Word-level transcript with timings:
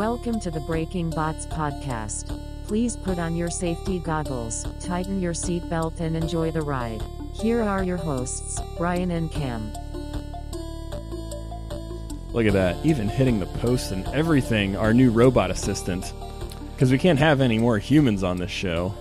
Welcome 0.00 0.40
to 0.40 0.50
the 0.50 0.60
Breaking 0.60 1.10
Bots 1.10 1.44
podcast. 1.44 2.34
Please 2.66 2.96
put 2.96 3.18
on 3.18 3.36
your 3.36 3.50
safety 3.50 3.98
goggles, 3.98 4.64
tighten 4.80 5.20
your 5.20 5.34
seatbelt, 5.34 6.00
and 6.00 6.16
enjoy 6.16 6.50
the 6.50 6.62
ride. 6.62 7.02
Here 7.34 7.60
are 7.60 7.84
your 7.84 7.98
hosts, 7.98 8.62
Brian 8.78 9.10
and 9.10 9.30
Cam. 9.30 9.70
Look 12.32 12.46
at 12.46 12.54
that. 12.54 12.78
Even 12.82 13.10
hitting 13.10 13.40
the 13.40 13.46
post 13.60 13.92
and 13.92 14.06
everything, 14.06 14.74
our 14.74 14.94
new 14.94 15.10
robot 15.10 15.50
assistant. 15.50 16.14
Because 16.72 16.90
we 16.90 16.96
can't 16.96 17.18
have 17.18 17.42
any 17.42 17.58
more 17.58 17.76
humans 17.76 18.22
on 18.22 18.38
this 18.38 18.50
show. 18.50 18.94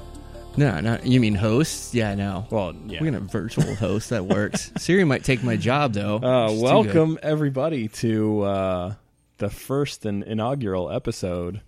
No, 0.57 0.81
not 0.81 1.05
you 1.05 1.21
mean 1.21 1.35
hosts? 1.35 1.95
Yeah, 1.95 2.13
no. 2.15 2.45
Well, 2.49 2.75
yeah. 2.87 2.99
We're 2.99 3.11
gonna 3.11 3.21
virtual 3.21 3.73
host. 3.75 4.09
That 4.09 4.25
works. 4.25 4.73
Siri 4.77 5.05
might 5.05 5.23
take 5.23 5.43
my 5.43 5.55
job 5.55 5.93
though. 5.93 6.17
Uh, 6.17 6.51
welcome, 6.51 7.17
everybody, 7.23 7.87
to 7.87 8.41
uh, 8.41 8.93
the 9.39 9.49
first 9.49 10.05
and 10.05 10.23
inaugural 10.23 10.91
episode 10.91 11.61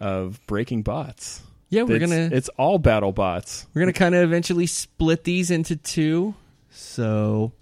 of 0.00 0.40
Breaking 0.46 0.82
Bots. 0.82 1.42
Yeah, 1.70 1.82
we're 1.82 1.96
It's- 1.96 2.10
gonna 2.10 2.30
It's 2.34 2.48
all 2.50 2.78
battle 2.78 3.12
bots. 3.12 3.66
we're 3.74 3.82
gonna 3.82 3.92
kind 3.92 4.14
of 4.14 4.22
eventually 4.22 4.66
split 4.66 5.24
these 5.24 5.50
into 5.50 5.76
two. 5.76 6.34
So 6.70 7.52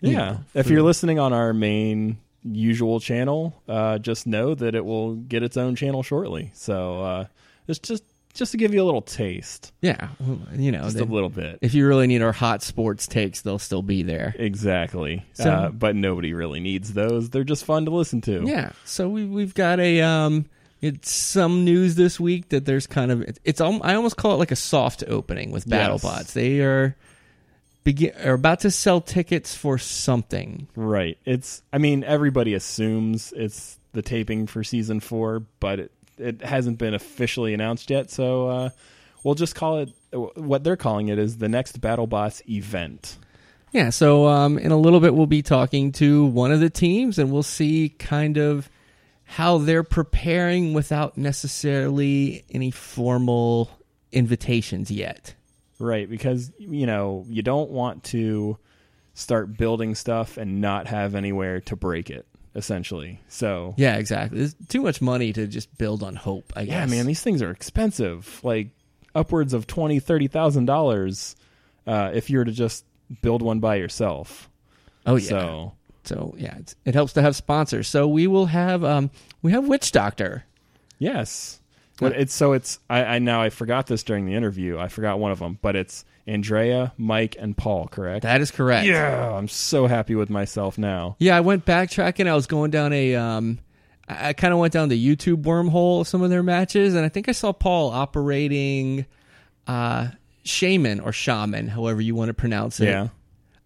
you 0.00 0.12
Yeah. 0.12 0.38
if 0.54 0.68
you're 0.68 0.82
listening 0.82 1.18
on 1.18 1.32
our 1.32 1.52
main 1.52 2.18
usual 2.42 3.00
channel, 3.00 3.62
uh, 3.68 3.98
just 3.98 4.26
know 4.26 4.54
that 4.54 4.74
it 4.74 4.84
will 4.84 5.14
get 5.14 5.42
its 5.42 5.56
own 5.56 5.76
channel 5.76 6.02
shortly. 6.02 6.50
So 6.54 7.00
uh, 7.02 7.26
it's 7.68 7.78
just 7.78 8.04
just 8.34 8.52
to 8.52 8.58
give 8.58 8.74
you 8.74 8.82
a 8.82 8.84
little 8.84 9.00
taste, 9.02 9.72
yeah, 9.80 10.08
well, 10.20 10.38
you 10.56 10.70
know, 10.72 10.82
just 10.82 10.96
they- 10.96 11.02
a 11.02 11.06
little 11.06 11.28
bit. 11.30 11.58
if 11.62 11.72
you 11.74 11.86
really 11.86 12.06
need 12.06 12.20
our 12.22 12.32
hot 12.32 12.62
sports 12.62 13.06
takes, 13.06 13.40
they'll 13.42 13.58
still 13.58 13.82
be 13.82 14.02
there. 14.02 14.34
Exactly. 14.38 15.24
So- 15.34 15.50
uh, 15.50 15.68
but 15.70 15.96
nobody 15.96 16.34
really 16.34 16.60
needs 16.60 16.92
those. 16.92 17.30
They're 17.30 17.44
just 17.44 17.64
fun 17.64 17.84
to 17.86 17.90
listen 17.90 18.20
to. 18.22 18.42
Yeah. 18.46 18.72
So 18.84 19.08
we 19.08 19.24
we've 19.24 19.54
got 19.54 19.80
a 19.80 20.00
um. 20.02 20.46
It's 20.80 21.10
some 21.10 21.64
news 21.64 21.94
this 21.94 22.20
week 22.20 22.50
that 22.50 22.66
there's 22.66 22.86
kind 22.86 23.10
of 23.10 23.22
it's, 23.22 23.38
it's 23.42 23.60
I 23.62 23.94
almost 23.94 24.18
call 24.18 24.34
it 24.34 24.36
like 24.38 24.50
a 24.50 24.56
soft 24.56 25.02
opening 25.08 25.50
with 25.50 25.64
Yes. 25.66 26.02
BattleBots. 26.04 26.32
They 26.34 26.60
are 26.60 26.94
begin 27.84 28.12
are 28.22 28.34
about 28.34 28.60
to 28.60 28.70
sell 28.70 29.00
tickets 29.00 29.54
for 29.54 29.78
something. 29.78 30.68
Right. 30.76 31.16
It's 31.24 31.62
I 31.72 31.78
mean, 31.78 32.04
everybody 32.04 32.52
assumes 32.52 33.32
it's 33.34 33.78
the 33.92 34.02
taping 34.02 34.46
for 34.46 34.62
season 34.62 35.00
four, 35.00 35.44
but 35.58 35.78
it, 35.80 35.92
it 36.18 36.42
hasn't 36.42 36.78
been 36.78 36.94
officially 36.94 37.54
announced 37.54 37.90
yet, 37.90 38.10
so 38.10 38.48
uh, 38.48 38.70
we'll 39.22 39.34
just 39.34 39.54
call 39.54 39.78
it 39.78 39.92
what 40.36 40.62
they're 40.62 40.76
calling 40.76 41.08
it 41.08 41.18
is 41.18 41.38
the 41.38 41.48
next 41.48 41.80
BattleBots 41.80 42.48
event. 42.48 43.18
Yeah, 43.72 43.90
so 43.90 44.28
um, 44.28 44.56
in 44.56 44.70
a 44.70 44.76
little 44.76 45.00
bit, 45.00 45.14
we'll 45.14 45.26
be 45.26 45.42
talking 45.42 45.90
to 45.92 46.26
one 46.26 46.52
of 46.52 46.60
the 46.60 46.70
teams 46.70 47.18
and 47.18 47.32
we'll 47.32 47.42
see 47.42 47.88
kind 47.88 48.36
of 48.36 48.70
how 49.24 49.58
they're 49.58 49.82
preparing 49.82 50.74
without 50.74 51.18
necessarily 51.18 52.44
any 52.50 52.70
formal 52.70 53.70
invitations 54.12 54.90
yet. 54.92 55.34
Right, 55.80 56.08
because 56.08 56.52
you 56.58 56.86
know, 56.86 57.24
you 57.28 57.42
don't 57.42 57.70
want 57.70 58.04
to 58.04 58.58
start 59.14 59.56
building 59.56 59.96
stuff 59.96 60.36
and 60.36 60.60
not 60.60 60.86
have 60.86 61.16
anywhere 61.16 61.60
to 61.62 61.74
break 61.74 62.10
it, 62.10 62.26
essentially. 62.54 63.20
So 63.28 63.74
Yeah, 63.76 63.96
exactly. 63.96 64.38
There's 64.38 64.54
too 64.68 64.82
much 64.82 65.00
money 65.02 65.32
to 65.32 65.46
just 65.46 65.76
build 65.78 66.02
on 66.02 66.16
hope, 66.16 66.52
I 66.56 66.62
Yeah, 66.62 66.86
man, 66.86 67.06
these 67.06 67.22
things 67.22 67.42
are 67.42 67.50
expensive. 67.50 68.40
Like 68.42 68.68
upwards 69.14 69.52
of 69.54 69.66
twenty, 69.66 70.00
thirty 70.00 70.28
thousand 70.28 70.66
dollars 70.66 71.36
uh, 71.86 72.10
if 72.14 72.30
you 72.30 72.38
were 72.38 72.44
to 72.44 72.52
just 72.52 72.84
build 73.22 73.42
one 73.42 73.60
by 73.60 73.76
yourself. 73.76 74.48
oh, 75.06 75.16
yeah. 75.16 75.28
So 75.28 75.72
So, 76.04 76.34
yeah, 76.38 76.56
it's, 76.58 76.74
it 76.84 76.94
helps 76.94 77.12
to 77.14 77.22
have 77.22 77.36
sponsors. 77.36 77.88
So 77.88 78.08
we 78.08 78.26
will 78.26 78.46
have, 78.46 78.82
um, 78.84 79.10
we 79.42 79.52
have 79.52 79.66
Witch 79.68 79.92
Doctor. 79.92 80.44
yes, 80.98 81.60
but 81.98 82.12
it's 82.12 82.34
so 82.34 82.54
it's 82.54 82.80
I, 82.90 83.04
I 83.04 83.18
now 83.20 83.40
I 83.40 83.50
forgot 83.50 83.86
this 83.86 84.02
during 84.02 84.26
the 84.26 84.34
interview. 84.34 84.78
I 84.78 84.88
forgot 84.88 85.20
one 85.20 85.30
of 85.30 85.38
them, 85.38 85.58
but 85.62 85.76
it's 85.76 86.04
Andrea, 86.26 86.92
Mike, 86.96 87.36
and 87.38 87.56
Paul. 87.56 87.88
Correct? 87.88 88.22
That 88.22 88.40
is 88.40 88.50
correct. 88.50 88.86
yeah, 88.86 89.30
I'm 89.32 89.48
so 89.48 89.86
happy 89.86 90.14
with 90.14 90.30
myself 90.30 90.78
now. 90.78 91.16
Yeah, 91.18 91.36
I 91.36 91.40
went 91.40 91.64
backtracking. 91.64 92.26
I 92.26 92.34
was 92.34 92.46
going 92.46 92.70
down 92.70 92.92
a 92.92 93.14
um 93.16 93.58
I, 94.08 94.32
kind 94.34 94.52
of 94.52 94.60
went 94.60 94.72
down 94.72 94.90
the 94.90 95.16
YouTube 95.16 95.44
wormhole 95.44 96.02
of 96.02 96.08
some 96.08 96.22
of 96.22 96.30
their 96.30 96.42
matches 96.42 96.94
and 96.94 97.04
I 97.04 97.08
think 97.08 97.28
I 97.28 97.32
saw 97.32 97.52
Paul 97.52 97.90
operating 97.90 99.06
uh 99.66 100.08
Shaman 100.44 101.00
or 101.00 101.12
Shaman, 101.12 101.68
however 101.68 102.00
you 102.00 102.14
want 102.14 102.28
to 102.28 102.34
pronounce 102.34 102.80
it. 102.80 102.86
Yeah. 102.86 103.08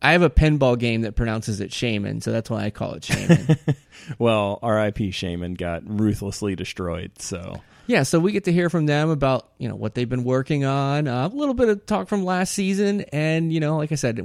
I 0.01 0.13
have 0.13 0.23
a 0.23 0.31
pinball 0.31 0.79
game 0.79 1.01
that 1.03 1.17
pronounces 1.17 1.61
it 1.61 1.73
Shaman, 1.73 2.21
so 2.21 2.31
that's 2.31 2.49
why 2.49 2.63
I 2.65 2.71
call 2.71 2.95
it 2.95 3.05
Shaman. 3.05 3.57
Well, 4.19 4.59
R.I.P. 4.63 5.11
Shaman 5.11 5.55
got 5.55 5.83
ruthlessly 5.85 6.57
destroyed. 6.57 7.13
So 7.19 7.61
yeah, 7.89 8.05
so 8.05 8.21
we 8.21 8.33
get 8.33 8.45
to 8.45 8.53
hear 8.53 8.71
from 8.71 8.87
them 8.87 9.11
about, 9.11 9.49
you 9.59 9.69
know, 9.69 9.75
what 9.75 9.95
they've 9.95 10.09
been 10.09 10.23
working 10.23 10.65
on, 10.65 11.09
uh, 11.09 11.27
a 11.27 11.35
little 11.35 11.55
bit 11.55 11.69
of 11.71 11.85
talk 11.87 12.07
from 12.07 12.25
last 12.25 12.53
season 12.53 13.01
and, 13.13 13.53
you 13.53 13.59
know, 13.59 13.79
like 13.79 13.91
I 13.91 13.97
said, 13.97 14.21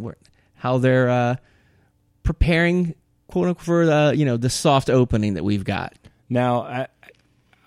how 0.54 0.78
they're 0.78 1.10
uh 1.10 1.36
preparing 2.24 2.94
quote 3.28 3.48
unquote 3.48 3.66
for 3.66 3.86
the, 3.86 4.14
you 4.16 4.26
know, 4.26 4.38
the 4.38 4.50
soft 4.50 4.90
opening 4.90 5.36
that 5.36 5.44
we've 5.44 5.64
got. 5.64 5.94
Now, 6.30 6.62
I, 6.62 6.88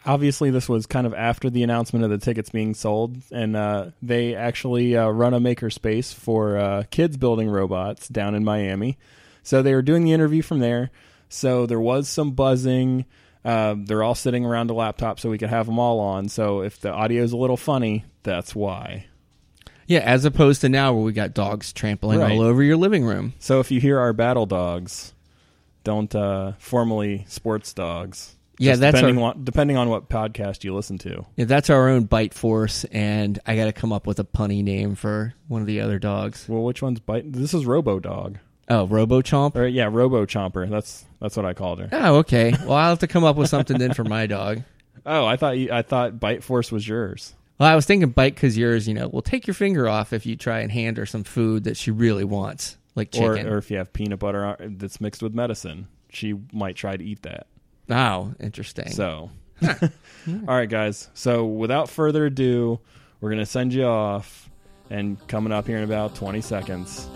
obviously, 0.04 0.50
this 0.50 0.68
was 0.68 0.86
kind 0.86 1.06
of 1.06 1.14
after 1.14 1.50
the 1.50 1.62
announcement 1.62 2.04
of 2.04 2.10
the 2.10 2.18
tickets 2.18 2.50
being 2.50 2.74
sold, 2.74 3.16
and 3.32 3.56
uh, 3.56 3.86
they 4.02 4.34
actually 4.34 4.96
uh, 4.96 5.08
run 5.08 5.34
a 5.34 5.40
makerspace 5.40 6.14
for 6.14 6.56
uh, 6.56 6.82
kids 6.90 7.16
building 7.16 7.48
robots 7.48 8.08
down 8.08 8.34
in 8.34 8.44
Miami. 8.44 8.98
So 9.42 9.62
they 9.62 9.74
were 9.74 9.82
doing 9.82 10.04
the 10.04 10.12
interview 10.12 10.42
from 10.42 10.58
there. 10.58 10.90
So 11.28 11.66
there 11.66 11.80
was 11.80 12.08
some 12.08 12.32
buzzing. 12.32 13.04
Uh, 13.46 13.76
they're 13.78 14.02
all 14.02 14.14
sitting 14.16 14.44
around 14.44 14.70
a 14.70 14.74
laptop, 14.74 15.20
so 15.20 15.30
we 15.30 15.38
could 15.38 15.50
have 15.50 15.66
them 15.66 15.78
all 15.78 16.00
on. 16.00 16.28
So 16.28 16.62
if 16.62 16.80
the 16.80 16.92
audio 16.92 17.22
is 17.22 17.32
a 17.32 17.36
little 17.36 17.56
funny, 17.56 18.04
that's 18.24 18.54
why. 18.54 19.06
Yeah, 19.86 20.00
as 20.00 20.24
opposed 20.24 20.62
to 20.62 20.68
now 20.68 20.92
where 20.92 21.04
we 21.04 21.12
got 21.12 21.32
dogs 21.32 21.72
trampling 21.72 22.18
Right. 22.18 22.32
all 22.32 22.40
over 22.40 22.60
your 22.62 22.76
living 22.76 23.04
room. 23.04 23.34
So 23.38 23.60
if 23.60 23.70
you 23.70 23.80
hear 23.80 24.00
our 24.00 24.12
battle 24.12 24.46
dogs, 24.46 25.14
don't 25.84 26.12
uh, 26.12 26.52
formally 26.58 27.24
sports 27.28 27.72
dogs. 27.72 28.34
Yeah, 28.58 28.72
Just 28.72 28.80
that's 28.80 28.94
depending 28.96 29.22
on 29.22 29.44
depending 29.44 29.76
on 29.76 29.90
what 29.90 30.08
podcast 30.08 30.64
you 30.64 30.74
listen 30.74 30.96
to. 30.98 31.24
Yeah, 31.36 31.44
that's 31.44 31.68
our 31.70 31.88
own 31.88 32.04
bite 32.04 32.32
force, 32.34 32.84
and 32.84 33.38
I 33.46 33.54
got 33.54 33.66
to 33.66 33.72
come 33.72 33.92
up 33.92 34.06
with 34.06 34.18
a 34.18 34.24
punny 34.24 34.64
name 34.64 34.94
for 34.96 35.34
one 35.46 35.60
of 35.60 35.66
the 35.68 35.80
other 35.82 35.98
dogs. 35.98 36.46
Well, 36.48 36.64
which 36.64 36.80
one's 36.82 36.98
bite? 36.98 37.30
This 37.30 37.52
is 37.54 37.66
Robo 37.66 38.00
Dog, 38.00 38.38
Oh, 38.68 38.86
Robo 38.86 39.22
Chomp. 39.22 39.54
or 39.56 39.66
yeah, 39.66 39.88
Robo 39.90 40.26
Chomper. 40.26 40.68
That's 40.68 41.04
that's 41.20 41.36
what 41.36 41.46
I 41.46 41.54
called 41.54 41.78
her. 41.80 41.88
Oh, 41.92 42.16
okay. 42.16 42.52
Well, 42.64 42.72
I'll 42.74 42.90
have 42.90 42.98
to 43.00 43.06
come 43.06 43.24
up 43.24 43.36
with 43.36 43.48
something 43.48 43.78
then 43.78 43.94
for 43.94 44.04
my 44.04 44.26
dog. 44.26 44.62
Oh, 45.04 45.24
I 45.24 45.36
thought 45.36 45.56
you, 45.56 45.70
I 45.70 45.82
thought 45.82 46.18
Bite 46.18 46.42
Force 46.42 46.72
was 46.72 46.86
yours. 46.86 47.34
Well, 47.58 47.68
I 47.68 47.74
was 47.76 47.86
thinking 47.86 48.10
bite 48.10 48.34
because 48.34 48.58
yours, 48.58 48.86
you 48.88 48.94
know, 48.94 49.08
will 49.08 49.22
take 49.22 49.46
your 49.46 49.54
finger 49.54 49.88
off 49.88 50.12
if 50.12 50.26
you 50.26 50.36
try 50.36 50.60
and 50.60 50.70
hand 50.70 50.96
her 50.98 51.06
some 51.06 51.24
food 51.24 51.64
that 51.64 51.76
she 51.76 51.90
really 51.90 52.24
wants, 52.24 52.76
like 52.96 53.14
Or 53.16 53.34
chicken. 53.36 53.50
or 53.50 53.56
if 53.58 53.70
you 53.70 53.78
have 53.78 53.92
peanut 53.92 54.18
butter 54.18 54.56
that's 54.60 55.00
mixed 55.00 55.22
with 55.22 55.32
medicine, 55.32 55.86
she 56.10 56.34
might 56.52 56.76
try 56.76 56.96
to 56.96 57.04
eat 57.04 57.22
that. 57.22 57.46
oh, 57.88 58.34
interesting. 58.40 58.90
So, 58.90 59.30
all 59.66 59.88
right, 60.48 60.68
guys. 60.68 61.08
So 61.14 61.46
without 61.46 61.88
further 61.88 62.26
ado, 62.26 62.80
we're 63.20 63.30
gonna 63.30 63.46
send 63.46 63.72
you 63.72 63.84
off, 63.84 64.50
and 64.90 65.24
coming 65.28 65.52
up 65.52 65.66
here 65.68 65.78
in 65.78 65.84
about 65.84 66.14
twenty 66.16 66.40
seconds 66.42 67.08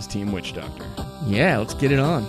is 0.00 0.06
Team 0.06 0.32
Witch 0.32 0.54
Doctor. 0.54 0.86
yeah, 1.26 1.58
let's 1.58 1.74
get 1.74 1.92
it 1.92 1.98
on. 1.98 2.24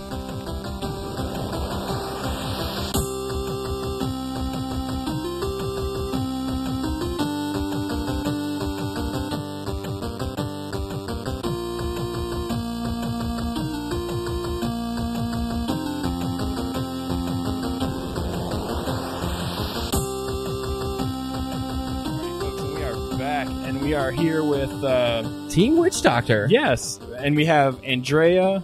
and 22.44 22.74
we 22.74 22.82
are 22.82 23.18
back, 23.18 23.48
and 23.48 23.80
we 23.80 23.94
are 23.94 24.10
here 24.10 24.44
with. 24.44 24.70
Uh, 24.84 25.42
Team 25.52 25.76
Witch 25.76 26.00
Doctor. 26.00 26.46
Yes, 26.48 26.98
and 27.22 27.36
we 27.36 27.46
have 27.46 27.82
Andrea, 27.84 28.62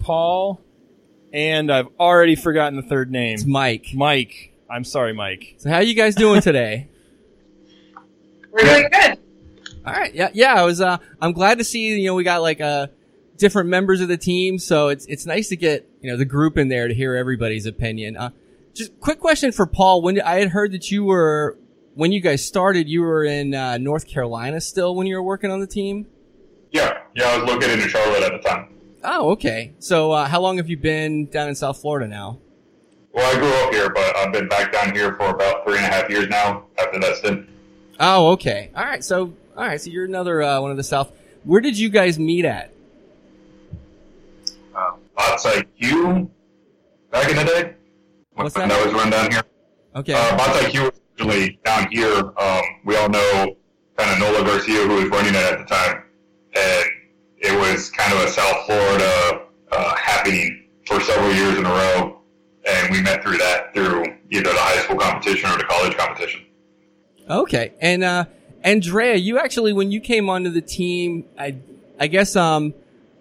Paul, 0.00 0.60
and 1.32 1.72
I've 1.72 1.88
already 1.98 2.36
forgotten 2.36 2.76
the 2.76 2.82
third 2.82 3.10
name. 3.10 3.34
It's 3.34 3.46
Mike. 3.46 3.88
Mike. 3.94 4.52
I'm 4.68 4.84
sorry, 4.84 5.12
Mike. 5.12 5.54
So, 5.58 5.70
how 5.70 5.76
are 5.76 5.82
you 5.82 5.94
guys 5.94 6.14
doing 6.14 6.42
today? 6.42 6.88
We're 8.52 8.64
doing 8.64 8.88
good. 8.90 9.18
All 9.86 9.92
right. 9.92 10.14
Yeah. 10.14 10.30
Yeah. 10.34 10.54
I 10.54 10.64
was. 10.64 10.80
Uh, 10.80 10.98
I'm 11.20 11.32
glad 11.32 11.58
to 11.58 11.64
see. 11.64 12.00
You 12.00 12.06
know, 12.06 12.14
we 12.14 12.24
got 12.24 12.42
like 12.42 12.60
uh, 12.60 12.88
different 13.36 13.68
members 13.68 14.00
of 14.00 14.08
the 14.08 14.16
team, 14.16 14.58
so 14.58 14.88
it's 14.88 15.06
it's 15.06 15.26
nice 15.26 15.48
to 15.48 15.56
get 15.56 15.88
you 16.00 16.10
know 16.10 16.16
the 16.16 16.24
group 16.24 16.58
in 16.58 16.68
there 16.68 16.88
to 16.88 16.94
hear 16.94 17.14
everybody's 17.14 17.66
opinion. 17.66 18.16
Uh, 18.16 18.30
just 18.74 18.98
quick 19.00 19.20
question 19.20 19.52
for 19.52 19.66
Paul. 19.66 20.02
When 20.02 20.20
I 20.20 20.36
had 20.36 20.48
heard 20.48 20.72
that 20.72 20.90
you 20.90 21.04
were 21.04 21.56
when 21.94 22.12
you 22.12 22.20
guys 22.20 22.44
started, 22.44 22.88
you 22.88 23.02
were 23.02 23.24
in 23.24 23.54
uh, 23.54 23.78
North 23.78 24.06
Carolina 24.06 24.60
still 24.60 24.94
when 24.94 25.06
you 25.06 25.16
were 25.16 25.22
working 25.22 25.50
on 25.50 25.60
the 25.60 25.66
team. 25.66 26.06
Yeah, 27.16 27.28
I 27.28 27.38
was 27.38 27.50
located 27.50 27.80
in 27.80 27.88
Charlotte 27.88 28.22
at 28.22 28.32
the 28.32 28.46
time. 28.46 28.68
Oh, 29.02 29.30
okay. 29.30 29.72
So, 29.78 30.12
uh, 30.12 30.28
how 30.28 30.38
long 30.42 30.58
have 30.58 30.68
you 30.68 30.76
been 30.76 31.24
down 31.26 31.48
in 31.48 31.54
South 31.54 31.80
Florida 31.80 32.06
now? 32.06 32.38
Well, 33.14 33.34
I 33.34 33.40
grew 33.40 33.48
up 33.48 33.72
here, 33.72 33.88
but 33.88 34.14
I've 34.18 34.34
been 34.34 34.48
back 34.48 34.70
down 34.70 34.94
here 34.94 35.14
for 35.14 35.30
about 35.30 35.64
three 35.64 35.78
and 35.78 35.86
a 35.86 35.88
half 35.88 36.10
years 36.10 36.28
now 36.28 36.66
after 36.78 37.00
that 37.00 37.16
stint. 37.16 37.48
Oh, 37.98 38.32
okay. 38.32 38.70
All 38.76 38.84
right. 38.84 39.02
So, 39.02 39.32
all 39.56 39.64
right. 39.64 39.80
So 39.80 39.88
you're 39.88 40.04
another 40.04 40.42
uh, 40.42 40.60
one 40.60 40.70
of 40.70 40.76
the 40.76 40.84
South. 40.84 41.10
Where 41.44 41.62
did 41.62 41.78
you 41.78 41.88
guys 41.88 42.18
meet 42.18 42.44
at? 42.44 42.70
Uh, 44.74 44.96
Bots 45.16 45.46
IQ 45.46 46.28
back 47.10 47.30
in 47.30 47.36
the 47.36 47.44
day. 47.44 47.74
What's 48.34 48.54
when 48.54 48.68
that? 48.68 48.76
that 48.76 48.84
was 48.84 48.94
run 48.94 49.08
down 49.08 49.30
here. 49.30 49.42
Okay. 49.94 50.12
Uh, 50.12 50.36
Bots 50.36 50.58
IQ 50.58 50.82
was 50.82 51.00
originally 51.18 51.58
down 51.64 51.90
here. 51.90 52.30
Um, 52.36 52.62
we 52.84 52.94
all 52.96 53.08
know 53.08 53.56
kind 53.96 54.10
of 54.10 54.18
Nola 54.18 54.44
Garcia, 54.44 54.86
who 54.86 54.96
was 54.96 55.06
running 55.06 55.34
it 55.34 55.36
at 55.36 55.58
the 55.58 55.64
time. 55.64 56.02
And 56.54 56.84
it 57.46 57.58
was 57.58 57.90
kind 57.90 58.12
of 58.12 58.20
a 58.20 58.28
South 58.28 58.66
Florida 58.66 59.42
uh, 59.70 59.96
happening 59.96 60.68
for 60.86 61.00
several 61.00 61.32
years 61.32 61.58
in 61.58 61.66
a 61.66 61.70
row. 61.70 62.20
And 62.68 62.90
we 62.90 63.00
met 63.00 63.22
through 63.22 63.38
that, 63.38 63.72
through 63.74 64.04
either 64.30 64.50
the 64.50 64.58
high 64.58 64.82
school 64.82 64.96
competition 64.96 65.48
or 65.50 65.56
the 65.56 65.64
college 65.64 65.96
competition. 65.96 66.44
Okay. 67.28 67.72
And 67.80 68.02
uh 68.02 68.24
Andrea, 68.62 69.14
you 69.14 69.38
actually 69.38 69.72
when 69.72 69.92
you 69.92 70.00
came 70.00 70.28
onto 70.28 70.50
the 70.50 70.60
team, 70.60 71.24
I 71.38 71.56
I 71.98 72.08
guess 72.08 72.34
um 72.34 72.74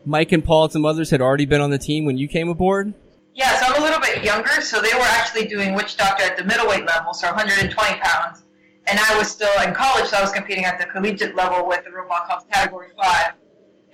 Mike 0.06 0.32
and 0.32 0.44
Paul 0.44 0.64
and 0.64 0.74
some 0.74 0.86
others 0.86 1.10
had 1.10 1.22
already 1.22 1.46
been 1.46 1.62
on 1.62 1.70
the 1.70 1.78
team 1.78 2.06
when 2.06 2.18
you 2.18 2.28
came 2.28 2.50
aboard. 2.50 2.94
Yeah, 3.34 3.60
so 3.60 3.66
I'm 3.66 3.82
a 3.82 3.84
little 3.84 4.00
bit 4.00 4.24
younger, 4.24 4.62
so 4.62 4.82
they 4.82 4.94
were 4.94 5.02
actually 5.02 5.46
doing 5.46 5.74
witch 5.74 5.98
doctor 5.98 6.24
at 6.24 6.38
the 6.38 6.44
middleweight 6.44 6.86
level, 6.86 7.14
so 7.14 7.28
120 7.28 8.00
pounds. 8.00 8.44
And 8.88 8.98
I 8.98 9.18
was 9.18 9.30
still 9.30 9.52
in 9.62 9.74
college, 9.74 10.06
so 10.06 10.18
I 10.18 10.22
was 10.22 10.32
competing 10.32 10.64
at 10.64 10.80
the 10.80 10.86
collegiate 10.86 11.36
level 11.36 11.68
with 11.68 11.84
the 11.84 11.92
Robot 11.92 12.28
Cups 12.28 12.46
Category 12.52 12.90
5. 12.98 13.34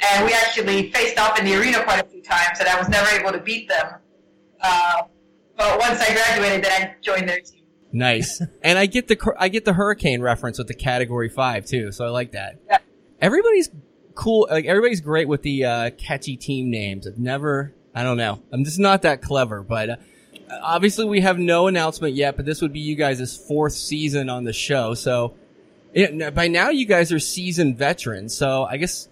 And 0.09 0.25
we 0.25 0.33
actually 0.33 0.92
faced 0.92 1.19
off 1.19 1.38
in 1.38 1.45
the 1.45 1.56
arena 1.56 1.83
quite 1.83 2.03
a 2.03 2.07
few 2.07 2.21
times, 2.24 2.59
and 2.59 2.68
I 2.68 2.77
was 2.77 2.89
never 2.89 3.07
able 3.09 3.31
to 3.31 3.39
beat 3.39 3.69
them. 3.69 3.95
Uh, 4.59 5.03
but 5.56 5.80
once 5.80 6.01
I 6.01 6.13
graduated, 6.13 6.63
then 6.63 6.71
I 6.71 6.95
joined 7.01 7.30
their 7.30 7.39
team. 7.39 7.62
Nice. 7.92 8.42
and 8.63 8.80
I 8.80 8.86
get 8.86 9.07
the 9.07 9.18
I 9.38 9.50
get 9.50 9.65
the 9.65 9.74
hurricane 9.74 10.21
reference 10.21 10.57
with 10.57 10.68
the 10.68 10.74
category 10.74 11.30
5 11.30 11.65
too, 11.65 11.92
so 11.92 12.06
I 12.06 12.09
like 12.09 12.31
that. 12.31 12.59
Yeah. 12.68 12.80
Everybody's 13.19 13.69
cool 14.15 14.48
like 14.50 14.65
everybody's 14.65 15.01
great 15.01 15.27
with 15.27 15.42
the 15.42 15.65
uh 15.65 15.89
catchy 15.92 16.38
team 16.38 16.69
names. 16.69 17.07
I've 17.07 17.18
never 17.18 17.74
I 17.94 18.03
don't 18.03 18.18
know. 18.18 18.42
I'm 18.51 18.63
just 18.63 18.80
not 18.80 19.01
that 19.03 19.21
clever, 19.21 19.62
but 19.62 19.89
uh, 19.89 19.95
obviously 20.62 21.06
we 21.06 21.21
have 21.21 21.38
no 21.38 21.68
announcement 21.68 22.15
yet, 22.15 22.36
but 22.38 22.45
this 22.45 22.62
would 22.62 22.74
be 22.74 22.80
you 22.80 22.95
guys' 22.95 23.38
fourth 23.48 23.74
season 23.74 24.30
on 24.30 24.45
the 24.45 24.53
show. 24.53 24.94
So 24.94 25.36
it, 25.94 26.33
by 26.33 26.48
now 26.48 26.69
you 26.69 26.86
guys 26.86 27.12
are 27.12 27.19
seasoned 27.19 27.77
veterans. 27.77 28.36
So 28.36 28.63
I 28.63 28.77
guess 28.77 29.09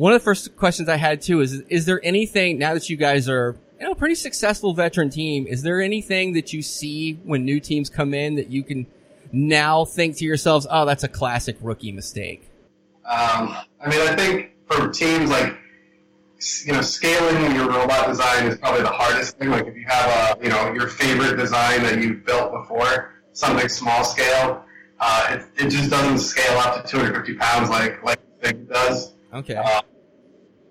one 0.00 0.14
of 0.14 0.20
the 0.22 0.24
first 0.24 0.56
questions 0.56 0.88
I 0.88 0.96
had 0.96 1.20
too 1.20 1.42
is, 1.42 1.60
is 1.68 1.84
there 1.84 2.00
anything 2.02 2.58
now 2.58 2.72
that 2.72 2.88
you 2.88 2.96
guys 2.96 3.28
are, 3.28 3.54
you 3.78 3.84
know, 3.84 3.92
a 3.92 3.94
pretty 3.94 4.14
successful 4.14 4.72
veteran 4.72 5.10
team, 5.10 5.46
is 5.46 5.60
there 5.60 5.82
anything 5.82 6.32
that 6.32 6.54
you 6.54 6.62
see 6.62 7.20
when 7.22 7.44
new 7.44 7.60
teams 7.60 7.90
come 7.90 8.14
in 8.14 8.36
that 8.36 8.50
you 8.50 8.62
can 8.62 8.86
now 9.30 9.84
think 9.84 10.16
to 10.16 10.24
yourselves, 10.24 10.66
oh, 10.70 10.86
that's 10.86 11.04
a 11.04 11.08
classic 11.08 11.58
rookie 11.60 11.92
mistake? 11.92 12.48
Um, 13.04 13.54
I 13.78 13.90
mean, 13.90 14.00
I 14.08 14.16
think 14.16 14.52
for 14.70 14.88
teams 14.88 15.28
like 15.28 15.54
you 16.64 16.72
know, 16.72 16.80
scaling 16.80 17.54
your 17.54 17.68
robot 17.68 18.08
design 18.08 18.46
is 18.46 18.56
probably 18.56 18.80
the 18.80 18.88
hardest 18.88 19.36
thing. 19.36 19.50
Like 19.50 19.66
if 19.66 19.76
you 19.76 19.84
have 19.86 20.38
a, 20.40 20.42
you 20.42 20.48
know, 20.48 20.72
your 20.72 20.88
favorite 20.88 21.36
design 21.36 21.82
that 21.82 22.00
you've 22.00 22.24
built 22.24 22.52
before, 22.52 23.20
something 23.34 23.68
small 23.68 24.02
scale, 24.02 24.64
uh, 24.98 25.36
it, 25.36 25.66
it 25.66 25.68
just 25.68 25.90
doesn't 25.90 26.20
scale 26.20 26.58
up 26.60 26.82
to 26.82 26.90
250 26.90 27.34
pounds 27.34 27.68
like 27.68 28.02
like 28.02 28.18
Fig 28.40 28.66
does. 28.66 29.12
Okay. 29.32 29.54
Uh, 29.54 29.80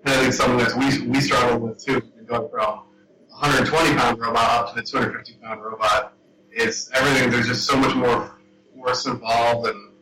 and 0.04 0.14
I 0.14 0.20
think 0.22 0.32
something 0.32 0.58
that 0.58 0.76
we 0.76 1.06
we 1.08 1.20
struggle 1.20 1.58
with 1.58 1.84
too, 1.84 2.00
going 2.26 2.48
from 2.50 2.80
120 3.28 3.96
pound 3.96 4.20
robot 4.20 4.50
up 4.50 4.68
to 4.70 4.80
the 4.80 4.82
250 4.82 5.40
pound 5.42 5.62
robot. 5.62 6.14
Is 6.52 6.90
everything? 6.94 7.30
There's 7.30 7.46
just 7.46 7.66
so 7.66 7.76
much 7.76 7.94
more 7.94 8.38
force 8.74 9.06
involved, 9.06 9.68
and 9.68 9.92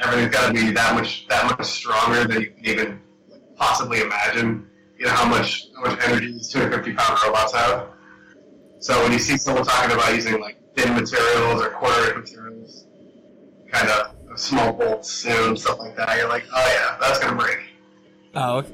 everything's 0.00 0.34
got 0.34 0.48
to 0.48 0.52
be 0.52 0.70
that 0.72 0.94
much 0.94 1.26
that 1.28 1.44
much 1.46 1.66
stronger 1.66 2.24
than 2.24 2.42
you 2.42 2.50
can 2.50 2.66
even 2.66 3.00
possibly 3.56 4.00
imagine. 4.00 4.68
You 4.98 5.06
know 5.06 5.12
how 5.12 5.28
much 5.28 5.68
how 5.74 5.82
much 5.82 5.98
energy 6.06 6.32
these 6.32 6.48
250 6.48 6.92
pound 6.94 7.18
robots 7.24 7.54
have. 7.54 7.88
So 8.78 9.02
when 9.02 9.12
you 9.12 9.18
see 9.18 9.36
someone 9.38 9.64
talking 9.64 9.92
about 9.92 10.14
using 10.14 10.40
like 10.40 10.58
thin 10.76 10.94
materials 10.94 11.62
or 11.62 11.70
quarter 11.70 12.18
materials, 12.18 12.86
kind 13.72 13.88
of 13.88 14.38
small 14.38 14.72
bolts 14.72 15.26
and 15.26 15.58
stuff 15.58 15.78
like 15.78 15.96
that, 15.96 16.16
you're 16.18 16.28
like, 16.28 16.44
oh 16.54 16.76
yeah, 16.78 16.96
that's 17.00 17.18
gonna 17.18 17.36
break. 17.36 17.73
Oh, 18.34 18.64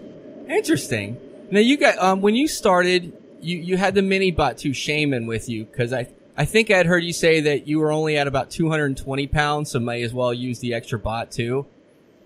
interesting. 0.48 1.18
Now 1.50 1.60
you 1.60 1.76
got 1.76 1.98
um 1.98 2.20
when 2.20 2.34
you 2.34 2.48
started, 2.48 3.12
you 3.40 3.58
you 3.58 3.76
had 3.76 3.94
the 3.94 4.02
mini 4.02 4.30
bot 4.30 4.58
two 4.58 4.72
shaman 4.72 5.26
with 5.26 5.48
you 5.48 5.64
because 5.64 5.92
I 5.92 6.08
I 6.36 6.44
think 6.44 6.70
I'd 6.70 6.86
heard 6.86 7.04
you 7.04 7.12
say 7.12 7.40
that 7.40 7.66
you 7.66 7.80
were 7.80 7.92
only 7.92 8.16
at 8.16 8.26
about 8.26 8.50
220 8.50 9.26
pounds, 9.26 9.70
so 9.72 9.80
may 9.80 10.02
as 10.02 10.14
well 10.14 10.32
use 10.32 10.60
the 10.60 10.72
extra 10.74 10.98
bot 10.98 11.30
too. 11.30 11.66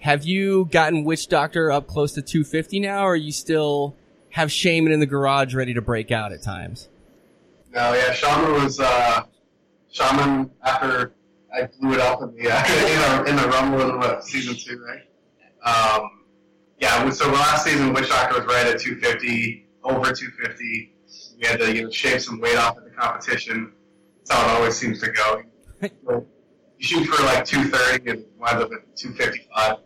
Have 0.00 0.24
you 0.24 0.66
gotten 0.66 1.04
Witch 1.04 1.28
Doctor 1.28 1.72
up 1.72 1.86
close 1.86 2.12
to 2.12 2.22
250 2.22 2.80
now, 2.80 3.06
or 3.06 3.16
you 3.16 3.32
still 3.32 3.96
have 4.30 4.52
shaman 4.52 4.92
in 4.92 5.00
the 5.00 5.06
garage 5.06 5.54
ready 5.54 5.74
to 5.74 5.80
break 5.80 6.12
out 6.12 6.32
at 6.32 6.42
times? 6.42 6.88
No, 7.72 7.92
yeah, 7.92 8.12
Shaman 8.12 8.62
was 8.62 8.78
uh, 8.78 9.24
Shaman 9.90 10.50
after 10.62 11.14
I 11.52 11.68
blew 11.80 11.94
it 11.94 12.00
up 12.00 12.22
in 12.22 12.34
the 12.36 12.50
uh, 12.50 12.64
in, 13.24 13.24
the, 13.24 13.30
in 13.30 13.36
the 13.36 13.48
Rumble 13.48 14.12
in 14.12 14.22
season 14.22 14.54
two, 14.54 14.84
right? 14.84 15.02
Um, 15.64 16.10
yeah, 16.84 17.10
so 17.10 17.30
last 17.30 17.64
season 17.64 17.94
Witch 17.94 18.10
Doctor 18.10 18.38
was 18.38 18.46
right 18.46 18.66
at 18.66 18.78
250, 18.78 19.66
over 19.84 20.12
250. 20.12 20.92
We 21.40 21.46
had 21.46 21.58
to 21.60 21.74
you 21.74 21.84
know 21.84 21.90
shave 21.90 22.22
some 22.22 22.40
weight 22.40 22.56
off 22.58 22.76
at 22.76 22.84
the 22.84 22.90
competition. 22.90 23.72
That's 24.18 24.38
how 24.38 24.46
it 24.46 24.58
always 24.58 24.76
seems 24.76 25.00
to 25.00 25.10
go. 25.10 25.42
you 25.80 26.26
shoot 26.78 27.04
for 27.06 27.22
like 27.24 27.46
230 27.46 28.10
and 28.10 28.24
wind 28.38 28.58
up 28.58 28.70
at 28.72 28.96
255. 28.96 29.78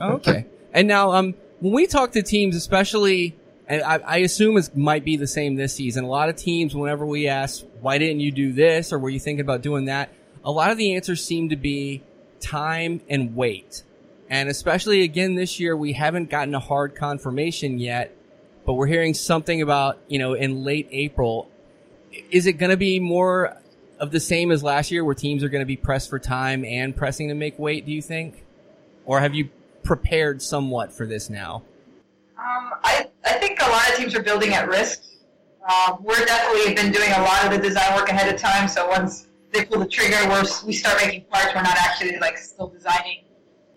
Okay. 0.00 0.46
and 0.72 0.88
now, 0.88 1.12
um, 1.12 1.34
when 1.60 1.72
we 1.72 1.86
talk 1.86 2.10
to 2.12 2.22
teams, 2.22 2.56
especially, 2.56 3.36
and 3.68 3.82
I, 3.82 3.98
I 3.98 4.16
assume 4.18 4.56
it 4.56 4.76
might 4.76 5.04
be 5.04 5.16
the 5.16 5.28
same 5.28 5.54
this 5.54 5.74
season. 5.74 6.02
A 6.02 6.08
lot 6.08 6.28
of 6.28 6.34
teams, 6.34 6.74
whenever 6.74 7.06
we 7.06 7.28
ask, 7.28 7.64
why 7.80 7.98
didn't 7.98 8.18
you 8.18 8.32
do 8.32 8.52
this, 8.52 8.92
or 8.92 8.98
were 8.98 9.10
you 9.10 9.20
thinking 9.20 9.42
about 9.42 9.62
doing 9.62 9.84
that? 9.84 10.12
A 10.44 10.50
lot 10.50 10.72
of 10.72 10.78
the 10.78 10.96
answers 10.96 11.24
seem 11.24 11.50
to 11.50 11.56
be 11.56 12.02
time 12.40 13.00
and 13.08 13.36
weight. 13.36 13.84
And 14.32 14.48
especially 14.48 15.02
again 15.02 15.34
this 15.34 15.60
year, 15.60 15.76
we 15.76 15.92
haven't 15.92 16.30
gotten 16.30 16.54
a 16.54 16.58
hard 16.58 16.96
confirmation 16.96 17.78
yet, 17.78 18.16
but 18.64 18.72
we're 18.72 18.86
hearing 18.86 19.12
something 19.12 19.60
about, 19.60 19.98
you 20.08 20.18
know, 20.18 20.32
in 20.32 20.64
late 20.64 20.88
April. 20.90 21.50
Is 22.30 22.46
it 22.46 22.54
going 22.54 22.70
to 22.70 22.78
be 22.78 22.98
more 22.98 23.58
of 23.98 24.10
the 24.10 24.20
same 24.20 24.50
as 24.50 24.62
last 24.62 24.90
year 24.90 25.04
where 25.04 25.14
teams 25.14 25.44
are 25.44 25.50
going 25.50 25.60
to 25.60 25.66
be 25.66 25.76
pressed 25.76 26.08
for 26.08 26.18
time 26.18 26.64
and 26.64 26.96
pressing 26.96 27.28
to 27.28 27.34
make 27.34 27.58
weight, 27.58 27.84
do 27.84 27.92
you 27.92 28.00
think? 28.00 28.42
Or 29.04 29.20
have 29.20 29.34
you 29.34 29.50
prepared 29.82 30.40
somewhat 30.40 30.94
for 30.94 31.04
this 31.04 31.28
now? 31.28 31.62
Um, 32.38 32.70
I, 32.84 33.08
I 33.26 33.34
think 33.34 33.60
a 33.60 33.68
lot 33.68 33.86
of 33.90 33.96
teams 33.96 34.14
are 34.14 34.22
building 34.22 34.54
at 34.54 34.66
risk. 34.66 35.02
Um, 35.70 35.98
we're 36.00 36.24
definitely 36.24 36.72
been 36.72 36.90
doing 36.90 37.10
a 37.10 37.20
lot 37.20 37.44
of 37.44 37.50
the 37.50 37.58
design 37.58 37.94
work 37.94 38.08
ahead 38.08 38.34
of 38.34 38.40
time. 38.40 38.66
So 38.66 38.88
once 38.88 39.26
they 39.52 39.66
pull 39.66 39.80
the 39.80 39.86
trigger, 39.86 40.16
we're, 40.26 40.44
we 40.64 40.72
start 40.72 40.96
making 41.04 41.26
parts. 41.26 41.54
We're 41.54 41.60
not 41.60 41.76
actually 41.76 42.18
like 42.18 42.38
still 42.38 42.68
designing. 42.68 43.24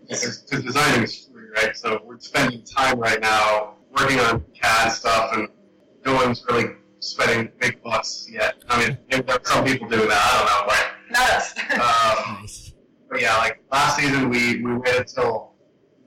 Because 0.08 0.42
designing 0.42 1.04
is 1.04 1.28
free, 1.32 1.48
right? 1.56 1.76
So 1.76 2.02
we're 2.06 2.20
spending 2.20 2.64
time 2.64 3.00
right 3.00 3.20
now 3.22 3.76
working 3.98 4.20
on 4.20 4.44
CAD 4.54 4.92
stuff, 4.92 5.32
and 5.36 5.48
no 6.06 6.14
one's 6.16 6.44
really 6.50 6.76
spending 7.00 7.52
big 7.60 7.82
bucks 7.84 8.28
yet. 8.32 8.56
I 8.70 8.80
mean, 8.80 8.98
there 9.10 9.24
are 9.30 9.40
some 9.44 9.66
people 9.66 9.88
doing 9.88 10.10
that. 10.10 10.22
I 10.22 10.38
don't 10.38 10.48
know, 10.48 10.64
but 10.68 10.86
Not 11.12 11.30
us. 11.32 12.28
um, 12.28 12.38
Nice. 12.42 12.74
But 13.10 13.22
yeah, 13.22 13.38
like 13.38 13.64
last 13.72 13.98
season, 13.98 14.30
we, 14.30 14.62
we 14.64 14.76
waited 14.78 15.08
till 15.08 15.54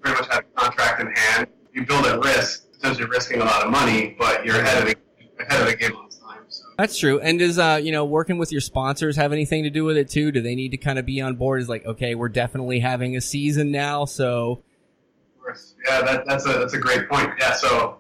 pretty 0.01 0.21
much 0.21 0.29
had 0.31 0.41
a 0.41 0.61
contract 0.61 1.01
in 1.01 1.13
hand. 1.15 1.47
You 1.73 1.87
build 1.87 2.07
at 2.07 2.19
risk, 2.25 2.73
potentially 2.73 3.09
risking 3.09 3.41
a 3.41 3.45
lot 3.45 3.65
of 3.65 3.71
money, 3.71 4.17
but 4.19 4.45
you're 4.45 4.61
ahead 4.61 4.83
of 4.83 4.89
the 4.89 4.97
ahead 5.43 5.61
of 5.61 5.69
the 5.69 5.77
game 5.77 5.95
on 5.95 6.03
time. 6.03 6.08
So 6.08 6.08
That's 6.79 6.97
true. 6.97 7.19
And 7.19 7.41
does, 7.41 7.59
uh, 7.59 7.81
you 7.83 7.91
know, 7.91 8.05
working 8.05 8.39
with 8.39 8.53
your 8.53 8.61
sponsors 8.61 9.17
have 9.17 9.33
anything 9.33 9.65
to 9.65 9.71
do 9.71 9.85
with 9.85 9.97
it 9.97 10.09
too? 10.09 10.31
Do 10.31 10.41
they 10.41 10.55
need 10.55 10.71
to 10.71 10.77
kind 10.77 10.97
of 10.99 11.05
be 11.05 11.21
on 11.21 11.35
board 11.35 11.61
Is 11.61 11.69
like, 11.69 11.85
okay, 11.85 12.15
we're 12.15 12.29
definitely 12.29 12.79
having 12.79 13.17
a 13.17 13.21
season 13.21 13.73
now, 13.73 14.05
so 14.05 14.63
yeah, 15.87 16.03
that, 16.03 16.27
that's 16.27 16.47
a 16.47 16.53
that's 16.53 16.75
a 16.75 16.79
great 16.79 17.09
point. 17.09 17.31
Yeah, 17.39 17.55
so 17.55 17.99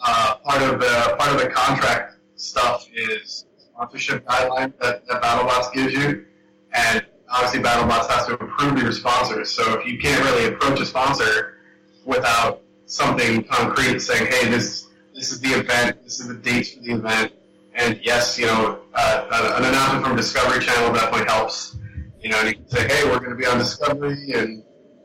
uh, 0.00 0.36
part 0.44 0.62
of 0.62 0.80
the 0.80 1.16
part 1.18 1.32
of 1.32 1.40
the 1.40 1.48
contract 1.48 2.16
stuff 2.36 2.86
is 2.92 3.46
sponsorship 3.58 4.24
guidelines 4.26 4.78
that, 4.78 5.06
that 5.06 5.22
BattleBots 5.22 5.72
gives 5.72 5.94
you, 5.94 6.26
and 6.72 7.04
obviously 7.30 7.60
BattleBots 7.60 8.08
has 8.08 8.26
to 8.26 8.34
approve 8.34 8.80
your 8.80 8.92
sponsors. 8.92 9.50
So 9.50 9.78
if 9.78 9.86
you 9.86 9.98
can't 9.98 10.22
really 10.24 10.46
approach 10.54 10.80
a 10.80 10.86
sponsor 10.86 11.58
without 12.04 12.62
something 12.86 13.44
concrete 13.44 14.00
saying, 14.00 14.30
"Hey, 14.30 14.48
this 14.48 14.88
this 15.14 15.32
is 15.32 15.40
the 15.40 15.50
event, 15.50 16.02
this 16.04 16.20
is 16.20 16.28
the 16.28 16.34
dates 16.34 16.72
for 16.72 16.80
the 16.80 16.92
event," 16.92 17.32
and 17.74 17.98
yes, 18.02 18.38
you 18.38 18.46
know, 18.46 18.80
uh, 18.94 19.54
an 19.56 19.64
announcement 19.64 20.06
from 20.06 20.16
Discovery 20.16 20.60
Channel 20.64 20.92
definitely 20.92 21.26
helps. 21.26 21.76
You 22.20 22.30
know, 22.30 22.38
and 22.40 22.48
you 22.50 22.54
can 22.56 22.68
say, 22.68 22.86
"Hey, 22.88 23.04
we're 23.08 23.18
going 23.18 23.30
to 23.30 23.36
be 23.36 23.46
on 23.46 23.58
Discovery," 23.58 24.32
and 24.34 24.62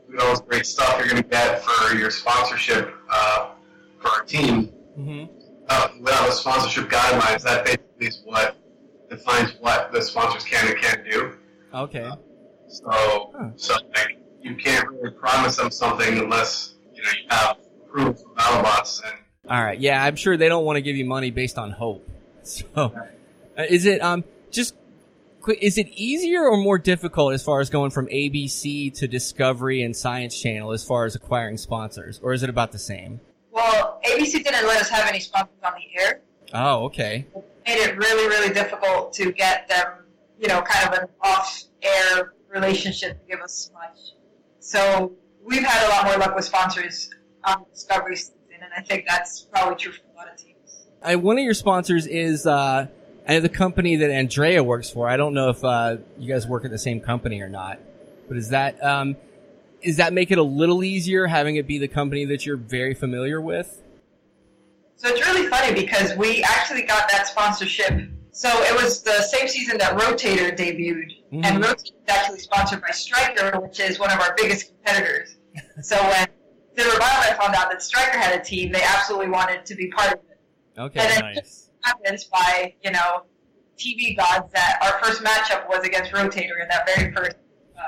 look 0.08 0.20
at 0.20 0.26
all 0.26 0.30
this 0.30 0.40
great 0.40 0.66
stuff 0.66 0.96
you're 0.98 1.08
going 1.08 1.22
to 1.22 1.28
get 1.28 1.62
for 1.64 1.94
your 1.96 2.10
sponsorship 2.10 2.94
uh, 3.10 3.50
for 4.00 4.08
our 4.08 4.22
team. 4.24 4.72
mm-hmm. 4.98 5.34
Uh, 5.70 5.88
without 6.00 6.24
the 6.26 6.32
sponsorship 6.32 6.88
guidelines, 6.88 7.42
that 7.42 7.62
basically 7.64 8.06
is 8.06 8.22
what 8.24 8.56
defines 9.10 9.54
what 9.60 9.92
the 9.92 10.00
sponsors 10.00 10.42
can 10.44 10.66
and 10.66 10.78
can't 10.78 11.04
do. 11.10 11.34
Okay. 11.74 12.08
So, 12.68 13.32
Huh. 13.36 13.50
so 13.56 13.74
like, 13.94 14.18
you 14.40 14.54
can't 14.56 14.88
really 14.88 15.10
promise 15.10 15.56
them 15.56 15.70
something 15.70 16.18
unless 16.18 16.74
you 16.94 17.02
know 17.02 17.10
you 17.10 17.26
have 17.30 17.56
proof 17.90 18.18
from 18.20 18.34
BattleBots. 18.36 19.02
And 19.04 19.18
All 19.50 19.62
right. 19.62 19.78
Yeah, 19.78 20.02
I'm 20.02 20.16
sure 20.16 20.36
they 20.38 20.48
don't 20.48 20.64
want 20.64 20.76
to 20.76 20.82
give 20.82 20.96
you 20.96 21.04
money 21.04 21.30
based 21.30 21.58
on 21.58 21.70
hope. 21.72 22.08
So, 22.48 22.64
uh, 22.76 23.62
is 23.68 23.84
it 23.84 24.02
um 24.02 24.24
just 24.50 24.74
quick? 25.40 25.58
Is 25.60 25.78
it 25.78 25.88
easier 25.88 26.42
or 26.48 26.56
more 26.56 26.78
difficult 26.78 27.34
as 27.34 27.42
far 27.42 27.60
as 27.60 27.70
going 27.70 27.90
from 27.90 28.06
ABC 28.06 28.94
to 28.98 29.08
Discovery 29.08 29.82
and 29.82 29.94
Science 29.96 30.40
Channel 30.40 30.72
as 30.72 30.84
far 30.84 31.04
as 31.04 31.14
acquiring 31.14 31.58
sponsors, 31.58 32.20
or 32.22 32.32
is 32.32 32.42
it 32.42 32.50
about 32.50 32.72
the 32.72 32.78
same? 32.78 33.20
Well, 33.50 34.00
ABC 34.04 34.44
didn't 34.44 34.66
let 34.66 34.80
us 34.80 34.88
have 34.88 35.08
any 35.08 35.20
sponsors 35.20 35.58
on 35.64 35.72
the 35.74 36.00
air. 36.00 36.20
Oh, 36.54 36.84
okay. 36.84 37.26
It 37.34 37.44
made 37.66 37.78
it 37.78 37.96
really, 37.98 38.28
really 38.28 38.54
difficult 38.54 39.12
to 39.14 39.32
get 39.32 39.68
them, 39.68 40.04
you 40.38 40.48
know, 40.48 40.62
kind 40.62 40.88
of 40.88 41.02
an 41.02 41.08
off-air 41.22 42.32
relationship 42.48 43.20
to 43.20 43.26
give 43.26 43.40
us 43.40 43.70
much. 43.74 44.14
So 44.60 45.12
we've 45.44 45.64
had 45.64 45.86
a 45.86 45.90
lot 45.90 46.04
more 46.06 46.16
luck 46.16 46.34
with 46.36 46.44
sponsors 46.44 47.10
on 47.44 47.64
Discovery 47.72 48.16
season, 48.16 48.34
and 48.52 48.70
I 48.76 48.80
think 48.80 49.06
that's 49.06 49.42
probably 49.42 49.76
true 49.76 49.92
for 49.92 50.02
a 50.12 50.16
lot 50.16 50.28
of 50.32 50.36
teams. 50.36 50.57
I, 51.02 51.16
one 51.16 51.38
of 51.38 51.44
your 51.44 51.54
sponsors 51.54 52.06
is 52.06 52.46
uh, 52.46 52.88
the 53.26 53.48
company 53.48 53.96
that 53.96 54.10
Andrea 54.10 54.62
works 54.64 54.90
for. 54.90 55.08
I 55.08 55.16
don't 55.16 55.34
know 55.34 55.50
if 55.50 55.62
uh, 55.64 55.98
you 56.18 56.32
guys 56.32 56.46
work 56.46 56.64
at 56.64 56.70
the 56.70 56.78
same 56.78 57.00
company 57.00 57.40
or 57.40 57.48
not, 57.48 57.78
but 58.26 58.36
is 58.36 58.50
that 58.50 58.82
um, 58.82 59.16
is 59.82 59.98
that 59.98 60.12
make 60.12 60.30
it 60.30 60.38
a 60.38 60.42
little 60.42 60.82
easier 60.82 61.26
having 61.26 61.56
it 61.56 61.66
be 61.66 61.78
the 61.78 61.88
company 61.88 62.24
that 62.26 62.44
you're 62.44 62.56
very 62.56 62.94
familiar 62.94 63.40
with? 63.40 63.82
So 64.96 65.08
it's 65.08 65.24
really 65.24 65.46
funny 65.48 65.72
because 65.80 66.16
we 66.16 66.42
actually 66.42 66.82
got 66.82 67.08
that 67.10 67.28
sponsorship. 67.28 68.10
So 68.32 68.48
it 68.48 68.74
was 68.82 69.02
the 69.02 69.20
same 69.22 69.48
season 69.48 69.78
that 69.78 69.96
Rotator 69.96 70.56
debuted, 70.56 71.12
Mhm. 71.32 71.44
and 71.44 71.62
Rotator 71.62 71.84
is 71.84 71.92
actually 72.08 72.38
sponsored 72.40 72.80
by 72.80 72.90
Stryker, 72.90 73.60
which 73.60 73.78
is 73.80 73.98
one 73.98 74.10
of 74.10 74.20
our 74.20 74.34
biggest 74.36 74.68
competitors. 74.68 75.36
so 75.82 75.96
when 76.02 76.26
Zimmer 76.78 76.94
Biomet 76.94 77.36
found 77.36 77.54
out 77.54 77.70
that 77.70 77.82
Stryker 77.82 78.18
had 78.18 78.38
a 78.40 78.42
team, 78.42 78.72
they 78.72 78.82
absolutely 78.82 79.28
wanted 79.28 79.64
to 79.66 79.74
be 79.76 79.88
part 79.88 80.08
of 80.14 80.18
it. 80.20 80.27
Okay. 80.78 81.00
And 81.00 81.34
Nice. 81.36 81.70
happens 81.82 82.24
by 82.24 82.74
you 82.82 82.90
know 82.90 83.22
TV 83.78 84.16
gods 84.16 84.52
that 84.52 84.78
our 84.82 85.02
first 85.02 85.22
matchup 85.22 85.68
was 85.68 85.84
against 85.84 86.12
Rotator 86.12 86.60
in 86.62 86.68
that 86.70 86.86
very 86.86 87.12
first. 87.12 87.36
Uh, 87.76 87.80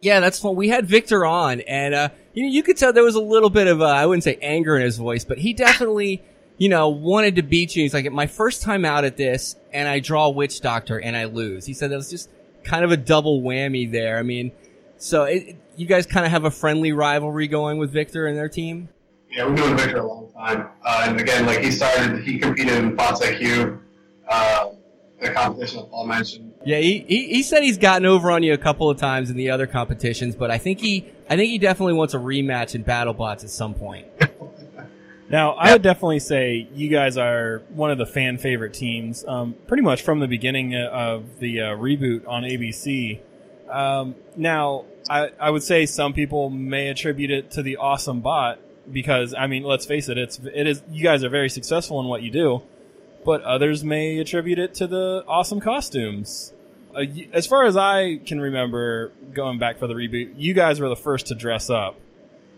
Yeah, 0.00 0.20
that's 0.20 0.38
fun. 0.40 0.56
We 0.56 0.68
had 0.68 0.86
Victor 0.86 1.24
on, 1.26 1.60
and 1.60 1.94
uh, 1.94 2.08
you 2.34 2.44
know, 2.44 2.48
you 2.50 2.62
could 2.62 2.76
tell 2.76 2.92
there 2.92 3.04
was 3.04 3.14
a 3.14 3.20
little 3.22 3.50
bit 3.50 3.66
of 3.66 3.80
uh, 3.80 3.86
I 3.86 4.06
wouldn't 4.06 4.24
say 4.24 4.38
anger 4.40 4.76
in 4.76 4.82
his 4.82 4.96
voice, 4.96 5.24
but 5.24 5.38
he 5.38 5.52
definitely 5.52 6.22
you 6.58 6.68
know 6.68 6.88
wanted 6.88 7.36
to 7.36 7.42
beat 7.42 7.76
you. 7.76 7.82
He's 7.82 7.94
like, 7.94 8.10
my 8.12 8.26
first 8.26 8.62
time 8.62 8.84
out 8.84 9.04
at 9.04 9.16
this, 9.16 9.56
and 9.72 9.88
I 9.88 10.00
draw 10.00 10.28
Witch 10.30 10.60
Doctor 10.60 10.98
and 10.98 11.16
I 11.16 11.24
lose. 11.24 11.66
He 11.66 11.74
said 11.74 11.90
that 11.90 11.96
was 11.96 12.10
just 12.10 12.30
kind 12.64 12.84
of 12.84 12.92
a 12.92 12.96
double 12.96 13.40
whammy 13.42 13.90
there. 13.90 14.18
I 14.18 14.22
mean, 14.22 14.52
so 14.96 15.24
it, 15.24 15.56
you 15.76 15.86
guys 15.86 16.06
kind 16.06 16.26
of 16.26 16.32
have 16.32 16.44
a 16.44 16.50
friendly 16.50 16.92
rivalry 16.92 17.48
going 17.48 17.78
with 17.78 17.90
Victor 17.90 18.26
and 18.26 18.36
their 18.36 18.48
team. 18.48 18.88
Yeah, 19.30 19.46
we've 19.46 19.56
known 19.56 19.76
Victor 19.76 19.98
a 19.98 20.06
long 20.06 20.32
time. 20.32 20.68
Uh, 20.84 21.06
and 21.06 21.20
again, 21.20 21.46
like 21.46 21.60
he 21.60 21.70
started, 21.70 22.22
he 22.22 22.38
competed 22.38 22.74
in 22.74 22.96
Bots 22.96 23.20
IQ, 23.20 23.80
uh, 24.28 24.70
the 25.20 25.30
competition 25.30 25.80
that 25.80 25.90
Paul 25.90 26.06
mentioned. 26.06 26.54
Yeah, 26.64 26.78
he, 26.78 27.04
he 27.08 27.28
he 27.28 27.42
said 27.42 27.62
he's 27.62 27.78
gotten 27.78 28.06
over 28.06 28.30
on 28.30 28.42
you 28.42 28.52
a 28.52 28.58
couple 28.58 28.90
of 28.90 28.98
times 28.98 29.30
in 29.30 29.36
the 29.36 29.50
other 29.50 29.66
competitions, 29.66 30.34
but 30.34 30.50
I 30.50 30.58
think 30.58 30.80
he 30.80 31.06
I 31.28 31.36
think 31.36 31.50
he 31.50 31.58
definitely 31.58 31.94
wants 31.94 32.12
a 32.14 32.18
rematch 32.18 32.74
in 32.74 32.84
BattleBots 32.84 33.44
at 33.44 33.50
some 33.50 33.74
point. 33.74 34.06
Now, 35.30 35.52
I 35.52 35.72
would 35.72 35.82
definitely 35.82 36.18
say 36.18 36.68
you 36.74 36.88
guys 36.88 37.16
are 37.16 37.62
one 37.68 37.92
of 37.92 37.98
the 37.98 38.06
fan 38.06 38.36
favorite 38.36 38.74
teams, 38.74 39.24
um, 39.24 39.54
pretty 39.68 39.84
much 39.84 40.02
from 40.02 40.18
the 40.18 40.26
beginning 40.26 40.74
uh, 40.74 40.88
of 40.92 41.38
the 41.38 41.60
uh, 41.60 41.64
reboot 41.76 42.26
on 42.26 42.42
ABC. 42.42 43.20
Um, 43.70 44.16
now, 44.34 44.86
I, 45.08 45.30
I 45.38 45.50
would 45.50 45.62
say 45.62 45.86
some 45.86 46.14
people 46.14 46.50
may 46.50 46.88
attribute 46.88 47.30
it 47.30 47.52
to 47.52 47.62
the 47.62 47.76
awesome 47.76 48.20
bot 48.22 48.58
because, 48.90 49.34
I 49.34 49.46
mean, 49.46 49.62
let's 49.62 49.86
face 49.86 50.08
it, 50.08 50.18
it's 50.18 50.38
it 50.38 50.66
is 50.66 50.82
you 50.90 51.02
guys 51.02 51.24
are 51.24 51.28
very 51.28 51.48
successful 51.48 52.00
in 52.00 52.06
what 52.06 52.22
you 52.22 52.30
do, 52.30 52.62
but 53.24 53.42
others 53.42 53.84
may 53.84 54.18
attribute 54.18 54.58
it 54.58 54.74
to 54.74 54.86
the 54.86 55.24
awesome 55.26 55.60
costumes. 55.60 56.52
Uh, 56.94 57.04
as 57.32 57.46
far 57.46 57.66
as 57.66 57.76
I 57.76 58.16
can 58.24 58.40
remember, 58.40 59.12
going 59.32 59.58
back 59.58 59.78
for 59.78 59.86
the 59.86 59.94
reboot, 59.94 60.34
you 60.36 60.54
guys 60.54 60.80
were 60.80 60.88
the 60.88 60.96
first 60.96 61.26
to 61.26 61.34
dress 61.34 61.70
up. 61.70 61.96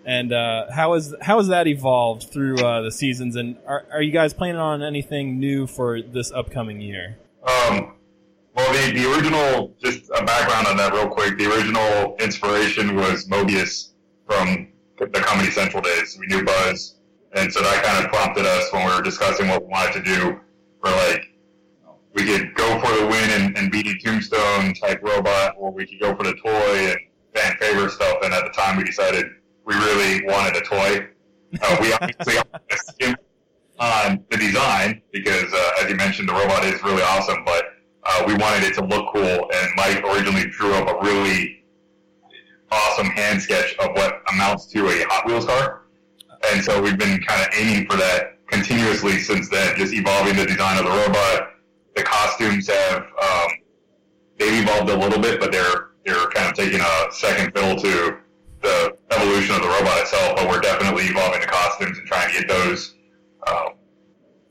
And 0.05 0.33
uh, 0.33 0.73
how 0.73 0.95
is 0.95 1.15
how 1.21 1.39
has 1.39 1.49
that 1.49 1.69
evolved 1.69 2.31
through 2.33 2.59
uh, 2.59 2.83
the 2.83 2.91
seasons? 2.91 3.37
And 3.37 3.57
are, 3.67 3.87
are 3.93 4.03
you 4.03 4.11
guys 4.11 4.35
planning 4.35 4.57
on 4.57 4.83
anything 4.83 5.39
new 5.39 5.67
for 5.67 6.03
this 6.03 6.33
upcoming 6.33 6.81
year? 6.81 7.19
Um, 7.47 7.95
well, 8.55 8.73
the, 8.73 8.93
the 8.93 9.13
original, 9.13 9.75
just 9.83 10.11
a 10.11 10.25
background 10.25 10.67
on 10.67 10.77
that 10.79 10.93
real 10.93 11.09
quick. 11.09 11.39
The 11.39 11.47
original 11.53 12.17
inspiration 12.19 12.97
was 12.97 13.29
Mobius 13.29 13.91
from 14.27 14.72
the 14.99 15.21
Comedy 15.21 15.51
Central 15.51 15.83
days. 15.83 16.17
We 16.19 16.27
knew 16.27 16.45
Buzz, 16.45 16.97
and 17.35 17.53
so 17.53 17.61
that 17.63 17.83
kind 17.85 18.05
of 18.05 18.11
prompted 18.11 18.47
us 18.47 18.73
when 18.73 18.87
we 18.87 18.95
were 18.95 19.03
discussing 19.03 19.49
what 19.49 19.63
we 19.63 19.69
wanted 19.69 19.93
to 19.95 20.03
do. 20.03 20.41
We're 20.83 20.97
like, 21.09 21.33
we 22.15 22.25
could 22.25 22.55
go 22.55 22.81
for 22.81 22.95
the 23.01 23.07
win 23.07 23.31
and, 23.31 23.57
and 23.57 23.71
beat 23.71 23.87
a 23.87 23.95
Tombstone 24.05 24.75
type 24.75 25.03
robot, 25.03 25.55
or 25.57 25.71
we 25.71 25.87
could 25.87 26.01
go 26.01 26.15
for 26.15 26.25
the 26.25 26.35
toy 26.35 26.91
and 26.91 26.99
fan 27.35 27.57
favorite 27.59 27.91
stuff. 27.91 28.19
And 28.23 28.35
at 28.35 28.45
the 28.45 28.51
time, 28.51 28.77
we 28.77 28.85
decided 28.85 29.27
we 29.65 29.75
really 29.75 30.25
wanted 30.27 30.57
a 30.57 30.65
toy. 30.65 31.09
Uh, 31.63 31.77
we 31.81 31.93
obviously 31.93 32.35
skimped 32.71 33.23
on 33.79 34.25
the 34.31 34.37
design 34.37 35.03
because, 35.13 35.53
uh, 35.53 35.83
as 35.83 35.91
you 35.91 35.97
mentioned, 35.97 36.29
the 36.29 36.33
robot 36.33 36.65
is 36.65 36.83
really 36.83 37.03
awesome, 37.03 37.45
but 37.45 37.65
uh, 38.05 38.25
we 38.27 38.35
wanted 38.35 38.65
it 38.65 38.75
to 38.75 38.85
look 38.85 39.13
cool. 39.13 39.23
And 39.23 39.71
Mike 39.77 40.05
originally 40.05 40.49
drew 40.51 40.75
up 40.75 40.89
a 40.89 41.05
really 41.05 41.62
awesome 42.73 43.07
hand 43.07 43.41
sketch 43.41 43.77
of 43.79 43.91
what 43.95 44.23
amounts 44.33 44.67
to 44.67 44.89
a 44.89 45.05
Hot 45.09 45.27
Wheels 45.27 45.45
car. 45.45 45.83
And 46.51 46.65
so 46.65 46.81
we've 46.83 46.99
been 46.99 47.21
kind 47.23 47.43
of 47.43 47.49
aiming 47.55 47.89
for 47.89 47.97
that 47.97 48.39
continuously 48.49 49.19
since 49.19 49.49
then, 49.49 49.77
just 49.77 49.93
evolving 49.93 50.37
the 50.37 50.47
design 50.47 50.79
of 50.79 50.85
the 50.85 50.91
robot. 50.91 51.51
The 51.95 52.03
costumes 52.03 52.69
have 52.69 53.03
um, 53.03 53.49
they've 54.39 54.63
evolved 54.63 54.91
a 54.91 54.97
little 54.97 55.21
bit, 55.21 55.39
but 55.41 55.53
they're 55.53 55.91
they're 56.05 56.27
kind 56.31 56.49
of 56.49 56.55
taking 56.55 56.81
a 56.81 57.13
second 57.13 57.53
fiddle 57.55 57.77
to 57.81 58.19
the 58.63 58.97
evolution 59.11 59.55
of 59.55 59.63
the 59.63 59.69
robot 59.69 60.01
itself. 60.01 60.37
But 60.37 60.49
we're 60.49 60.61
definitely 60.61 61.05
evolving 61.05 61.41
the 61.41 61.47
costumes 61.47 61.99
and 61.99 62.07
trying 62.07 62.33
to 62.33 62.41
get 62.41 62.49
those 62.49 62.95
um, 63.47 63.75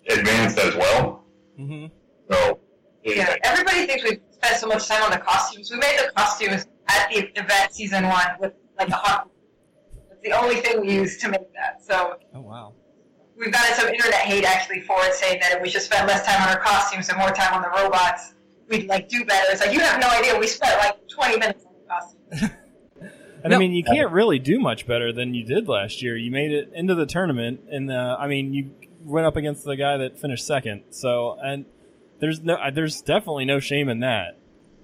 advanced 0.10 0.60
as 0.60 0.76
well. 0.76 1.26
Mm-hmm. 1.60 1.88
So 2.32 2.60
Yeah, 3.04 3.36
everybody 3.44 3.86
thinks 3.88 4.04
we 4.04 4.20
spent 4.32 4.58
so 4.58 4.68
much 4.68 4.88
time 4.88 5.04
on 5.04 5.12
the 5.12 5.18
costumes. 5.18 5.72
We 5.72 5.78
made 5.78 5.98
the 5.98 6.12
costumes 6.16 6.68
at 6.92 7.10
the 7.10 7.40
event 7.40 7.74
season 7.74 8.08
one 8.08 8.26
with 8.40 8.54
like 8.78 8.90
a 8.90 8.96
hot. 8.96 9.30
It's 10.12 10.22
the 10.24 10.32
only 10.34 10.56
thing 10.58 10.82
we 10.82 10.94
used 10.94 11.20
to 11.22 11.30
make 11.30 11.54
that. 11.54 11.84
So 11.84 12.16
Oh 12.36 12.42
wow. 12.42 12.74
we've 13.38 13.52
gotten 13.52 13.74
some 13.76 13.88
internet 13.88 14.22
hate 14.22 14.44
actually 14.46 14.82
for 14.82 14.98
it, 15.06 15.14
saying 15.14 15.40
that 15.42 15.54
if 15.54 15.62
we 15.62 15.70
should 15.70 15.82
spend 15.82 16.08
less 16.08 16.26
time 16.26 16.42
on 16.42 16.50
our 16.56 16.62
costumes 16.62 17.10
and 17.10 17.18
more 17.18 17.32
time 17.32 17.54
on 17.54 17.62
the 17.62 17.70
robots, 17.70 18.34
we'd 18.68 18.88
like 18.88 19.10
do 19.10 19.26
better. 19.26 19.46
It's 19.52 19.62
like 19.62 19.74
you 19.74 19.80
have 19.80 20.00
no 20.02 20.08
idea. 20.10 20.38
We 20.40 20.48
spent 20.48 20.78
like 20.80 21.08
20 21.10 21.38
minutes 21.38 21.66
on 21.66 21.74
the 21.74 21.88
costumes. 21.88 22.52
And 23.44 23.50
No. 23.50 23.56
I 23.56 23.60
mean, 23.60 23.72
you 23.72 23.84
can't 23.84 24.12
really 24.12 24.38
do 24.38 24.60
much 24.60 24.86
better 24.86 25.12
than 25.12 25.34
you 25.34 25.44
did 25.44 25.68
last 25.68 26.04
year. 26.04 26.16
You 26.16 26.30
made 26.30 26.52
it 26.52 26.70
into 26.76 26.94
the 26.94 27.08
tournament, 27.08 27.62
and 27.72 27.92
uh, 27.92 28.16
I 28.20 28.28
mean, 28.28 28.54
you 28.54 28.70
went 29.04 29.26
up 29.26 29.36
against 29.36 29.66
the 29.66 29.76
guy 29.76 29.98
that 29.98 30.20
finished 30.20 30.46
second. 30.46 30.84
So, 30.92 31.40
and 31.44 31.66
there's 32.20 32.42
no, 32.42 32.56
there's 32.72 33.02
definitely 33.02 33.46
no 33.46 33.60
shame 33.60 33.90
in 33.90 34.02
that. 34.02 34.38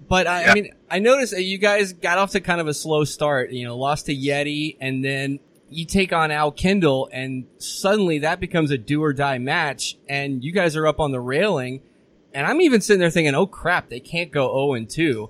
But 0.08 0.28
I, 0.28 0.46
I 0.46 0.54
mean, 0.54 0.70
I 0.90 1.00
noticed 1.00 1.34
that 1.34 1.44
you 1.44 1.58
guys 1.58 1.94
got 1.94 2.18
off 2.18 2.32
to 2.32 2.40
kind 2.40 2.62
of 2.62 2.68
a 2.68 2.74
slow 2.74 3.04
start. 3.04 3.52
You 3.52 3.66
know, 3.66 3.78
lost 3.78 4.06
to 4.08 4.16
Yeti, 4.16 4.78
and 4.80 5.04
then 5.04 5.40
you 5.70 5.86
take 5.86 6.14
on 6.14 6.32
Al 6.32 6.52
Kindle, 6.52 7.10
and 7.12 7.46
suddenly 7.58 8.20
that 8.20 8.40
becomes 8.40 8.72
a 8.72 8.78
do 8.78 9.04
or 9.04 9.14
die 9.14 9.38
match, 9.38 9.98
and 10.08 10.44
you 10.44 10.52
guys 10.52 10.76
are 10.76 10.88
up 10.88 11.00
on 11.00 11.12
the 11.12 11.20
railing. 11.20 11.82
And 12.34 12.46
I'm 12.46 12.62
even 12.62 12.82
sitting 12.82 13.00
there 13.00 13.10
thinking, 13.10 13.36
"Oh 13.36 13.48
crap, 13.48 13.90
they 13.90 14.00
can't 14.00 14.32
go 14.32 14.48
0 14.48 14.74
and 14.74 14.90
2." 14.90 15.30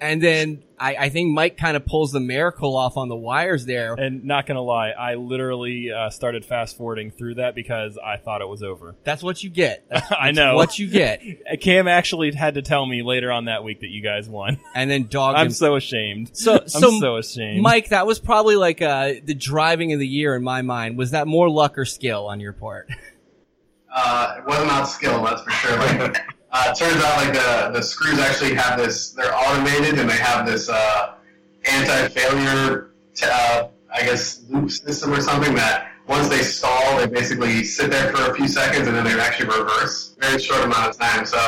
And 0.00 0.22
then 0.22 0.62
I, 0.78 0.96
I 0.96 1.08
think 1.08 1.32
Mike 1.32 1.56
kind 1.56 1.76
of 1.76 1.86
pulls 1.86 2.12
the 2.12 2.20
miracle 2.20 2.76
off 2.76 2.96
on 2.96 3.08
the 3.08 3.16
wires 3.16 3.64
there. 3.64 3.94
And 3.94 4.24
not 4.24 4.46
gonna 4.46 4.62
lie, 4.62 4.90
I 4.90 5.14
literally 5.14 5.90
uh, 5.90 6.10
started 6.10 6.44
fast 6.44 6.76
forwarding 6.76 7.10
through 7.10 7.36
that 7.36 7.54
because 7.54 7.98
I 8.02 8.16
thought 8.18 8.42
it 8.42 8.48
was 8.48 8.62
over. 8.62 8.94
That's 9.04 9.22
what 9.22 9.42
you 9.42 9.50
get. 9.50 9.86
That's 9.90 10.12
I 10.12 10.32
know. 10.32 10.54
what 10.54 10.78
you 10.78 10.88
get. 10.88 11.22
Cam 11.60 11.88
actually 11.88 12.32
had 12.32 12.54
to 12.54 12.62
tell 12.62 12.84
me 12.84 13.02
later 13.02 13.32
on 13.32 13.46
that 13.46 13.64
week 13.64 13.80
that 13.80 13.88
you 13.88 14.02
guys 14.02 14.28
won. 14.28 14.58
And 14.74 14.90
then 14.90 15.06
dog. 15.06 15.36
I'm 15.36 15.46
him. 15.46 15.52
so 15.52 15.76
ashamed. 15.76 16.36
So, 16.36 16.58
I'm 16.60 16.68
so 16.68 17.00
so 17.00 17.16
ashamed. 17.16 17.62
Mike, 17.62 17.88
that 17.88 18.06
was 18.06 18.18
probably 18.18 18.56
like 18.56 18.82
uh, 18.82 19.14
the 19.24 19.32
driving 19.32 19.94
of 19.94 19.98
the 19.98 20.06
year 20.06 20.34
in 20.36 20.42
my 20.42 20.60
mind. 20.60 20.98
Was 20.98 21.12
that 21.12 21.26
more 21.26 21.48
luck 21.48 21.78
or 21.78 21.86
skill 21.86 22.26
on 22.26 22.40
your 22.40 22.52
part? 22.52 22.90
Uh, 23.90 24.34
it 24.38 24.44
wasn't 24.44 24.86
skill, 24.88 25.24
that's 25.24 25.40
for 25.42 25.50
sure. 25.50 25.78
Like, 25.78 26.35
uh, 26.56 26.70
it 26.70 26.78
turns 26.78 27.02
out 27.04 27.16
like 27.18 27.34
the, 27.34 27.70
the 27.78 27.82
screws 27.82 28.18
actually 28.18 28.54
have 28.54 28.78
this, 28.78 29.10
they're 29.10 29.34
automated 29.34 29.98
and 29.98 30.08
they 30.08 30.16
have 30.16 30.46
this 30.46 30.70
uh, 30.70 31.14
anti-failure, 31.70 32.92
t- 33.14 33.26
uh, 33.30 33.68
I 33.92 34.00
guess, 34.00 34.42
loop 34.48 34.70
system 34.70 35.12
or 35.12 35.20
something 35.20 35.54
that 35.54 35.90
once 36.08 36.28
they 36.28 36.42
stall, 36.42 36.96
they 36.98 37.06
basically 37.06 37.62
sit 37.62 37.90
there 37.90 38.10
for 38.10 38.30
a 38.30 38.34
few 38.34 38.48
seconds 38.48 38.86
and 38.88 38.96
then 38.96 39.04
they 39.04 39.18
actually 39.20 39.48
reverse 39.48 40.16
very 40.18 40.40
short 40.40 40.64
amount 40.64 40.88
of 40.88 40.98
time. 40.98 41.26
So 41.26 41.38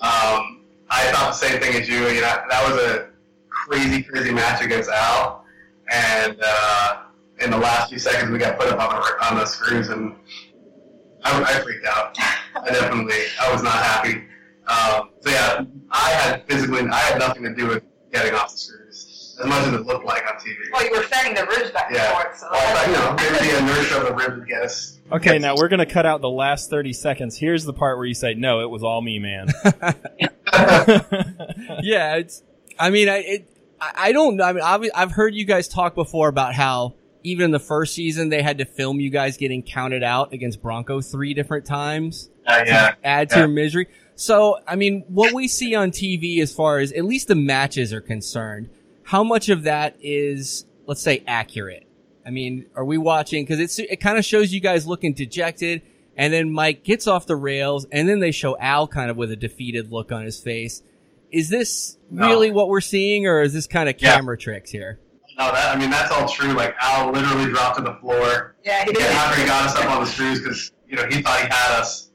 um, 0.00 0.64
I 0.90 1.10
thought 1.12 1.28
the 1.28 1.32
same 1.32 1.60
thing 1.60 1.80
as 1.80 1.88
you. 1.88 2.08
You 2.08 2.22
know, 2.22 2.42
that 2.50 2.68
was 2.68 2.82
a 2.82 3.10
crazy, 3.48 4.02
crazy 4.02 4.32
match 4.32 4.64
against 4.64 4.90
Al, 4.90 5.44
and 5.92 6.36
uh, 6.42 7.02
in 7.40 7.50
the 7.50 7.58
last 7.58 7.90
few 7.90 7.98
seconds 7.98 8.30
we 8.30 8.38
got 8.38 8.58
put 8.58 8.68
up 8.68 8.80
on 8.80 9.00
the 9.00 9.26
on 9.26 9.36
the 9.38 9.46
screws, 9.46 9.90
and 9.90 10.16
I, 11.22 11.42
I 11.42 11.60
freaked 11.60 11.86
out. 11.86 12.16
I 12.56 12.70
definitely, 12.70 13.22
I 13.40 13.52
was 13.52 13.62
not 13.62 13.74
happy. 13.74 14.24
Um, 14.70 15.10
so 15.20 15.30
yeah, 15.30 15.64
I 15.90 16.10
had 16.10 16.46
physically, 16.46 16.82
I 16.88 16.96
had 16.98 17.18
nothing 17.18 17.42
to 17.42 17.54
do 17.54 17.66
with 17.66 17.82
getting 18.12 18.34
off 18.34 18.52
the 18.52 18.58
screws, 18.58 19.36
as 19.40 19.46
much 19.46 19.66
as 19.66 19.72
it 19.74 19.86
looked 19.86 20.04
like 20.04 20.22
on 20.28 20.34
TV. 20.38 20.54
Well, 20.72 20.84
you 20.84 20.92
were 20.92 21.02
fanning 21.02 21.34
the 21.34 21.44
ribs 21.46 21.70
back 21.72 21.86
and 21.88 21.96
Yeah. 21.96 22.12
forth, 22.12 22.38
so 22.38 22.46
Well, 22.50 22.60
I 22.60 22.86
that's- 22.86 22.96
thought, 22.96 23.20
you 23.20 23.32
know, 23.32 23.38
maybe 23.40 23.50
the 23.50 23.58
inertia 23.74 23.96
of 24.00 24.06
the 24.06 24.14
rib 24.14 24.38
would 24.38 24.46
get 24.48 24.62
us. 24.62 24.98
Okay, 25.12 25.38
now 25.40 25.56
we're 25.56 25.68
gonna 25.68 25.86
cut 25.86 26.06
out 26.06 26.20
the 26.20 26.30
last 26.30 26.70
thirty 26.70 26.92
seconds. 26.92 27.36
Here's 27.36 27.64
the 27.64 27.72
part 27.72 27.96
where 27.98 28.06
you 28.06 28.14
say, 28.14 28.34
"No, 28.34 28.60
it 28.60 28.70
was 28.70 28.84
all 28.84 29.02
me, 29.02 29.18
man." 29.18 29.48
yeah, 31.82 32.16
it's. 32.16 32.42
I 32.78 32.90
mean, 32.90 33.08
I 33.08 33.16
it. 33.18 33.50
I 33.80 33.90
I 33.96 34.12
don't 34.12 34.36
know. 34.36 34.44
I 34.44 34.52
mean, 34.52 34.62
obvi- 34.62 34.90
I've 34.94 35.12
heard 35.12 35.34
you 35.34 35.44
guys 35.44 35.68
talk 35.68 35.94
before 35.94 36.28
about 36.28 36.54
how 36.54 36.94
even 37.22 37.46
in 37.46 37.50
the 37.50 37.58
first 37.58 37.94
season 37.94 38.28
they 38.28 38.42
had 38.42 38.58
to 38.58 38.64
film 38.64 39.00
you 39.00 39.10
guys 39.10 39.36
getting 39.36 39.62
counted 39.62 40.02
out 40.02 40.32
against 40.32 40.62
Bronco 40.62 41.00
three 41.00 41.34
different 41.34 41.66
times. 41.66 42.30
Uh, 42.46 42.62
yeah. 42.66 42.94
add 43.04 43.28
to 43.30 43.34
Yeah. 43.36 43.38
your 43.40 43.48
misery. 43.48 43.86
So, 44.20 44.58
I 44.68 44.76
mean, 44.76 45.02
what 45.08 45.32
we 45.32 45.48
see 45.48 45.74
on 45.74 45.92
TV 45.92 46.42
as 46.42 46.52
far 46.52 46.78
as 46.78 46.92
at 46.92 47.06
least 47.06 47.28
the 47.28 47.34
matches 47.34 47.90
are 47.94 48.02
concerned, 48.02 48.68
how 49.02 49.24
much 49.24 49.48
of 49.48 49.62
that 49.62 49.96
is, 50.02 50.66
let's 50.84 51.00
say, 51.00 51.22
accurate? 51.26 51.86
I 52.26 52.28
mean, 52.28 52.66
are 52.76 52.84
we 52.84 52.98
watching? 52.98 53.46
Cause 53.46 53.58
it's, 53.58 53.78
it 53.78 53.96
kind 53.98 54.18
of 54.18 54.24
shows 54.26 54.52
you 54.52 54.60
guys 54.60 54.86
looking 54.86 55.14
dejected 55.14 55.80
and 56.18 56.34
then 56.34 56.52
Mike 56.52 56.84
gets 56.84 57.06
off 57.06 57.24
the 57.26 57.34
rails 57.34 57.86
and 57.90 58.06
then 58.06 58.20
they 58.20 58.30
show 58.30 58.58
Al 58.58 58.86
kind 58.86 59.10
of 59.10 59.16
with 59.16 59.30
a 59.32 59.36
defeated 59.36 59.90
look 59.90 60.12
on 60.12 60.26
his 60.26 60.38
face. 60.38 60.82
Is 61.30 61.48
this 61.48 61.96
No. 62.10 62.26
really 62.28 62.50
what 62.50 62.68
we're 62.68 62.82
seeing 62.82 63.26
or 63.26 63.40
is 63.40 63.54
this 63.54 63.66
kind 63.66 63.88
of 63.88 63.94
Yeah. 64.02 64.16
camera 64.16 64.36
tricks 64.36 64.70
here? 64.70 64.98
No, 65.38 65.50
that 65.50 65.74
I 65.74 65.80
mean 65.80 65.88
that's 65.88 66.12
all 66.12 66.28
true. 66.28 66.52
Like 66.52 66.74
Al 66.82 67.10
literally 67.10 67.50
dropped 67.50 67.78
to 67.78 67.82
the 67.84 67.94
floor. 67.94 68.54
yeah, 68.66 68.84
he 68.84 68.92
did. 68.92 69.02
after 69.02 69.40
he 69.40 69.46
got 69.46 69.64
us 69.64 69.76
up 69.76 69.90
on 69.90 70.04
the 70.04 70.06
screws 70.10 70.40
because 70.42 70.72
you 70.86 70.96
know 70.96 71.06
he 71.06 71.22
thought 71.22 71.40
he 71.40 71.46
had 71.46 71.80
us, 71.80 72.10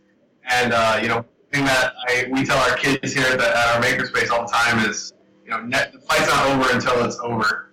and 0.52 0.72
uh, 0.72 1.00
you 1.02 1.08
know 1.08 1.26
thing 1.56 1.66
that 1.66 1.94
I 2.08 2.28
we 2.32 2.46
tell 2.46 2.58
our 2.70 2.76
kids 2.78 3.14
here 3.14 3.26
at, 3.28 3.40
the, 3.40 3.48
at 3.48 3.76
our 3.76 3.82
makerspace 3.82 4.30
all 4.30 4.46
the 4.46 4.52
time 4.52 4.90
is 4.90 5.14
you 5.44 5.52
know 5.52 5.62
net, 5.62 5.94
the 5.94 6.00
fight's 6.00 6.28
not 6.28 6.48
over 6.48 6.74
until 6.74 7.04
it's 7.06 7.20
over, 7.20 7.72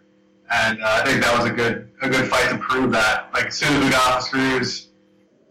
and 0.51 0.83
uh, 0.83 1.01
I 1.03 1.05
think 1.05 1.23
that 1.23 1.37
was 1.37 1.49
a 1.51 1.53
good 1.53 1.91
a 2.03 2.09
good 2.09 2.29
fight 2.31 2.49
to 2.51 2.59
prove 2.59 2.93
that. 2.93 3.33
Like 3.35 3.47
as 3.47 3.55
soon 3.57 3.75
as 3.77 3.85
we 3.85 3.91
got 3.91 4.13
off 4.13 4.21
the 4.21 4.27
screws, 4.27 4.91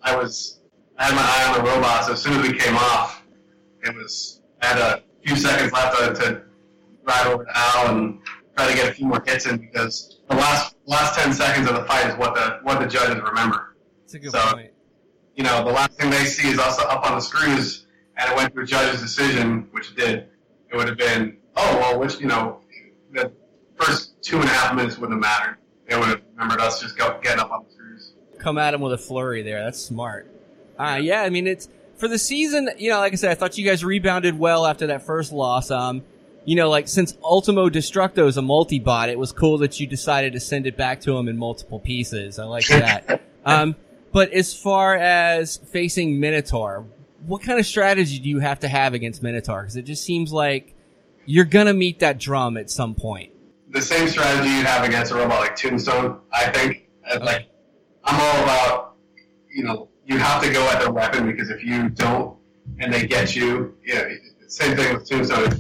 I 0.02 0.16
was 0.16 0.62
I 0.98 1.06
had 1.06 1.16
my 1.16 1.22
eye 1.22 1.50
on 1.50 1.66
the 1.66 1.72
robot. 1.72 2.06
So 2.06 2.14
as 2.14 2.22
soon 2.22 2.40
as 2.40 2.48
we 2.48 2.58
came 2.58 2.76
off, 2.76 3.24
it 3.84 3.94
was 3.96 4.42
I 4.62 4.68
had 4.68 4.78
a 4.78 5.04
few 5.26 5.36
seconds 5.36 5.72
left 5.74 5.98
to, 5.98 6.14
to 6.14 6.42
ride 7.04 7.28
over 7.28 7.44
to 7.46 7.52
Al 7.54 7.96
and 7.96 8.20
try 8.56 8.68
to 8.70 8.76
get 8.76 8.90
a 8.90 8.94
few 8.94 9.08
more 9.08 9.22
hits 9.26 9.46
in 9.46 9.58
because 9.58 10.22
the 10.30 10.36
last 10.36 10.76
last 10.86 11.20
ten 11.20 11.34
seconds 11.34 11.68
of 11.70 11.76
the 11.76 11.84
fight 11.84 12.08
is 12.08 12.16
what 12.18 12.34
the 12.36 12.60
what 12.64 12.80
the 12.80 12.88
judges 12.88 13.22
remember. 13.22 13.76
That's 14.02 14.14
a 14.14 14.20
good 14.20 14.32
So- 14.32 14.54
point. 14.54 14.68
You 15.34 15.46
know, 15.46 15.64
the 15.64 15.72
last 15.72 15.94
thing 15.94 16.10
they 16.10 16.26
see 16.26 16.50
is 16.50 16.60
us 16.60 16.78
up 16.78 17.10
on 17.10 17.16
the 17.16 17.22
screws, 17.22 17.81
and 18.18 18.32
it 18.32 18.36
went 18.36 18.54
to 18.56 18.62
a 18.62 18.66
judge's 18.66 19.02
decision, 19.02 19.68
which 19.72 19.92
it 19.92 19.98
did. 19.98 20.28
It 20.72 20.76
would 20.76 20.88
have 20.88 20.98
been, 20.98 21.38
oh 21.56 21.78
well, 21.78 22.00
which 22.00 22.20
you 22.20 22.28
know, 22.28 22.62
the 23.12 23.32
first 23.76 24.22
two 24.22 24.38
and 24.38 24.46
a 24.46 24.54
half 24.54 24.76
minutes 24.76 24.98
wouldn't 24.98 25.24
have 25.24 25.40
mattered. 25.40 25.58
They 25.88 25.98
would 25.98 26.08
have 26.08 26.22
remembered 26.36 26.62
us 26.62 26.82
just 26.82 26.98
go, 26.98 27.20
getting 27.22 27.40
up 27.40 27.52
on 27.52 27.66
the 27.66 27.72
screws. 27.72 28.14
come 28.40 28.58
at 28.58 28.74
him 28.74 28.82
with 28.82 28.94
a 28.94 28.98
flurry 28.98 29.42
there. 29.42 29.64
That's 29.64 29.82
smart. 29.82 30.28
Uh, 30.80 31.00
yeah, 31.02 31.22
I 31.22 31.30
mean, 31.30 31.48
it's 31.48 31.68
for 31.98 32.08
the 32.08 32.18
season, 32.18 32.70
you 32.78 32.90
know, 32.90 33.00
like 33.00 33.14
I 33.14 33.16
said, 33.16 33.32
I 33.32 33.36
thought 33.36 33.58
you 33.58 33.66
guys 33.66 33.84
rebounded 33.84 34.38
well 34.38 34.66
after 34.66 34.88
that 34.88 35.04
first 35.04 35.32
loss. 35.32 35.70
Um, 35.70 36.04
you 36.46 36.56
know, 36.56 36.70
like 36.70 36.88
since 36.88 37.16
Ultimo 37.24 37.70
Destructo 37.70 38.28
is 38.28 38.38
a 38.38 38.42
multi-bot, 38.42 39.10
it 39.10 39.20
was 39.20 39.32
cool 39.32 39.60
that 39.60 39.80
you 39.80 39.86
decided 39.86 40.34
to 40.34 40.40
send 40.40 40.66
it 40.66 40.76
back 40.76 41.02
to 41.02 41.16
him 41.16 41.28
in 41.28 41.38
multiple 41.38 41.80
pieces. 41.80 42.40
I 42.40 42.46
like 42.46 42.68
that. 42.68 43.22
um, 43.46 43.76
but 44.12 44.32
as 44.32 44.54
far 44.54 44.96
as 44.96 45.58
facing 45.58 46.20
Minotaur, 46.20 46.86
what 47.26 47.42
kind 47.42 47.60
of 47.60 47.66
strategy 47.66 48.20
do 48.20 48.30
you 48.30 48.40
have 48.40 48.60
to 48.62 48.68
have 48.68 48.94
against 48.94 49.22
Minotaur? 49.24 49.62
Because 49.62 49.76
it 49.76 49.84
just 49.84 50.04
seems 50.04 50.32
like 50.32 50.76
you're 51.26 51.46
gonna 51.46 51.74
meet 51.74 52.00
that 52.00 52.20
drum 52.20 52.58
at 52.58 52.70
some 52.70 52.96
point. 52.96 53.32
the 53.70 53.82
same 53.82 54.08
strategy 54.08 54.50
you 54.50 54.64
have 54.64 54.84
against 54.84 55.12
a 55.12 55.16
robot 55.16 55.40
like 55.40 55.56
Tombstone, 55.56 56.20
I 56.34 56.50
think. 56.52 56.90
Uh, 57.10 57.20
Like, 57.24 57.48
I'm 58.04 58.20
all 58.20 58.44
about, 58.44 58.96
you 59.50 59.64
know, 59.64 59.88
you 60.06 60.18
have 60.18 60.42
to 60.44 60.52
go 60.52 60.62
at 60.70 60.80
their 60.82 60.92
weapon 60.92 61.26
because 61.26 61.50
if 61.50 61.64
you 61.64 61.88
don't 61.90 62.38
and 62.80 62.92
they 62.94 63.08
get 63.08 63.34
you, 63.36 63.78
you 63.86 63.96
know, 63.96 64.10
same 64.48 64.76
thing 64.76 64.94
with 64.94 65.08
Tombstone. 65.10 65.46
If 65.54 65.60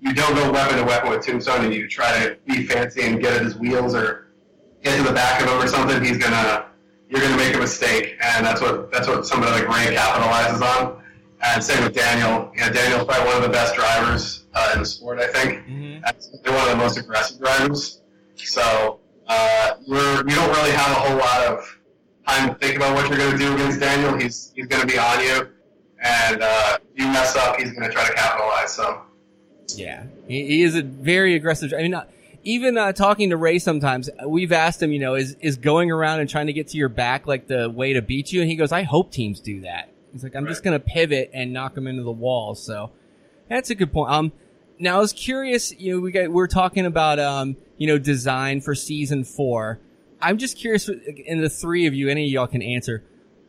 you 0.00 0.14
don't 0.14 0.34
go 0.34 0.50
weapon 0.50 0.78
to 0.78 0.84
weapon 0.84 1.10
with 1.10 1.26
Tombstone 1.26 1.64
and 1.66 1.74
you 1.74 1.88
try 1.88 2.24
to 2.24 2.38
be 2.46 2.66
fancy 2.66 3.02
and 3.02 3.20
get 3.20 3.34
at 3.34 3.42
his 3.42 3.56
wheels 3.56 3.94
or 3.94 4.28
get 4.82 4.96
to 4.96 5.02
the 5.02 5.12
back 5.12 5.42
of 5.42 5.48
him 5.48 5.58
or 5.58 5.66
something, 5.66 6.02
he's 6.02 6.16
gonna, 6.18 6.66
you're 7.12 7.20
gonna 7.20 7.36
make 7.36 7.54
a 7.54 7.58
mistake, 7.58 8.16
and 8.22 8.44
that's 8.44 8.62
what 8.62 8.90
that's 8.90 9.06
what 9.06 9.26
somebody 9.26 9.52
like 9.52 9.68
Ray 9.68 9.94
capitalizes 9.94 10.62
on. 10.62 11.02
And 11.44 11.62
same 11.62 11.84
with 11.84 11.94
Daniel. 11.94 12.50
You 12.54 12.60
know, 12.62 12.72
Daniel's 12.72 13.04
probably 13.04 13.26
one 13.26 13.36
of 13.36 13.42
the 13.42 13.50
best 13.50 13.74
drivers 13.74 14.44
uh, 14.54 14.70
in 14.74 14.80
the 14.80 14.86
sport, 14.86 15.18
I 15.18 15.26
think. 15.26 15.58
Mm-hmm. 15.66 16.40
They're 16.42 16.54
one 16.54 16.62
of 16.62 16.70
the 16.70 16.76
most 16.76 16.96
aggressive 16.96 17.38
drivers. 17.38 18.00
So 18.36 19.00
uh, 19.26 19.72
you're, 19.84 20.18
you 20.18 20.34
don't 20.36 20.50
really 20.56 20.70
have 20.70 20.96
a 20.96 21.00
whole 21.00 21.16
lot 21.18 21.46
of 21.48 21.78
time 22.26 22.48
to 22.48 22.54
think 22.54 22.76
about 22.76 22.94
what 22.94 23.08
you're 23.08 23.18
going 23.18 23.32
to 23.32 23.38
do 23.38 23.54
against 23.54 23.80
Daniel. 23.80 24.16
He's 24.16 24.52
he's 24.54 24.66
going 24.66 24.80
to 24.80 24.86
be 24.86 24.98
on 24.98 25.20
you, 25.20 25.48
and 26.00 26.42
uh, 26.42 26.78
if 26.94 27.02
you 27.02 27.06
mess 27.08 27.36
up, 27.36 27.58
he's 27.58 27.72
going 27.72 27.82
to 27.82 27.90
try 27.90 28.06
to 28.06 28.14
capitalize. 28.14 28.72
So 28.72 29.02
Yeah, 29.74 30.04
he, 30.28 30.46
he 30.46 30.62
is 30.62 30.76
a 30.76 30.82
very 30.82 31.34
aggressive. 31.34 31.74
I 31.76 31.82
mean, 31.82 31.94
uh, 31.94 32.04
even 32.44 32.76
uh, 32.76 32.92
talking 32.92 33.30
to 33.30 33.36
Ray 33.36 33.58
sometimes, 33.58 34.10
we've 34.26 34.52
asked 34.52 34.82
him, 34.82 34.92
you 34.92 34.98
know, 34.98 35.14
is 35.14 35.36
is 35.40 35.56
going 35.56 35.90
around 35.90 36.20
and 36.20 36.28
trying 36.28 36.46
to 36.46 36.52
get 36.52 36.68
to 36.68 36.76
your 36.76 36.88
back 36.88 37.26
like 37.26 37.46
the 37.46 37.70
way 37.70 37.92
to 37.92 38.02
beat 38.02 38.32
you? 38.32 38.40
And 38.40 38.50
he 38.50 38.56
goes, 38.56 38.72
I 38.72 38.82
hope 38.82 39.12
teams 39.12 39.40
do 39.40 39.60
that. 39.62 39.92
He's 40.12 40.22
like, 40.22 40.34
I'm 40.36 40.46
just 40.46 40.62
gonna 40.62 40.80
pivot 40.80 41.30
and 41.32 41.52
knock 41.52 41.76
him 41.76 41.86
into 41.86 42.02
the 42.02 42.12
wall. 42.12 42.54
So 42.54 42.90
that's 43.48 43.70
a 43.70 43.74
good 43.74 43.92
point. 43.92 44.12
Um, 44.12 44.32
now 44.78 44.96
I 44.96 45.00
was 45.00 45.12
curious. 45.12 45.72
You 45.78 45.94
know, 45.94 46.00
we 46.00 46.12
got 46.12 46.30
we're 46.30 46.48
talking 46.48 46.86
about 46.86 47.18
um, 47.18 47.56
you 47.78 47.86
know, 47.86 47.98
design 47.98 48.60
for 48.60 48.74
season 48.74 49.24
four. 49.24 49.80
I'm 50.20 50.38
just 50.38 50.56
curious, 50.56 50.88
in 50.88 51.40
the 51.40 51.48
three 51.50 51.86
of 51.86 51.94
you, 51.94 52.08
any 52.08 52.26
of 52.26 52.30
y'all 52.30 52.46
can 52.46 52.62
answer. 52.62 53.02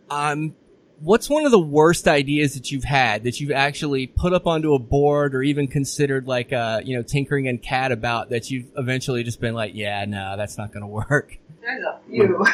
Um, 0.10 0.56
what's 1.04 1.30
one 1.30 1.46
of 1.46 1.52
the 1.52 1.60
worst 1.60 2.08
ideas 2.08 2.54
that 2.54 2.72
you've 2.72 2.84
had 2.84 3.24
that 3.24 3.40
you've 3.40 3.52
actually 3.52 4.08
put 4.08 4.32
up 4.34 4.48
onto 4.48 4.74
a 4.74 4.80
board 4.80 5.36
or 5.36 5.44
even 5.44 5.68
considered 5.68 6.28
like 6.28 6.54
uh 6.54 6.80
you 6.84 6.96
know 6.96 7.04
tinkering 7.04 7.48
and 7.48 7.62
CAD 7.62 7.92
about 7.92 8.30
that 8.30 8.50
you've 8.50 8.66
eventually 8.78 9.24
just 9.24 9.42
been 9.42 9.54
like 9.54 9.72
yeah 9.76 10.06
no 10.06 10.36
that's 10.38 10.58
not 10.58 10.72
gonna 10.72 10.88
work 10.88 11.38
There's 11.62 11.84
a 11.84 12.00
few. 12.10 12.46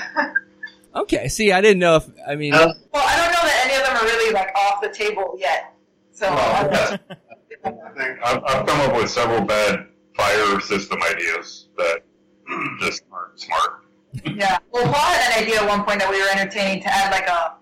okay 0.95 1.27
see 1.27 1.51
i 1.51 1.61
didn't 1.61 1.79
know 1.79 1.97
if 1.97 2.05
i 2.27 2.35
mean 2.35 2.53
Uh, 2.53 2.73
Well, 2.91 3.03
I 3.07 3.15
don't 3.17 3.31
know 3.31 3.41
that 3.43 3.61
any 3.65 3.75
of 3.79 3.85
them 3.87 3.95
are 3.97 4.05
really 4.05 4.33
like 4.33 4.51
off 4.55 4.81
the 4.81 4.89
table 4.89 5.35
yet. 5.37 5.73
So 6.11 6.25
uh, 6.27 6.97
I 7.65 7.69
think 7.69 8.19
I've, 8.23 8.43
I've 8.45 8.65
come 8.67 8.81
up 8.89 8.95
with 8.95 9.09
several 9.09 9.41
bad 9.41 9.85
fire 10.15 10.59
system 10.61 10.99
ideas 11.03 11.67
that 11.77 11.99
just 12.81 13.03
aren't 13.11 13.39
smart. 13.39 13.83
yeah. 14.25 14.57
Well, 14.71 14.83
Paul 14.83 14.93
had 15.13 15.37
an 15.37 15.43
idea 15.43 15.61
at 15.61 15.67
one 15.67 15.83
point 15.85 15.99
that 15.99 16.09
we 16.09 16.19
were 16.21 16.29
entertaining 16.29 16.81
to 16.83 16.89
add 16.89 17.11
like 17.11 17.27
a 17.27 17.53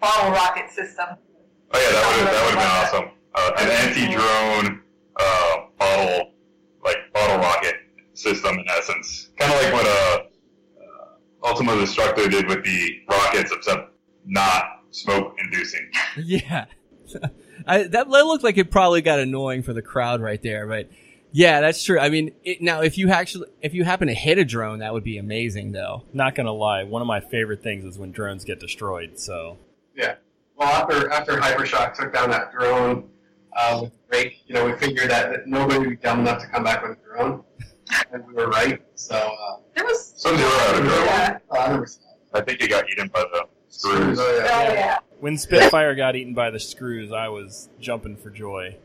bottle 0.00 0.30
rocket 0.30 0.70
system. 0.70 1.06
Oh 1.72 1.78
yeah, 1.78 1.90
that 1.90 2.16
would 2.16 2.26
that 2.26 2.44
would 2.44 2.54
have 2.54 2.92
been 2.92 3.00
awesome. 3.00 3.10
Uh, 3.34 3.52
an 3.58 3.68
anti-drone 3.68 4.82
uh, 5.16 5.56
bottle, 5.78 6.32
like 6.84 6.96
bottle 7.12 7.38
rocket 7.38 7.74
system 8.14 8.58
in 8.58 8.64
essence, 8.70 9.30
kind 9.38 9.52
of 9.52 9.62
like 9.62 9.72
what 9.72 9.86
uh, 9.86 10.22
uh, 10.80 11.48
Ultimo 11.48 11.72
Destructo 11.76 12.30
did 12.30 12.46
with 12.46 12.64
the 12.64 13.00
rockets, 13.10 13.52
except 13.52 13.92
not 14.24 14.64
smoke-inducing. 14.90 15.90
yeah 16.24 16.64
I, 17.66 17.82
that, 17.84 17.92
that 17.92 18.08
looked 18.26 18.44
like 18.44 18.58
it 18.58 18.70
probably 18.70 19.02
got 19.02 19.18
annoying 19.18 19.62
for 19.62 19.72
the 19.72 19.82
crowd 19.82 20.20
right 20.20 20.42
there 20.42 20.66
but 20.66 20.88
yeah 21.32 21.60
that's 21.60 21.82
true 21.84 21.98
i 22.00 22.08
mean 22.08 22.32
it, 22.42 22.60
now 22.60 22.80
if 22.82 22.98
you 22.98 23.10
actually 23.10 23.48
if 23.62 23.74
you 23.74 23.84
happen 23.84 24.08
to 24.08 24.14
hit 24.14 24.38
a 24.38 24.44
drone 24.44 24.80
that 24.80 24.92
would 24.92 25.04
be 25.04 25.18
amazing 25.18 25.72
though 25.72 26.02
Not 26.12 26.34
gonna 26.34 26.52
lie, 26.52 26.82
one 26.84 27.02
of 27.02 27.06
my 27.08 27.20
favorite 27.20 27.62
things 27.62 27.84
is 27.84 27.98
when 27.98 28.10
drones 28.10 28.44
get 28.44 28.58
destroyed. 28.60 29.18
So 29.18 29.58
yeah. 29.96 30.14
Well, 30.56 30.68
after 30.68 31.10
after 31.10 31.32
Hypershock 31.34 31.94
took 31.94 32.12
down 32.14 32.30
that 32.30 32.52
drone 32.52 33.08
uh, 33.56 33.80
with 33.82 33.92
Drake, 34.10 34.42
you 34.46 34.54
know, 34.54 34.64
we 34.64 34.72
figured 34.74 35.10
that, 35.10 35.30
that 35.30 35.46
nobody 35.46 35.78
would 35.80 35.90
be 35.90 35.96
dumb 35.96 36.20
enough 36.20 36.40
to 36.42 36.48
come 36.48 36.64
back 36.64 36.82
with 36.86 36.98
a 36.98 37.00
drone, 37.02 37.42
and 38.12 38.26
we 38.26 38.34
were 38.34 38.48
right. 38.48 38.80
So. 38.94 39.16
Uh, 39.16 39.56
There 39.74 39.84
was. 39.84 40.14
Some 40.16 40.36
zero 40.36 40.48
out 40.48 40.74
of 40.76 40.80
drone. 40.84 41.04
Yeah. 41.06 41.38
uh, 41.50 41.84
I 42.34 42.40
think 42.40 42.60
it 42.62 42.70
got 42.70 42.88
eaten 42.90 43.08
by 43.08 43.20
the 43.20 43.46
Screws. 43.68 43.94
screws. 43.96 44.18
Oh, 44.18 44.22
Oh 44.52 44.62
yeah. 44.62 44.72
yeah. 44.72 44.98
when 45.20 45.36
Spitfire 45.36 45.94
got 45.94 46.16
eaten 46.16 46.32
by 46.34 46.50
the 46.50 46.58
screws, 46.60 47.12
I 47.12 47.28
was 47.28 47.68
jumping 47.80 48.16
for 48.16 48.30
joy. 48.30 48.76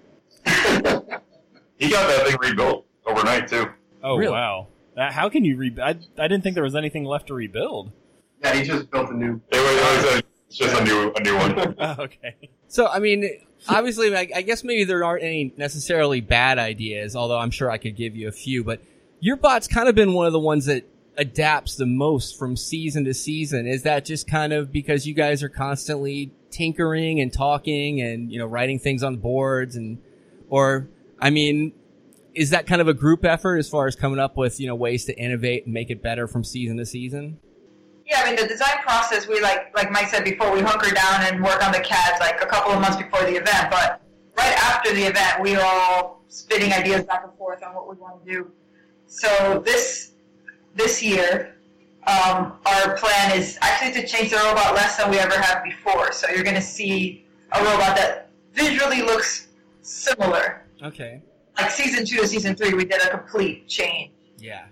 He 0.45 1.89
got 1.89 2.08
that 2.08 2.28
thing 2.28 2.38
rebuilt 2.39 2.86
overnight 3.06 3.47
too. 3.47 3.65
Oh 4.04 4.17
Really? 4.17 4.32
wow! 4.32 4.67
Uh, 4.97 5.12
how 5.12 5.30
can 5.30 5.43
you 5.45 5.58
rebuild? 5.58 5.88
I, 6.17 6.24
I 6.24 6.28
didn't 6.28 6.43
think 6.43 6.56
there 6.56 6.63
was 6.63 6.76
anything 6.76 7.06
left 7.06 7.28
to 7.28 7.34
rebuild. 7.34 7.91
Yeah, 8.43 8.54
he 8.56 8.63
just 8.63 8.89
built 8.91 9.10
a 9.10 9.13
new. 9.15 9.39
It 9.52 9.58
was, 9.58 10.06
it 10.06 10.06
was 10.12 10.19
a 10.19 10.20
It's 10.51 10.57
just 10.57 10.81
a 10.81 10.83
new 10.83 11.13
a 11.15 11.19
new 11.21 11.37
one. 11.37 11.75
Oh, 11.79 11.95
okay. 11.99 12.35
So, 12.67 12.85
I 12.85 12.99
mean, 12.99 13.25
obviously, 13.69 14.13
I, 14.13 14.27
I 14.35 14.41
guess 14.41 14.65
maybe 14.65 14.83
there 14.83 15.01
aren't 15.01 15.23
any 15.23 15.53
necessarily 15.55 16.19
bad 16.19 16.59
ideas, 16.59 17.15
although 17.15 17.37
I'm 17.37 17.51
sure 17.51 17.71
I 17.71 17.77
could 17.77 17.95
give 17.95 18.17
you 18.17 18.27
a 18.27 18.33
few, 18.33 18.61
but 18.65 18.81
your 19.21 19.37
bot's 19.37 19.67
kind 19.67 19.87
of 19.87 19.95
been 19.95 20.11
one 20.11 20.27
of 20.27 20.33
the 20.33 20.39
ones 20.39 20.65
that 20.65 20.83
adapts 21.15 21.75
the 21.75 21.85
most 21.85 22.37
from 22.37 22.57
season 22.57 23.05
to 23.05 23.13
season. 23.13 23.65
Is 23.65 23.83
that 23.83 24.03
just 24.03 24.27
kind 24.27 24.51
of 24.51 24.73
because 24.73 25.07
you 25.07 25.13
guys 25.13 25.41
are 25.41 25.49
constantly 25.49 26.33
tinkering 26.49 27.21
and 27.21 27.31
talking 27.31 28.01
and, 28.01 28.29
you 28.29 28.37
know, 28.37 28.45
writing 28.45 28.77
things 28.77 29.03
on 29.03 29.17
boards 29.17 29.77
and, 29.77 29.99
or, 30.49 30.89
I 31.17 31.29
mean, 31.29 31.71
is 32.35 32.49
that 32.49 32.67
kind 32.67 32.81
of 32.81 32.89
a 32.89 32.93
group 32.93 33.23
effort 33.23 33.55
as 33.55 33.69
far 33.69 33.87
as 33.87 33.95
coming 33.95 34.19
up 34.19 34.35
with, 34.35 34.59
you 34.59 34.67
know, 34.67 34.75
ways 34.75 35.05
to 35.05 35.17
innovate 35.17 35.63
and 35.63 35.73
make 35.73 35.89
it 35.89 36.03
better 36.03 36.27
from 36.27 36.43
season 36.43 36.75
to 36.75 36.85
season? 36.85 37.39
Yeah, 38.05 38.21
I 38.23 38.29
mean 38.29 38.35
the 38.35 38.47
design 38.47 38.77
process. 38.81 39.27
We 39.27 39.39
like 39.41 39.73
like 39.75 39.91
Mike 39.91 40.07
said 40.07 40.23
before, 40.23 40.51
we 40.51 40.61
hunker 40.61 40.93
down 40.93 41.21
and 41.21 41.43
work 41.43 41.65
on 41.65 41.71
the 41.71 41.79
CADs 41.79 42.19
like 42.19 42.41
a 42.41 42.45
couple 42.45 42.71
of 42.73 42.81
months 42.81 42.97
before 42.97 43.21
the 43.21 43.35
event. 43.35 43.69
But 43.69 44.01
right 44.37 44.53
after 44.57 44.93
the 44.93 45.03
event, 45.03 45.41
we 45.41 45.55
all 45.55 46.21
spitting 46.27 46.73
ideas 46.73 47.03
back 47.03 47.23
and 47.23 47.33
forth 47.37 47.63
on 47.63 47.73
what 47.75 47.89
we 47.89 47.95
want 47.95 48.25
to 48.25 48.31
do. 48.31 48.51
So 49.07 49.61
this 49.65 50.11
this 50.75 51.03
year, 51.03 51.55
um, 52.07 52.53
our 52.65 52.97
plan 52.97 53.37
is 53.37 53.57
actually 53.61 54.01
to 54.01 54.07
change 54.07 54.31
the 54.31 54.37
robot 54.37 54.73
less 54.73 54.97
than 54.97 55.11
we 55.11 55.19
ever 55.19 55.39
have 55.39 55.63
before. 55.63 56.11
So 56.11 56.29
you're 56.29 56.43
going 56.43 56.55
to 56.55 56.61
see 56.61 57.25
a 57.51 57.59
robot 57.59 57.95
that 57.97 58.29
visually 58.53 59.01
looks 59.01 59.49
similar. 59.81 60.65
Okay. 60.81 61.21
Like 61.57 61.69
season 61.69 62.05
two 62.05 62.17
to 62.17 62.27
season 62.27 62.55
three, 62.55 62.73
we 62.73 62.85
did 62.85 63.01
a 63.01 63.09
complete 63.09 63.67
change. 63.67 64.11
Yeah. 64.37 64.65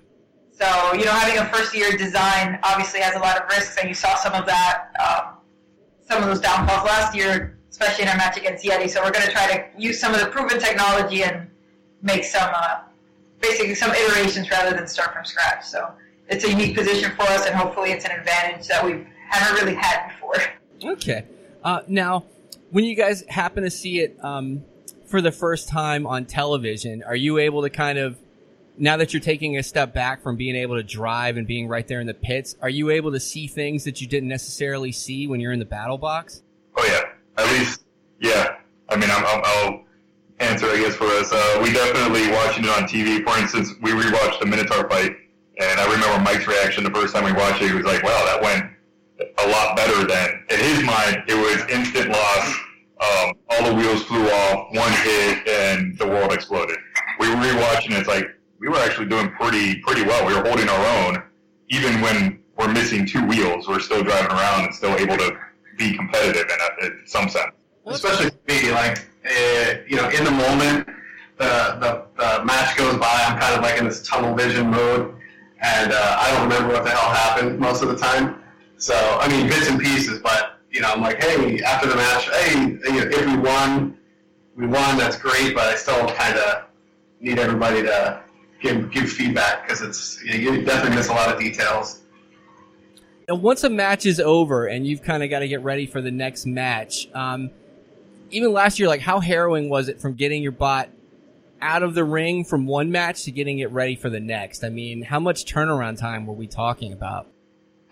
So, 0.59 0.93
you 0.93 1.05
know, 1.05 1.11
having 1.13 1.39
a 1.39 1.45
first 1.45 1.73
year 1.73 1.95
design 1.95 2.59
obviously 2.63 2.99
has 2.99 3.15
a 3.15 3.19
lot 3.19 3.37
of 3.41 3.47
risks, 3.49 3.77
and 3.77 3.87
you 3.87 3.95
saw 3.95 4.15
some 4.15 4.33
of 4.33 4.45
that, 4.45 4.89
um, 4.99 5.37
some 6.05 6.21
of 6.21 6.27
those 6.27 6.41
downfalls 6.41 6.85
last 6.85 7.15
year, 7.15 7.57
especially 7.69 8.03
in 8.03 8.09
our 8.09 8.17
match 8.17 8.37
against 8.37 8.65
Yeti. 8.65 8.89
So, 8.89 9.01
we're 9.01 9.11
going 9.11 9.25
to 9.25 9.31
try 9.31 9.47
to 9.47 9.81
use 9.81 10.01
some 10.01 10.13
of 10.13 10.19
the 10.19 10.25
proven 10.25 10.59
technology 10.59 11.23
and 11.23 11.49
make 12.01 12.25
some, 12.25 12.49
uh, 12.53 12.79
basically, 13.39 13.73
some 13.73 13.91
iterations 13.91 14.51
rather 14.51 14.75
than 14.75 14.85
start 14.85 15.13
from 15.13 15.23
scratch. 15.23 15.63
So, 15.63 15.93
it's 16.27 16.43
a 16.43 16.49
unique 16.49 16.75
position 16.75 17.11
for 17.15 17.23
us, 17.23 17.45
and 17.45 17.55
hopefully, 17.55 17.91
it's 17.91 18.03
an 18.03 18.11
advantage 18.11 18.67
that 18.67 18.83
we 18.83 19.05
haven't 19.29 19.63
really 19.63 19.75
had 19.75 20.09
before. 20.09 20.43
Okay. 20.83 21.23
Uh, 21.63 21.81
now, 21.87 22.25
when 22.71 22.83
you 22.83 22.97
guys 22.97 23.23
happen 23.29 23.63
to 23.63 23.69
see 23.69 24.01
it 24.01 24.17
um, 24.21 24.65
for 25.07 25.21
the 25.21 25.31
first 25.31 25.69
time 25.69 26.05
on 26.05 26.25
television, 26.25 27.01
are 27.03 27.15
you 27.15 27.37
able 27.37 27.61
to 27.61 27.69
kind 27.69 27.97
of 27.97 28.17
now 28.79 28.97
that 28.97 29.13
you're 29.13 29.21
taking 29.21 29.57
a 29.57 29.63
step 29.63 29.93
back 29.93 30.23
from 30.23 30.37
being 30.37 30.55
able 30.55 30.75
to 30.75 30.83
drive 30.83 31.37
and 31.37 31.45
being 31.45 31.67
right 31.67 31.87
there 31.87 31.99
in 31.99 32.07
the 32.07 32.13
pits, 32.13 32.55
are 32.61 32.69
you 32.69 32.89
able 32.89 33.11
to 33.11 33.19
see 33.19 33.45
things 33.45 33.83
that 33.83 34.01
you 34.01 34.07
didn't 34.07 34.29
necessarily 34.29 34.91
see 34.91 35.27
when 35.27 35.39
you're 35.39 35.51
in 35.51 35.59
the 35.59 35.65
battle 35.65 35.97
box? 35.97 36.41
Oh 36.77 36.85
yeah, 36.85 37.43
at 37.43 37.51
least 37.51 37.83
yeah. 38.21 38.55
I 38.87 38.95
mean, 38.95 39.09
I'm, 39.11 39.25
I'm, 39.25 39.41
I'll 39.43 39.83
answer 40.39 40.67
I 40.67 40.77
guess 40.77 40.95
for 40.95 41.05
us. 41.05 41.31
Uh, 41.31 41.59
we 41.61 41.73
definitely 41.73 42.31
watching 42.31 42.63
it 42.63 42.69
on 42.69 42.83
TV. 42.83 43.23
For 43.23 43.37
instance, 43.39 43.73
we 43.81 43.91
rewatched 43.91 44.39
the 44.39 44.45
Minotaur 44.45 44.89
fight, 44.89 45.11
and 45.59 45.79
I 45.79 45.91
remember 45.91 46.23
Mike's 46.23 46.47
reaction 46.47 46.83
the 46.83 46.91
first 46.91 47.13
time 47.13 47.25
we 47.25 47.33
watched 47.33 47.61
it. 47.61 47.67
He 47.67 47.75
was 47.75 47.85
like, 47.85 48.01
"Wow, 48.01 48.25
that 48.25 48.41
went 48.41 48.65
a 49.37 49.47
lot 49.49 49.75
better 49.75 50.07
than." 50.07 50.45
In 50.49 50.59
his 50.59 50.83
mind, 50.83 51.23
it 51.27 51.35
was 51.35 51.69
instant 51.69 52.09
loss. 52.09 52.55
Um, 53.01 53.33
all 53.49 53.69
the 53.69 53.75
wheels 53.75 54.03
flew 54.03 54.29
off, 54.29 54.73
one 54.73 54.91
hit, 55.03 55.47
and 55.47 55.97
the 55.97 56.07
world 56.07 56.33
exploded. 56.33 56.77
We 57.19 57.29
were 57.29 57.35
rewatching 57.35 57.91
it. 57.91 57.99
It's 57.99 58.07
like 58.07 58.25
we 58.59 58.67
were 58.67 58.77
actually 58.77 59.07
doing 59.07 59.29
pretty 59.31 59.79
pretty 59.79 60.03
well. 60.03 60.25
We 60.27 60.33
were 60.33 60.47
holding 60.47 60.69
our 60.69 61.07
own, 61.07 61.23
even 61.69 62.01
when 62.01 62.43
we're 62.57 62.71
missing 62.71 63.05
two 63.05 63.25
wheels. 63.25 63.67
We're 63.67 63.79
still 63.79 64.03
driving 64.03 64.31
around 64.31 64.65
and 64.65 64.75
still 64.75 64.95
able 64.97 65.17
to 65.17 65.37
be 65.77 65.95
competitive 65.95 66.43
in, 66.43 66.57
a, 66.59 66.85
in 66.85 67.07
some 67.07 67.29
sense. 67.29 67.53
Especially 67.85 68.31
me, 68.47 68.71
like 68.71 69.07
uh, 69.25 69.75
you 69.87 69.95
know, 69.95 70.09
in 70.09 70.23
the 70.23 70.31
moment, 70.31 70.87
the, 71.37 71.77
the 71.79 72.05
the 72.17 72.45
match 72.45 72.77
goes 72.77 72.97
by. 72.97 73.23
I'm 73.27 73.39
kind 73.39 73.55
of 73.55 73.61
like 73.61 73.79
in 73.79 73.85
this 73.85 74.05
tunnel 74.05 74.35
vision 74.35 74.69
mode, 74.69 75.15
and 75.61 75.93
uh, 75.93 76.17
I 76.19 76.31
don't 76.31 76.43
remember 76.43 76.73
what 76.73 76.83
the 76.83 76.91
hell 76.91 77.11
happened 77.11 77.59
most 77.59 77.81
of 77.81 77.89
the 77.89 77.97
time. 77.97 78.43
So 78.77 78.93
I 79.21 79.27
mean, 79.29 79.47
bits 79.47 79.69
and 79.69 79.79
pieces, 79.79 80.19
but 80.19 80.59
you 80.69 80.81
know, 80.81 80.91
I'm 80.91 81.01
like, 81.01 81.23
hey, 81.23 81.61
after 81.63 81.87
the 81.87 81.95
match, 81.95 82.29
hey, 82.29 82.59
you 82.59 82.79
know, 82.79 83.09
if 83.09 83.25
we 83.25 83.37
won, 83.37 83.97
we 84.55 84.67
won. 84.67 84.97
That's 84.97 85.17
great, 85.17 85.55
but 85.55 85.63
I 85.63 85.75
still 85.75 86.07
kind 86.09 86.37
of 86.37 86.65
need 87.21 87.39
everybody 87.39 87.81
to 87.83 88.21
give 88.61 88.91
give 88.91 89.09
feedback 89.09 89.63
because 89.67 89.81
it's 89.81 90.23
you, 90.23 90.31
know, 90.31 90.51
you 90.51 90.65
definitely 90.65 90.97
miss 90.97 91.09
a 91.09 91.13
lot 91.13 91.33
of 91.33 91.39
details. 91.39 92.01
And 93.27 93.41
once 93.41 93.63
a 93.63 93.69
match 93.69 94.05
is 94.05 94.19
over 94.19 94.65
and 94.65 94.87
you've 94.87 95.03
kind 95.03 95.23
of 95.23 95.29
got 95.29 95.39
to 95.39 95.47
get 95.47 95.61
ready 95.61 95.85
for 95.85 96.01
the 96.01 96.11
next 96.11 96.47
match, 96.47 97.07
um, 97.13 97.51
even 98.31 98.51
last 98.51 98.79
year, 98.79 98.87
like 98.87 99.01
how 99.01 99.19
harrowing 99.19 99.69
was 99.69 99.87
it 99.87 100.01
from 100.01 100.15
getting 100.15 100.41
your 100.41 100.51
bot 100.51 100.89
out 101.61 101.83
of 101.83 101.93
the 101.93 102.03
ring 102.03 102.43
from 102.43 102.65
one 102.65 102.91
match 102.91 103.23
to 103.23 103.31
getting 103.31 103.59
it 103.59 103.71
ready 103.71 103.95
for 103.95 104.09
the 104.09 104.19
next? 104.19 104.63
I 104.63 104.69
mean, 104.69 105.03
how 105.03 105.19
much 105.19 105.45
turnaround 105.45 105.99
time 105.99 106.25
were 106.25 106.33
we 106.33 106.47
talking 106.47 106.91
about? 106.91 107.27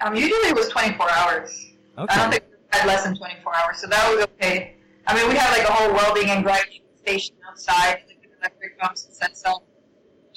Um, 0.02 0.16
usually 0.16 0.50
it 0.50 0.56
was 0.56 0.70
24 0.70 1.12
hours. 1.12 1.72
Okay. 1.98 2.14
I 2.14 2.18
don't 2.18 2.32
think 2.32 2.44
we 2.50 2.80
had 2.80 2.88
less 2.88 3.04
than 3.04 3.16
24 3.16 3.56
hours, 3.56 3.78
so 3.80 3.88
that 3.88 4.16
was 4.16 4.24
okay. 4.24 4.76
I 5.08 5.16
mean, 5.16 5.30
we 5.30 5.36
had 5.36 5.52
like 5.58 5.68
a 5.68 5.72
whole 5.72 5.94
welding 5.94 6.30
and 6.30 6.44
grinding 6.44 6.82
station 7.00 7.36
outside, 7.48 8.04
like 8.08 8.30
electric 8.40 8.78
pumps 8.80 9.06
and 9.06 9.16
set 9.16 9.38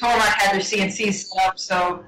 Tormach 0.00 0.34
had 0.38 0.54
their 0.54 0.60
CNC 0.60 1.12
set 1.12 1.46
up, 1.46 1.58
so 1.58 2.04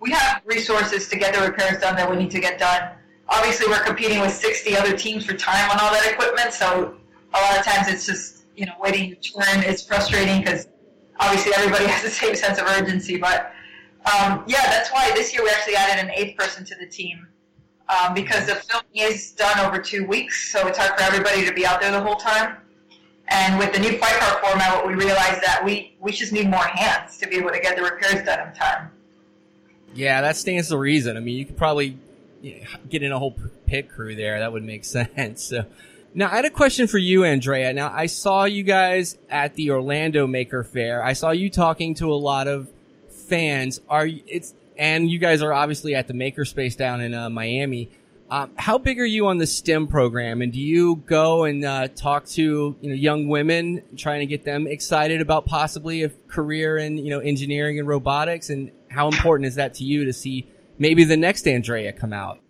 we 0.00 0.10
have 0.12 0.40
resources 0.46 1.08
to 1.08 1.18
get 1.18 1.34
the 1.34 1.40
repairs 1.40 1.80
done 1.80 1.94
that 1.96 2.08
we 2.08 2.16
need 2.16 2.30
to 2.30 2.40
get 2.40 2.58
done. 2.58 2.90
Obviously, 3.28 3.66
we're 3.68 3.82
competing 3.84 4.20
with 4.20 4.32
60 4.32 4.76
other 4.76 4.96
teams 4.96 5.26
for 5.26 5.34
time 5.34 5.70
on 5.70 5.78
all 5.80 5.92
that 5.92 6.10
equipment, 6.10 6.52
so 6.52 6.96
a 7.34 7.40
lot 7.40 7.58
of 7.58 7.64
times 7.64 7.88
it's 7.88 8.06
just, 8.06 8.44
you 8.56 8.64
know, 8.64 8.72
waiting 8.80 9.08
your 9.08 9.16
turn 9.16 9.62
is 9.64 9.82
frustrating 9.82 10.40
because 10.40 10.68
obviously 11.20 11.52
everybody 11.56 11.86
has 11.88 12.02
the 12.02 12.10
same 12.10 12.34
sense 12.34 12.58
of 12.58 12.66
urgency. 12.66 13.18
But 13.18 13.52
um, 14.06 14.44
yeah, 14.46 14.66
that's 14.70 14.90
why 14.92 15.10
this 15.14 15.32
year 15.34 15.42
we 15.42 15.50
actually 15.50 15.76
added 15.76 16.02
an 16.02 16.10
eighth 16.14 16.36
person 16.36 16.64
to 16.64 16.74
the 16.76 16.86
team 16.86 17.26
um, 17.88 18.14
because 18.14 18.46
the 18.46 18.54
filming 18.54 19.10
is 19.12 19.32
done 19.32 19.58
over 19.60 19.78
two 19.78 20.06
weeks, 20.06 20.50
so 20.50 20.66
it's 20.66 20.78
hard 20.78 20.98
for 20.98 21.04
everybody 21.04 21.44
to 21.44 21.52
be 21.52 21.66
out 21.66 21.80
there 21.80 21.90
the 21.90 22.00
whole 22.00 22.16
time. 22.16 22.56
And 23.28 23.58
with 23.58 23.72
the 23.72 23.78
new 23.78 23.96
fight 23.98 24.18
car 24.20 24.40
format, 24.42 24.74
what 24.74 24.86
we 24.86 24.94
realized 24.94 25.42
that 25.42 25.62
we, 25.64 25.96
we 26.00 26.12
just 26.12 26.32
need 26.32 26.48
more 26.48 26.64
hands 26.64 27.18
to 27.18 27.26
be 27.26 27.36
able 27.36 27.50
to 27.50 27.60
get 27.60 27.76
the 27.76 27.82
repairs 27.82 28.24
done 28.24 28.48
in 28.48 28.54
time. 28.54 28.90
Yeah, 29.94 30.20
that 30.20 30.36
stands 30.36 30.68
to 30.68 30.76
reason. 30.76 31.16
I 31.16 31.20
mean, 31.20 31.36
you 31.36 31.46
could 31.46 31.56
probably 31.56 31.96
get 32.90 33.02
in 33.02 33.12
a 33.12 33.18
whole 33.18 33.34
pit 33.66 33.88
crew 33.88 34.14
there. 34.14 34.40
That 34.40 34.52
would 34.52 34.64
make 34.64 34.84
sense. 34.84 35.44
So, 35.44 35.64
now 36.14 36.30
I 36.30 36.36
had 36.36 36.44
a 36.44 36.50
question 36.50 36.86
for 36.86 36.98
you, 36.98 37.24
Andrea. 37.24 37.72
Now 37.72 37.90
I 37.92 38.06
saw 38.06 38.44
you 38.44 38.62
guys 38.62 39.18
at 39.28 39.54
the 39.54 39.72
Orlando 39.72 40.26
Maker 40.28 40.62
Faire. 40.62 41.02
I 41.02 41.12
saw 41.12 41.30
you 41.30 41.50
talking 41.50 41.94
to 41.96 42.12
a 42.12 42.14
lot 42.14 42.46
of 42.46 42.68
fans. 43.08 43.80
Are 43.88 44.06
it's 44.06 44.54
and 44.78 45.10
you 45.10 45.18
guys 45.18 45.42
are 45.42 45.52
obviously 45.52 45.94
at 45.94 46.06
the 46.06 46.14
Makerspace 46.14 46.76
down 46.76 47.00
in 47.00 47.14
uh, 47.14 47.30
Miami. 47.30 47.90
Um, 48.34 48.50
how 48.56 48.78
big 48.78 48.98
are 48.98 49.06
you 49.06 49.28
on 49.28 49.38
the 49.38 49.46
STEM 49.46 49.86
program, 49.86 50.42
and 50.42 50.52
do 50.52 50.58
you 50.58 50.96
go 51.06 51.44
and 51.44 51.64
uh, 51.64 51.86
talk 51.86 52.26
to 52.30 52.74
you 52.80 52.88
know 52.88 52.94
young 52.96 53.28
women, 53.28 53.80
trying 53.96 54.18
to 54.18 54.26
get 54.26 54.44
them 54.44 54.66
excited 54.66 55.20
about 55.20 55.46
possibly 55.46 56.02
a 56.02 56.08
career 56.26 56.76
in 56.76 56.98
you 56.98 57.10
know 57.10 57.20
engineering 57.20 57.78
and 57.78 57.86
robotics? 57.86 58.50
And 58.50 58.72
how 58.90 59.06
important 59.06 59.46
is 59.46 59.54
that 59.54 59.74
to 59.74 59.84
you 59.84 60.04
to 60.04 60.12
see 60.12 60.48
maybe 60.78 61.04
the 61.04 61.16
next 61.16 61.46
Andrea 61.46 61.92
come 61.92 62.12
out? 62.12 62.40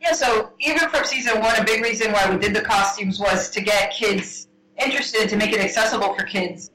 Yeah, 0.00 0.14
so 0.14 0.54
even 0.60 0.88
from 0.88 1.04
season 1.04 1.38
one, 1.42 1.54
a 1.60 1.64
big 1.64 1.82
reason 1.82 2.10
why 2.10 2.30
we 2.30 2.38
did 2.38 2.56
the 2.56 2.62
costumes 2.62 3.20
was 3.20 3.50
to 3.50 3.60
get 3.60 3.92
kids 3.92 4.48
interested, 4.82 5.28
to 5.28 5.36
make 5.36 5.52
it 5.52 5.60
accessible 5.60 6.14
for 6.14 6.24
kids. 6.24 6.70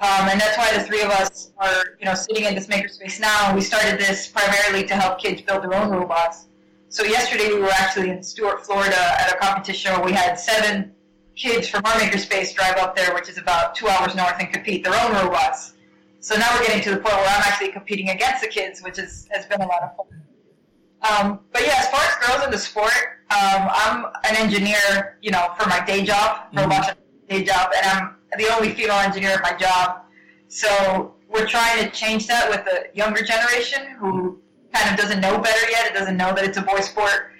Um, 0.00 0.28
and 0.28 0.40
that's 0.40 0.56
why 0.56 0.78
the 0.78 0.84
three 0.84 1.02
of 1.02 1.10
us 1.10 1.50
are, 1.58 1.96
you 1.98 2.06
know, 2.06 2.14
sitting 2.14 2.44
in 2.44 2.54
this 2.54 2.68
makerspace 2.68 3.18
now. 3.18 3.52
We 3.52 3.62
started 3.62 3.98
this 3.98 4.28
primarily 4.28 4.86
to 4.86 4.94
help 4.94 5.18
kids 5.18 5.42
build 5.42 5.64
their 5.64 5.74
own 5.74 5.90
robots. 5.90 6.46
So 6.92 7.04
yesterday 7.04 7.48
we 7.48 7.58
were 7.58 7.70
actually 7.70 8.10
in 8.10 8.22
Stuart, 8.22 8.66
Florida, 8.66 8.98
at 9.18 9.32
a 9.32 9.38
competition 9.38 9.92
where 9.92 10.04
we 10.04 10.12
had 10.12 10.34
seven 10.38 10.92
kids 11.34 11.66
from 11.66 11.80
our 11.86 11.92
makerspace 11.92 12.54
drive 12.54 12.76
up 12.76 12.94
there, 12.94 13.14
which 13.14 13.30
is 13.30 13.38
about 13.38 13.74
two 13.74 13.88
hours 13.88 14.14
north, 14.14 14.34
and 14.38 14.52
compete 14.52 14.84
their 14.84 14.92
own 15.02 15.14
robots. 15.14 15.72
So 16.20 16.36
now 16.36 16.46
we're 16.54 16.66
getting 16.66 16.82
to 16.82 16.90
the 16.90 16.96
point 16.96 17.14
where 17.14 17.24
I'm 17.24 17.44
actually 17.46 17.72
competing 17.72 18.10
against 18.10 18.42
the 18.42 18.46
kids, 18.48 18.82
which 18.82 18.98
is, 18.98 19.26
has 19.30 19.46
been 19.46 19.62
a 19.62 19.66
lot 19.66 19.82
of 19.82 19.96
fun. 19.96 20.06
Um, 21.10 21.40
but 21.50 21.62
yeah, 21.62 21.76
as 21.78 21.88
far 21.88 22.02
as 22.02 22.26
girls 22.26 22.44
in 22.44 22.50
the 22.50 22.58
sport, 22.58 22.92
um, 23.30 23.70
I'm 23.72 24.04
an 24.24 24.36
engineer, 24.36 25.16
you 25.22 25.30
know, 25.30 25.54
for 25.58 25.66
my 25.70 25.82
day 25.86 26.04
job, 26.04 26.52
for 26.52 26.60
mm-hmm. 26.60 26.92
day 27.26 27.42
job, 27.42 27.70
and 27.74 27.86
I'm 27.86 28.16
the 28.36 28.54
only 28.54 28.74
female 28.74 28.98
engineer 28.98 29.30
at 29.30 29.42
my 29.42 29.54
job. 29.54 30.02
So 30.48 31.14
we're 31.30 31.46
trying 31.46 31.82
to 31.82 31.90
change 31.90 32.26
that 32.26 32.50
with 32.50 32.66
the 32.66 32.94
younger 32.94 33.22
generation 33.22 33.96
who 33.98 34.41
kind 34.72 34.90
of 34.90 34.96
doesn't 34.96 35.20
know 35.20 35.38
better 35.38 35.70
yet. 35.70 35.86
It 35.86 35.94
doesn't 35.94 36.16
know 36.16 36.34
that 36.34 36.44
it's 36.44 36.58
a 36.58 36.62
boy 36.62 36.80
sport. 36.80 37.32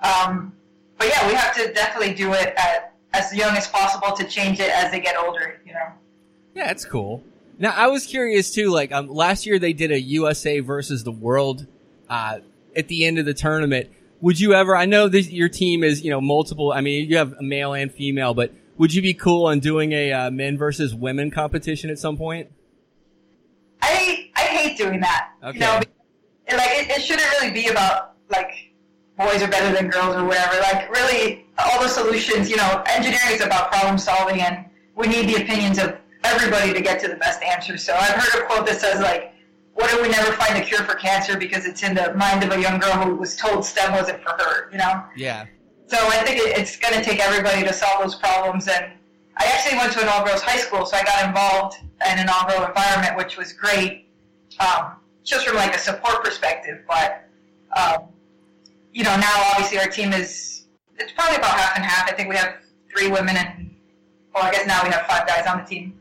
Um, 0.00 0.52
but 0.98 1.08
yeah, 1.08 1.26
we 1.26 1.34
have 1.34 1.54
to 1.56 1.72
definitely 1.72 2.14
do 2.14 2.32
it 2.32 2.54
at 2.56 2.94
as 3.12 3.34
young 3.34 3.56
as 3.56 3.66
possible 3.68 4.16
to 4.16 4.24
change 4.24 4.60
it 4.60 4.70
as 4.70 4.90
they 4.90 5.00
get 5.00 5.16
older. 5.16 5.60
You 5.64 5.74
know. 5.74 5.88
Yeah, 6.54 6.70
it's 6.70 6.84
cool. 6.84 7.22
Now 7.58 7.72
I 7.74 7.88
was 7.88 8.06
curious 8.06 8.52
too. 8.52 8.70
Like 8.70 8.92
um, 8.92 9.08
last 9.08 9.46
year, 9.46 9.58
they 9.58 9.72
did 9.72 9.90
a 9.90 10.00
USA 10.00 10.60
versus 10.60 11.04
the 11.04 11.12
world 11.12 11.66
uh, 12.08 12.38
at 12.74 12.88
the 12.88 13.04
end 13.04 13.18
of 13.18 13.24
the 13.24 13.34
tournament. 13.34 13.90
would 14.20 14.40
you 14.40 14.54
ever? 14.54 14.76
I 14.76 14.86
know 14.86 15.08
this, 15.08 15.30
your 15.30 15.48
team 15.48 15.82
is 15.84 16.02
you 16.02 16.10
know 16.10 16.20
multiple. 16.20 16.72
I 16.72 16.80
mean, 16.80 17.08
you 17.08 17.16
have 17.16 17.32
a 17.32 17.42
male 17.42 17.72
and 17.72 17.92
female, 17.92 18.34
but 18.34 18.52
would 18.78 18.92
you 18.94 19.02
be 19.02 19.14
cool 19.14 19.46
on 19.46 19.60
doing 19.60 19.92
a 19.92 20.12
uh, 20.12 20.30
men 20.30 20.58
versus 20.58 20.94
women 20.94 21.30
competition 21.30 21.90
at 21.90 21.98
some 21.98 22.16
point? 22.16 22.50
I 23.80 24.30
I 24.34 24.42
hate 24.42 24.78
doing 24.78 25.00
that. 25.00 25.30
Okay. 25.42 25.54
You 25.54 25.60
know, 25.60 25.80
like 26.54 26.70
it, 26.72 26.90
it 26.90 27.02
shouldn't 27.02 27.28
really 27.32 27.50
be 27.50 27.68
about 27.68 28.14
like 28.30 28.50
boys 29.18 29.42
are 29.42 29.48
better 29.48 29.74
than 29.74 29.88
girls 29.90 30.14
or 30.16 30.24
whatever. 30.24 30.60
Like 30.60 30.90
really, 30.90 31.46
all 31.58 31.82
the 31.82 31.88
solutions. 31.88 32.50
You 32.50 32.56
know, 32.56 32.82
engineering 32.88 33.32
is 33.32 33.40
about 33.40 33.72
problem 33.72 33.98
solving, 33.98 34.40
and 34.42 34.66
we 34.94 35.06
need 35.08 35.28
the 35.28 35.42
opinions 35.42 35.78
of 35.78 35.96
everybody 36.24 36.72
to 36.72 36.80
get 36.80 37.00
to 37.00 37.08
the 37.08 37.16
best 37.16 37.42
answer. 37.42 37.76
So 37.76 37.94
I've 37.94 38.14
heard 38.14 38.42
a 38.42 38.46
quote 38.46 38.66
that 38.66 38.80
says 38.80 39.00
like, 39.00 39.32
"What 39.74 39.92
if 39.92 40.02
we 40.02 40.08
never 40.08 40.32
find 40.32 40.56
a 40.58 40.62
cure 40.62 40.84
for 40.84 40.94
cancer 40.94 41.38
because 41.38 41.66
it's 41.66 41.82
in 41.82 41.94
the 41.94 42.14
mind 42.14 42.44
of 42.44 42.52
a 42.52 42.60
young 42.60 42.78
girl 42.78 42.92
who 42.92 43.16
was 43.16 43.36
told 43.36 43.64
STEM 43.64 43.92
wasn't 43.92 44.22
for 44.22 44.30
her?" 44.30 44.70
You 44.70 44.78
know. 44.78 45.04
Yeah. 45.16 45.46
So 45.88 45.96
I 45.98 46.22
think 46.24 46.38
it, 46.38 46.58
it's 46.58 46.76
going 46.76 46.94
to 46.94 47.02
take 47.02 47.24
everybody 47.24 47.62
to 47.62 47.72
solve 47.72 48.02
those 48.02 48.16
problems. 48.16 48.66
And 48.68 48.92
I 49.36 49.46
actually 49.46 49.78
went 49.78 49.92
to 49.92 50.02
an 50.02 50.08
all-girls 50.08 50.42
high 50.42 50.58
school, 50.58 50.84
so 50.84 50.96
I 50.96 51.04
got 51.04 51.26
involved 51.26 51.76
in 51.80 52.18
an 52.18 52.28
all-girl 52.28 52.66
environment, 52.66 53.16
which 53.16 53.36
was 53.36 53.52
great, 53.52 54.08
um, 54.58 54.96
just 55.26 55.46
from 55.46 55.56
like 55.56 55.74
a 55.74 55.78
support 55.78 56.24
perspective. 56.24 56.78
But 56.88 57.28
um, 57.76 58.08
you 58.92 59.04
know, 59.04 59.14
now 59.16 59.42
obviously 59.52 59.78
our 59.78 59.88
team 59.88 60.14
is 60.14 60.64
it's 60.98 61.12
probably 61.12 61.36
about 61.36 61.50
half 61.50 61.76
and 61.76 61.84
half. 61.84 62.10
I 62.10 62.14
think 62.14 62.30
we 62.30 62.36
have 62.36 62.54
three 62.90 63.08
women 63.08 63.36
and 63.36 63.74
well, 64.34 64.44
I 64.44 64.50
guess 64.52 64.66
now 64.66 64.82
we 64.82 64.90
have 64.90 65.06
five 65.06 65.26
guys 65.26 65.46
on 65.46 65.58
the 65.58 65.64
team. 65.64 65.98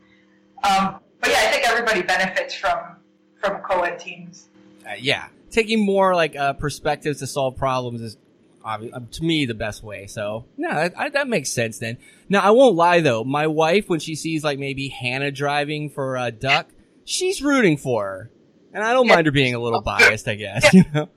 Um, 0.63 0.99
but 1.19 1.29
yeah, 1.29 1.41
I 1.41 1.51
think 1.51 1.67
everybody 1.67 2.01
benefits 2.01 2.55
from 2.55 2.97
from 3.41 3.61
co-ed 3.61 3.99
teams. 3.99 4.47
Uh, 4.87 4.93
yeah, 4.99 5.27
taking 5.51 5.85
more 5.85 6.15
like 6.15 6.35
uh, 6.35 6.53
perspectives 6.53 7.19
to 7.19 7.27
solve 7.27 7.57
problems 7.57 8.01
is 8.01 8.17
uh, 8.63 8.77
to 9.11 9.23
me 9.23 9.45
the 9.45 9.53
best 9.53 9.83
way. 9.83 10.07
So 10.07 10.45
no, 10.57 10.89
that 10.89 11.27
makes 11.27 11.51
sense 11.51 11.79
then. 11.79 11.97
Now 12.29 12.41
I 12.41 12.51
won't 12.51 12.75
lie 12.75 13.01
though, 13.01 13.23
my 13.23 13.47
wife 13.47 13.89
when 13.89 13.99
she 13.99 14.15
sees 14.15 14.43
like 14.43 14.59
maybe 14.59 14.89
Hannah 14.89 15.31
driving 15.31 15.89
for 15.89 16.15
a 16.17 16.31
duck, 16.31 16.69
she's 17.03 17.41
rooting 17.41 17.77
for 17.77 18.05
her, 18.05 18.31
and 18.75 18.83
I 18.83 18.93
don't 18.93 19.07
mind 19.07 19.25
her 19.25 19.31
being 19.31 19.55
a 19.55 19.59
little 19.59 19.81
biased, 19.83 20.27
I 20.27 20.35
guess. 20.35 20.71
You 20.73 20.83
know? 20.93 21.09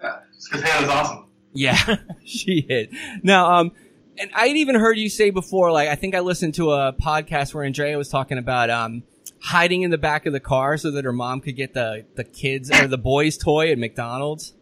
Yeah, 0.00 0.20
because 0.44 0.62
Hannah's 0.62 0.90
awesome. 0.90 1.26
Yeah, 1.52 1.96
she 2.24 2.58
is. 2.60 2.94
Now, 3.24 3.52
um, 3.54 3.72
and 4.16 4.30
I'd 4.34 4.56
even 4.56 4.76
heard 4.76 4.98
you 4.98 5.08
say 5.08 5.30
before, 5.30 5.72
like, 5.72 5.88
I 5.88 5.96
think 5.96 6.14
I 6.14 6.20
listened 6.20 6.54
to 6.54 6.72
a 6.72 6.92
podcast 6.92 7.54
where 7.54 7.64
Andrea 7.64 7.98
was 7.98 8.08
talking 8.08 8.38
about, 8.38 8.70
um, 8.70 9.02
hiding 9.40 9.82
in 9.82 9.90
the 9.90 9.98
back 9.98 10.26
of 10.26 10.32
the 10.32 10.40
car 10.40 10.76
so 10.76 10.92
that 10.92 11.04
her 11.04 11.12
mom 11.12 11.40
could 11.40 11.56
get 11.56 11.74
the, 11.74 12.04
the 12.14 12.24
kids 12.24 12.70
or 12.70 12.86
the 12.86 12.98
boys 12.98 13.36
toy 13.36 13.72
at 13.72 13.78
McDonald's. 13.78 14.54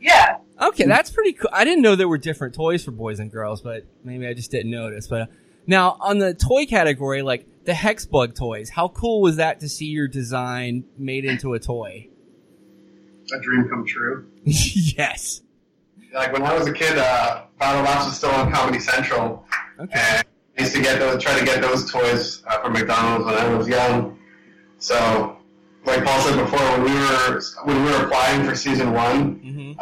Yeah, 0.00 0.38
Okay, 0.60 0.84
that's 0.84 1.10
pretty 1.10 1.34
cool. 1.34 1.50
I 1.52 1.64
didn't 1.64 1.82
know 1.82 1.96
there 1.96 2.08
were 2.08 2.18
different 2.18 2.54
toys 2.54 2.82
for 2.84 2.90
boys 2.90 3.20
and 3.20 3.30
girls, 3.30 3.60
but 3.60 3.84
maybe 4.02 4.26
I 4.26 4.32
just 4.32 4.50
didn't 4.50 4.70
notice. 4.70 5.06
But 5.06 5.20
uh, 5.22 5.26
now 5.66 5.96
on 6.00 6.18
the 6.18 6.32
toy 6.32 6.64
category, 6.64 7.22
like 7.22 7.46
the 7.66 7.72
Hexbug 7.72 8.34
toys, 8.34 8.70
how 8.70 8.88
cool 8.88 9.20
was 9.20 9.36
that 9.36 9.60
to 9.60 9.68
see 9.68 9.86
your 9.86 10.08
design 10.08 10.84
made 10.96 11.24
into 11.24 11.52
a 11.54 11.58
toy? 11.60 12.08
A 13.34 13.40
dream 13.40 13.68
come 13.68 13.84
true. 13.84 14.26
yes. 14.44 15.42
Like 16.14 16.32
when 16.32 16.42
I 16.42 16.56
was 16.56 16.66
a 16.68 16.72
kid, 16.72 16.96
uh, 16.96 17.42
BattleBots 17.60 18.06
was 18.06 18.16
still 18.16 18.30
on 18.30 18.52
Comedy 18.52 18.78
Central, 18.78 19.44
Okay. 19.80 19.98
and 19.98 20.26
I 20.58 20.62
used 20.62 20.74
to 20.76 20.80
get 20.82 20.98
those, 20.98 21.22
try 21.22 21.38
to 21.38 21.44
get 21.44 21.60
those 21.60 21.90
toys 21.90 22.42
uh, 22.46 22.62
from 22.62 22.72
McDonald's 22.72 23.26
when 23.26 23.34
I 23.34 23.52
was 23.54 23.68
young. 23.68 24.18
So, 24.78 25.36
like 25.84 26.04
Paul 26.04 26.20
said 26.22 26.36
before, 26.42 26.60
when 26.60 26.84
we 26.84 26.92
were 26.94 27.40
when 27.64 27.84
we 27.84 27.90
were 27.90 28.04
applying 28.06 28.44
for 28.46 28.54
season 28.54 28.92
one, 28.92 29.34
hmm 29.40 29.72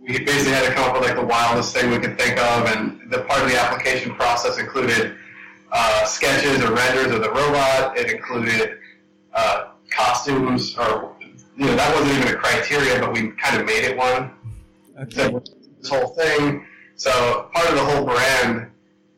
we 0.00 0.18
basically 0.18 0.50
had 0.52 0.66
to 0.66 0.74
come 0.74 0.90
up 0.90 0.94
with 0.98 1.08
like 1.08 1.14
the 1.14 1.24
wildest 1.24 1.76
thing 1.76 1.88
we 1.88 1.96
could 1.98 2.18
think 2.18 2.36
of, 2.36 2.66
and 2.66 3.00
the 3.12 3.20
part 3.22 3.40
of 3.42 3.48
the 3.48 3.56
application 3.56 4.12
process 4.16 4.58
included 4.58 5.14
uh, 5.72 6.04
sketches 6.04 6.62
or 6.62 6.74
renders 6.74 7.12
of 7.12 7.22
the 7.22 7.30
robot. 7.30 7.96
It 7.96 8.10
included 8.10 8.78
uh, 9.32 9.68
costumes, 9.90 10.76
or 10.78 11.16
you 11.56 11.66
know 11.66 11.74
that 11.76 11.94
wasn't 11.94 12.18
even 12.18 12.34
a 12.34 12.36
criteria, 12.36 13.00
but 13.00 13.12
we 13.12 13.30
kind 13.32 13.58
of 13.58 13.66
made 13.66 13.84
it 13.84 13.96
one. 13.96 14.30
Okay. 15.00 15.30
So 15.30 15.42
this 15.80 15.88
whole 15.88 16.08
thing. 16.08 16.66
So 16.96 17.48
part 17.52 17.68
of 17.68 17.74
the 17.74 17.84
whole 17.84 18.04
brand, 18.04 18.70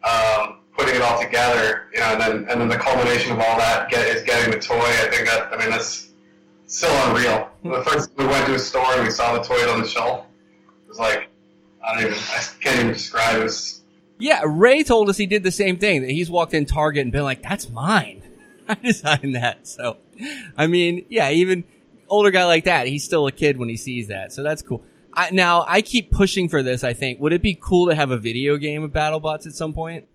um, 0.05 0.61
putting 0.79 0.95
it 0.95 1.03
all 1.03 1.21
together, 1.21 1.89
you 1.93 2.01
know, 2.01 2.07
and 2.07 2.21
then 2.21 2.37
and 2.49 2.61
then 2.61 2.69
the 2.69 2.79
culmination 2.79 3.33
of 3.33 3.39
all 3.41 3.59
that 3.59 3.91
get, 3.91 4.07
is 4.07 4.23
getting 4.23 4.53
the 4.53 4.61
toy. 4.61 4.79
I 4.79 5.09
think 5.11 5.29
that 5.29 5.53
I 5.53 5.59
mean 5.59 5.71
that's 5.71 6.11
still 6.67 6.95
unreal. 7.09 7.51
The 7.65 7.83
first 7.83 8.11
we 8.17 8.27
went 8.27 8.47
to 8.47 8.55
a 8.55 8.59
store 8.59 8.95
and 8.95 9.05
we 9.05 9.11
saw 9.11 9.35
the 9.35 9.43
toys 9.43 9.67
on 9.67 9.83
the 9.83 9.89
shelf. 9.89 10.27
It 10.85 10.89
was 10.89 10.99
like 10.99 11.29
I 11.85 11.95
don't 11.95 12.13
even 12.13 12.19
I 12.31 12.41
can't 12.61 12.81
even 12.81 12.93
describe. 12.93 13.41
It 13.41 13.43
was 13.43 13.74
Yeah, 14.25 14.41
Ray 14.47 14.83
told 14.85 15.11
us 15.11 15.19
he 15.19 15.27
did 15.27 15.43
the 15.43 15.51
same 15.51 15.77
thing. 15.77 16.01
That 16.01 16.11
he's 16.11 16.31
walked 16.31 16.55
in 16.55 16.65
Target 16.65 17.03
and 17.03 17.13
been 17.13 17.25
like, 17.25 17.43
"That's 17.43 17.69
mine. 17.69 18.23
I 18.69 18.75
designed 18.77 19.35
that." 19.35 19.69
So, 19.69 19.99
I 20.57 20.67
mean, 20.67 21.05
yeah, 21.11 21.29
even 21.29 21.65
older 22.09 22.31
guy 22.31 22.47
like 22.47 22.65
that, 22.65 22.87
he's 22.87 23.05
still 23.05 23.27
a 23.27 23.33
kid 23.33 23.59
when 23.59 23.69
he 23.69 23.77
sees 23.77 24.09
that. 24.09 24.33
So 24.33 24.43
that's 24.43 24.63
cool. 24.63 24.83
I, 25.13 25.29
now 25.31 25.67
I 25.69 25.83
keep 25.83 26.11
pushing 26.11 26.49
for 26.49 26.63
this. 26.63 26.85
I 26.85 26.95
think 26.95 27.21
would 27.21 27.35
it 27.35 27.43
be 27.43 27.55
cool 27.55 27.91
to 27.91 27.95
have 27.95 28.11
a 28.11 28.17
video 28.17 28.57
game 28.57 28.83
of 28.83 28.93
BattleBots 28.93 29.47
at 29.47 29.53
some 29.53 29.75
point? 29.75 30.09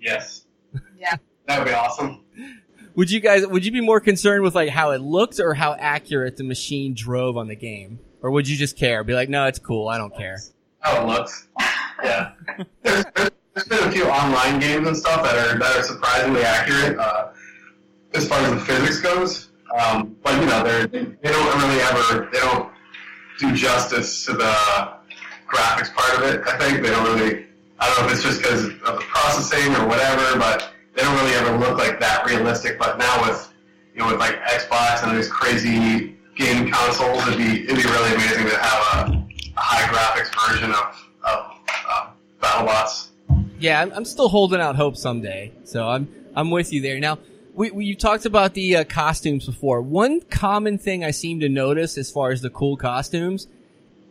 yes, 0.00 0.46
yeah. 0.98 1.16
that 1.44 1.58
would 1.58 1.68
be 1.68 1.74
awesome. 1.74 2.24
Would 2.94 3.10
you 3.10 3.20
guys? 3.20 3.46
Would 3.46 3.66
you 3.66 3.72
be 3.72 3.82
more 3.82 4.00
concerned 4.00 4.44
with 4.44 4.54
like 4.54 4.70
how 4.70 4.92
it 4.92 5.02
looked 5.02 5.40
or 5.40 5.52
how 5.52 5.74
accurate 5.74 6.38
the 6.38 6.44
machine 6.44 6.94
drove 6.94 7.36
on 7.36 7.48
the 7.48 7.56
game, 7.56 7.98
or 8.22 8.30
would 8.30 8.48
you 8.48 8.56
just 8.56 8.78
care? 8.78 9.04
Be 9.04 9.12
like, 9.12 9.28
no, 9.28 9.44
it's 9.44 9.58
cool. 9.58 9.88
I 9.88 9.98
don't 9.98 10.16
care. 10.16 10.38
How 10.80 11.02
it 11.02 11.06
looks. 11.06 11.48
Yeah. 12.02 12.32
There's, 12.82 13.04
there's, 13.14 13.68
been 13.68 13.88
a 13.88 13.92
few 13.92 14.04
online 14.06 14.58
games 14.58 14.86
and 14.86 14.96
stuff 14.96 15.22
that 15.22 15.36
are 15.36 15.58
that 15.58 15.76
are 15.76 15.82
surprisingly 15.82 16.42
accurate 16.42 16.98
uh, 16.98 17.30
as 18.14 18.28
far 18.28 18.38
as 18.40 18.50
the 18.50 18.60
physics 18.60 19.00
goes. 19.00 19.50
Um, 19.78 20.16
but 20.22 20.40
you 20.40 20.46
know, 20.46 20.62
they're, 20.62 20.86
they 20.86 21.04
they 21.04 21.30
don't 21.30 21.62
really 21.62 21.80
ever 21.80 22.28
they 22.32 22.40
don't 22.40 22.70
do 23.38 23.54
justice 23.54 24.24
to 24.26 24.32
the 24.32 24.54
graphics 25.48 25.92
part 25.94 26.18
of 26.18 26.22
it. 26.22 26.46
I 26.46 26.58
think 26.58 26.82
they 26.82 26.90
don't 26.90 27.04
really. 27.14 27.46
I 27.80 27.88
don't 27.88 28.00
know 28.00 28.06
if 28.06 28.14
it's 28.14 28.22
just 28.22 28.42
because 28.42 28.64
of 28.64 28.98
the 28.98 29.04
processing 29.08 29.74
or 29.74 29.86
whatever, 29.86 30.38
but 30.38 30.70
they 30.94 31.02
don't 31.02 31.16
really 31.18 31.34
ever 31.34 31.58
look 31.58 31.76
like 31.78 31.98
that 32.00 32.24
realistic. 32.26 32.78
But 32.78 32.98
now 32.98 33.22
with 33.26 33.52
you 33.94 34.00
know 34.00 34.08
with 34.08 34.18
like 34.18 34.40
Xbox 34.42 35.06
and 35.06 35.16
these 35.16 35.28
crazy 35.28 36.16
game 36.36 36.70
consoles, 36.70 37.26
it'd 37.26 37.38
be 37.38 37.64
it'd 37.64 37.76
be 37.76 37.88
really 37.88 38.14
amazing 38.14 38.46
to 38.46 38.58
have 38.58 39.08
a, 39.08 39.26
a 39.56 39.60
high 39.60 39.86
graphics 39.90 40.30
version 40.48 40.70
of 40.70 41.03
BattleBots. 42.44 43.08
Yeah, 43.58 43.80
I'm, 43.80 43.92
I'm 43.92 44.04
still 44.04 44.28
holding 44.28 44.60
out 44.60 44.76
hope 44.76 44.96
someday. 44.96 45.52
So 45.64 45.88
I'm 45.88 46.08
I'm 46.36 46.50
with 46.50 46.72
you 46.72 46.82
there. 46.82 47.00
Now, 47.00 47.18
we, 47.54 47.70
we 47.70 47.86
you 47.86 47.96
talked 47.96 48.26
about 48.26 48.54
the 48.54 48.76
uh, 48.76 48.84
costumes 48.84 49.46
before. 49.46 49.80
One 49.80 50.20
common 50.20 50.78
thing 50.78 51.04
I 51.04 51.10
seem 51.10 51.40
to 51.40 51.48
notice 51.48 51.96
as 51.96 52.10
far 52.10 52.30
as 52.30 52.42
the 52.42 52.50
cool 52.50 52.76
costumes, 52.76 53.46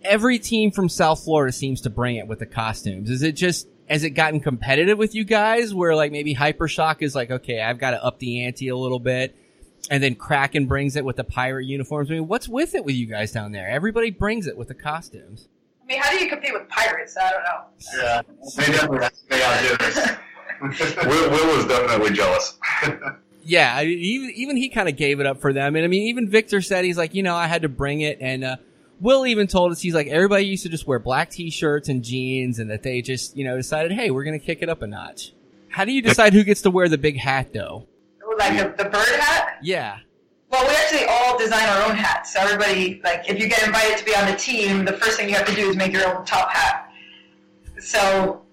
every 0.03 0.39
team 0.39 0.71
from 0.71 0.89
South 0.89 1.23
Florida 1.23 1.51
seems 1.51 1.81
to 1.81 1.89
bring 1.89 2.15
it 2.15 2.27
with 2.27 2.39
the 2.39 2.45
costumes. 2.45 3.09
Is 3.09 3.21
it 3.21 3.33
just 3.33 3.67
has 3.89 4.03
it 4.03 4.11
gotten 4.11 4.39
competitive 4.39 4.97
with 4.97 5.13
you 5.13 5.23
guys 5.23 5.73
where 5.73 5.95
like 5.95 6.11
maybe 6.11 6.33
Hypershock 6.33 7.01
is 7.01 7.13
like, 7.13 7.29
okay, 7.29 7.61
I've 7.61 7.77
got 7.77 7.91
to 7.91 8.03
up 8.03 8.19
the 8.19 8.45
ante 8.45 8.69
a 8.69 8.75
little 8.75 8.99
bit. 8.99 9.35
And 9.89 10.01
then 10.01 10.15
Kraken 10.15 10.65
brings 10.65 10.95
it 10.95 11.03
with 11.03 11.17
the 11.17 11.25
pirate 11.25 11.65
uniforms. 11.65 12.09
I 12.09 12.13
mean, 12.13 12.29
what's 12.29 12.47
with 12.47 12.73
it 12.73 12.85
with 12.85 12.95
you 12.95 13.05
guys 13.05 13.33
down 13.33 13.51
there? 13.51 13.67
Everybody 13.67 14.11
brings 14.11 14.47
it 14.47 14.57
with 14.57 14.69
the 14.69 14.73
costumes. 14.73 15.49
I 15.83 15.85
mean, 15.85 16.01
how 16.01 16.11
do 16.11 16.23
you 16.23 16.29
compete 16.29 16.53
with 16.53 16.67
pirates? 16.69 17.17
I 17.17 17.31
don't 17.31 17.43
know. 17.43 17.65
Yeah, 18.01 18.21
they 18.55 18.71
definitely 18.71 19.07
they 19.29 19.43
outdo 19.43 19.85
us. 19.85 21.05
Will, 21.05 21.29
Will 21.29 21.57
was 21.57 21.65
definitely 21.65 22.13
jealous. 22.13 22.57
Yeah, 23.43 23.75
I 23.75 23.85
mean, 23.85 23.99
even 23.99 24.29
even 24.31 24.57
he 24.57 24.69
kind 24.69 24.87
of 24.87 24.95
gave 24.95 25.19
it 25.19 25.25
up 25.25 25.41
for 25.41 25.51
them, 25.51 25.75
and 25.75 25.83
I 25.83 25.87
mean, 25.89 26.03
even 26.03 26.29
Victor 26.29 26.61
said 26.61 26.85
he's 26.85 26.97
like, 26.97 27.13
you 27.13 27.23
know, 27.23 27.35
I 27.35 27.47
had 27.47 27.63
to 27.63 27.69
bring 27.69 27.99
it, 27.99 28.19
and 28.21 28.43
uh, 28.45 28.55
Will 29.01 29.25
even 29.25 29.47
told 29.47 29.73
us 29.73 29.81
he's 29.81 29.93
like, 29.93 30.07
everybody 30.07 30.45
used 30.45 30.63
to 30.63 30.69
just 30.69 30.87
wear 30.87 30.99
black 30.99 31.29
t-shirts 31.29 31.89
and 31.89 32.01
jeans, 32.03 32.59
and 32.59 32.71
that 32.71 32.83
they 32.83 33.01
just, 33.01 33.35
you 33.35 33.43
know, 33.43 33.57
decided, 33.57 33.91
hey, 33.91 34.11
we're 34.11 34.23
gonna 34.23 34.39
kick 34.39 34.61
it 34.61 34.69
up 34.69 34.81
a 34.81 34.87
notch. 34.87 35.33
How 35.67 35.83
do 35.83 35.91
you 35.91 36.01
decide 36.01 36.31
who 36.31 36.45
gets 36.45 36.61
to 36.61 36.71
wear 36.71 36.87
the 36.87 36.97
big 36.97 37.17
hat, 37.17 37.51
though? 37.51 37.87
Like 38.37 38.57
the, 38.57 38.83
the 38.83 38.89
bird 38.89 39.07
hat? 39.19 39.57
Yeah, 39.61 39.97
Well, 40.53 40.67
we 40.67 40.75
actually 40.75 41.05
all 41.09 41.35
design 41.35 41.67
our 41.67 41.89
own 41.89 41.95
hats. 41.95 42.31
So 42.31 42.39
everybody, 42.39 43.01
like, 43.03 43.27
if 43.27 43.39
you 43.39 43.49
get 43.49 43.65
invited 43.65 43.97
to 43.97 44.05
be 44.05 44.15
on 44.15 44.29
the 44.29 44.35
team, 44.35 44.85
the 44.85 44.93
first 44.93 45.17
thing 45.17 45.27
you 45.27 45.33
have 45.33 45.47
to 45.47 45.55
do 45.55 45.67
is 45.67 45.75
make 45.75 45.91
your 45.91 46.07
own 46.15 46.23
top 46.25 46.51
hat. 46.51 46.93
So, 47.79 48.43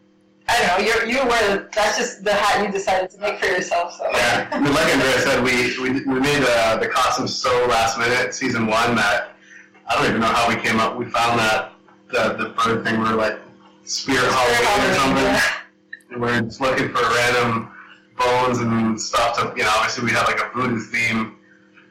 I 0.49 0.59
don't 0.59 0.67
know, 0.67 0.87
you're, 0.87 1.05
you 1.05 1.29
wear, 1.29 1.69
that's 1.75 1.99
just 1.99 2.25
the 2.25 2.33
hat 2.33 2.65
you 2.65 2.73
decided 2.73 3.11
to 3.11 3.21
make 3.21 3.39
for 3.39 3.45
yourself, 3.45 3.93
so. 3.93 4.09
Yeah, 4.13 4.49
like 4.51 4.95
Andrea 4.95 5.19
said, 5.21 5.45
we 5.45 5.79
we, 5.79 6.01
we 6.07 6.21
made 6.21 6.41
the 6.41 6.79
the 6.81 6.89
costumes 6.89 7.35
so 7.37 7.51
last 7.67 7.99
minute, 7.99 8.33
season 8.33 8.67
one, 8.67 8.97
that 8.97 9.37
I 9.87 9.95
don't 9.95 10.07
even 10.07 10.23
know 10.23 10.27
how 10.27 10.49
we 10.49 10.57
came 10.57 10.81
up. 10.81 10.97
We 10.97 11.05
found 11.05 11.39
that 11.39 11.73
the 12.09 12.43
the 12.43 12.49
bird 12.49 12.83
thing. 12.83 12.99
We 12.99 13.11
were 13.11 13.15
like 13.15 13.39
Spirit 13.85 14.33
Halloween 14.33 14.91
or 14.91 14.95
something. 14.95 15.53
And 16.13 16.23
we 16.23 16.29
are 16.31 16.41
just 16.41 16.63
looking 16.63 16.89
for 16.89 17.03
random 17.03 17.71
bones 18.19 18.59
and 18.59 18.99
stuff 18.99 19.37
to, 19.37 19.53
you 19.55 19.65
know, 19.65 19.73
obviously 19.77 20.07
we 20.07 20.13
had 20.13 20.25
like 20.25 20.41
a 20.41 20.51
voodoo 20.55 20.81
theme. 20.81 21.37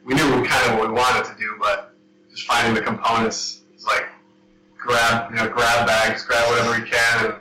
We 0.09 0.15
knew 0.15 0.43
kind 0.43 0.71
of 0.71 0.79
what 0.79 0.87
we 0.89 0.95
wanted 0.95 1.23
to 1.25 1.35
do, 1.37 1.55
but 1.59 1.93
just 2.31 2.47
finding 2.47 2.73
the 2.73 2.81
components 2.81 3.61
was 3.75 3.85
like 3.85 4.07
grab 4.75 5.29
you 5.29 5.35
know 5.35 5.47
grab 5.49 5.85
bags, 5.85 6.25
grab 6.25 6.49
whatever 6.49 6.81
we 6.81 6.89
can, 6.89 7.25
and 7.25 7.35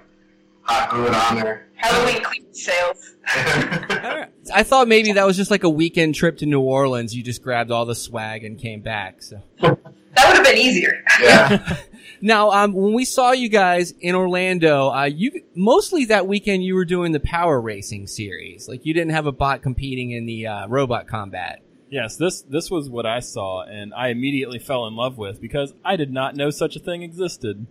hot 0.61 0.91
glue 0.91 1.07
it 1.07 1.15
on 1.15 1.37
there. 1.37 1.67
Halloween 1.77 2.23
clean 2.23 2.53
sales. 2.53 3.15
I 3.27 4.63
thought 4.65 4.87
maybe 4.87 5.13
that 5.13 5.25
was 5.25 5.39
just 5.39 5.51
like 5.51 5.65
a 5.65 5.71
weekend 5.71 6.15
trip 6.15 6.37
to 6.39 6.47
New 6.47 6.61
Orleans. 6.61 7.17
You 7.17 7.23
just 7.23 7.43
grabbed 7.43 7.71
all 7.71 7.87
the 7.87 7.95
swag 7.95 8.45
and 8.45 8.59
came 8.59 8.83
back. 8.83 9.23
So 9.23 9.41
That 9.61 9.79
would 10.27 10.37
have 10.37 10.45
been 10.45 10.59
easier. 10.59 11.03
yeah. 11.23 11.77
now, 12.21 12.51
um, 12.51 12.75
when 12.75 12.93
we 12.93 13.07
saw 13.07 13.33
you 13.33 13.49
guys 13.49 13.95
in 14.01 14.15
Orlando, 14.15 14.91
uh, 14.91 15.05
you 15.05 15.43
mostly 15.55 16.05
that 16.07 16.27
weekend 16.27 16.65
you 16.65 16.75
were 16.75 16.85
doing 16.85 17.13
the 17.13 17.21
power 17.21 17.59
racing 17.59 18.09
series. 18.09 18.69
Like 18.69 18.85
you 18.85 18.93
didn't 18.93 19.13
have 19.13 19.25
a 19.25 19.33
bot 19.33 19.63
competing 19.63 20.11
in 20.11 20.27
the 20.27 20.47
uh, 20.47 20.67
robot 20.69 21.07
combat. 21.07 21.63
Yes, 21.91 22.17
this 22.17 22.43
this 22.43 22.71
was 22.71 22.89
what 22.91 23.07
I 23.07 23.21
saw, 23.21 23.63
and 23.63 23.95
I 23.95 24.09
immediately 24.09 24.59
fell 24.59 24.87
in 24.87 24.95
love 24.97 25.17
with 25.17 25.41
because 25.41 25.73
I 25.85 25.97
did 25.97 26.13
not 26.13 26.37
know 26.37 26.51
such 26.51 26.77
a 26.77 26.79
thing 26.79 27.03
existed. 27.03 27.67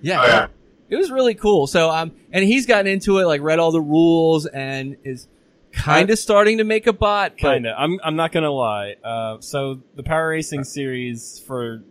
Yeah, 0.00 0.20
Oh, 0.22 0.26
yeah. 0.26 0.46
it 0.88 0.96
was 0.96 1.10
really 1.10 1.34
cool. 1.34 1.66
So, 1.66 1.90
um, 1.90 2.12
and 2.32 2.44
he's 2.44 2.66
gotten 2.66 2.86
into 2.86 3.18
it, 3.18 3.26
like 3.26 3.40
read 3.40 3.58
all 3.58 3.70
the 3.72 3.80
rules, 3.80 4.46
and 4.46 4.96
is 5.04 5.28
kind 5.72 6.10
of 6.10 6.18
starting 6.18 6.58
to 6.58 6.64
make 6.64 6.86
a 6.88 6.92
bot. 6.92 7.36
Kinda. 7.36 7.74
I'm 7.78 8.00
I'm 8.02 8.16
not 8.16 8.32
gonna 8.32 8.50
lie. 8.50 8.96
Uh, 9.04 9.36
so 9.40 9.82
the 9.94 10.02
Power 10.02 10.30
Racing 10.30 10.64
series, 10.64 11.38
for 11.46 11.84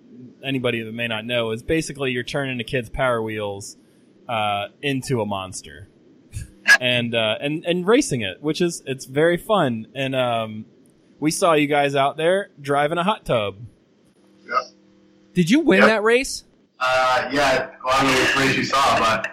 anybody 0.44 0.82
that 0.84 0.94
may 0.94 1.08
not 1.08 1.26
know, 1.26 1.52
is 1.52 1.64
basically 1.64 2.12
you're 2.12 2.24
turning 2.24 2.60
a 2.60 2.64
kid's 2.66 2.90
Power 2.90 3.22
Wheels 3.22 3.78
uh, 4.28 4.68
into 4.82 5.22
a 5.22 5.26
monster, 5.26 5.88
and 6.82 7.16
uh, 7.16 7.38
and 7.40 7.64
and 7.66 7.88
racing 7.88 8.20
it, 8.22 8.42
which 8.42 8.60
is 8.60 8.84
it's 8.86 9.06
very 9.06 9.38
fun. 9.38 9.88
And 9.96 10.14
um, 10.16 10.66
we 11.20 11.32
saw 11.32 11.54
you 11.54 11.68
guys 11.68 11.96
out 11.96 12.18
there 12.18 12.50
driving 12.62 12.98
a 12.98 13.04
hot 13.04 13.26
tub. 13.26 13.56
Yep. 14.46 14.54
Did 15.34 15.50
you 15.50 15.60
win 15.62 15.80
Yep. 15.80 15.88
that 15.90 16.04
race? 16.04 16.44
Uh, 16.80 17.30
yeah, 17.32 17.70
well, 17.84 17.94
I 17.96 18.04
don't 18.04 18.12
know 18.14 18.20
which 18.22 18.36
race 18.38 18.58
you 18.58 18.64
saw, 18.64 19.00
but 19.00 19.28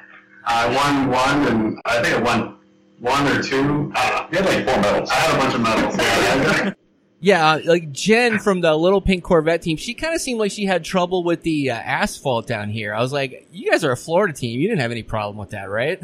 I 0.44 0.66
won 0.74 1.10
one, 1.10 1.46
and 1.48 1.80
I 1.84 2.02
think 2.02 2.16
I 2.16 2.22
won 2.22 2.56
one 3.00 3.26
or 3.28 3.42
two. 3.42 3.92
I. 3.94 4.26
You 4.32 4.38
had 4.38 4.46
like 4.46 4.64
four 4.66 4.80
medals. 4.82 5.10
I 5.10 5.14
had 5.14 5.34
a 5.34 5.38
bunch 5.38 5.54
of 5.54 5.60
medals. 5.60 5.96
Yeah, 5.96 6.72
Yeah, 7.20 7.52
uh, 7.52 7.60
like 7.64 7.90
Jen 7.92 8.38
from 8.38 8.60
the 8.60 8.74
Little 8.76 9.00
Pink 9.00 9.24
Corvette 9.24 9.62
team, 9.62 9.76
she 9.78 9.94
kind 9.94 10.14
of 10.14 10.20
seemed 10.20 10.38
like 10.40 10.50
she 10.52 10.66
had 10.66 10.84
trouble 10.84 11.22
with 11.24 11.42
the 11.42 11.70
uh, 11.70 11.74
asphalt 11.74 12.46
down 12.46 12.68
here. 12.68 12.92
I 12.92 13.00
was 13.00 13.12
like, 13.14 13.48
you 13.52 13.70
guys 13.70 13.82
are 13.84 13.92
a 13.92 13.96
Florida 13.96 14.34
team. 14.34 14.60
You 14.60 14.68
didn't 14.68 14.80
have 14.82 14.90
any 14.90 15.02
problem 15.02 15.38
with 15.38 15.50
that, 15.50 15.70
right? 15.70 16.00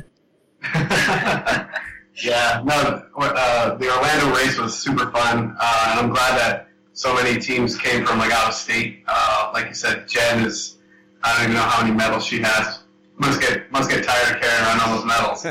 yeah, 2.22 2.62
no, 2.64 3.02
uh, 3.16 3.74
the 3.76 3.94
Orlando 3.94 4.36
race 4.36 4.58
was 4.58 4.78
super 4.78 5.10
fun, 5.10 5.56
uh, 5.60 5.86
and 5.90 6.00
I'm 6.00 6.10
glad 6.10 6.38
that 6.38 6.68
so 6.92 7.14
many 7.14 7.38
teams 7.40 7.78
came 7.78 8.04
from 8.04 8.18
like 8.18 8.32
out 8.32 8.48
of 8.48 8.54
state. 8.54 9.04
Uh, 9.06 9.50
like 9.54 9.68
you 9.68 9.74
said, 9.74 10.06
Jen 10.08 10.44
is, 10.44 10.78
I 11.22 11.34
don't 11.34 11.44
even 11.44 11.54
know 11.54 11.62
how 11.62 11.82
many 11.82 11.94
medals 11.94 12.24
she 12.24 12.40
has. 12.40 12.80
Must 13.16 13.40
get 13.40 13.70
must 13.70 13.90
get 13.90 14.04
tired 14.04 14.36
of 14.36 14.40
carrying 14.40 14.64
around 14.64 14.80
all 14.80 14.96
those 14.96 15.04
medals. 15.04 15.46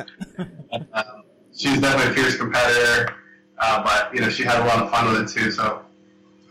um, 0.94 1.24
she's 1.56 1.80
definitely 1.80 2.12
a 2.12 2.16
fierce 2.16 2.36
competitor, 2.36 3.16
uh, 3.60 3.84
but 3.84 4.14
you 4.14 4.22
know 4.22 4.30
she 4.30 4.44
had 4.44 4.60
a 4.60 4.66
lot 4.66 4.84
of 4.84 4.90
fun 4.90 5.12
with 5.12 5.22
it 5.22 5.30
too. 5.30 5.52
So 5.52 5.84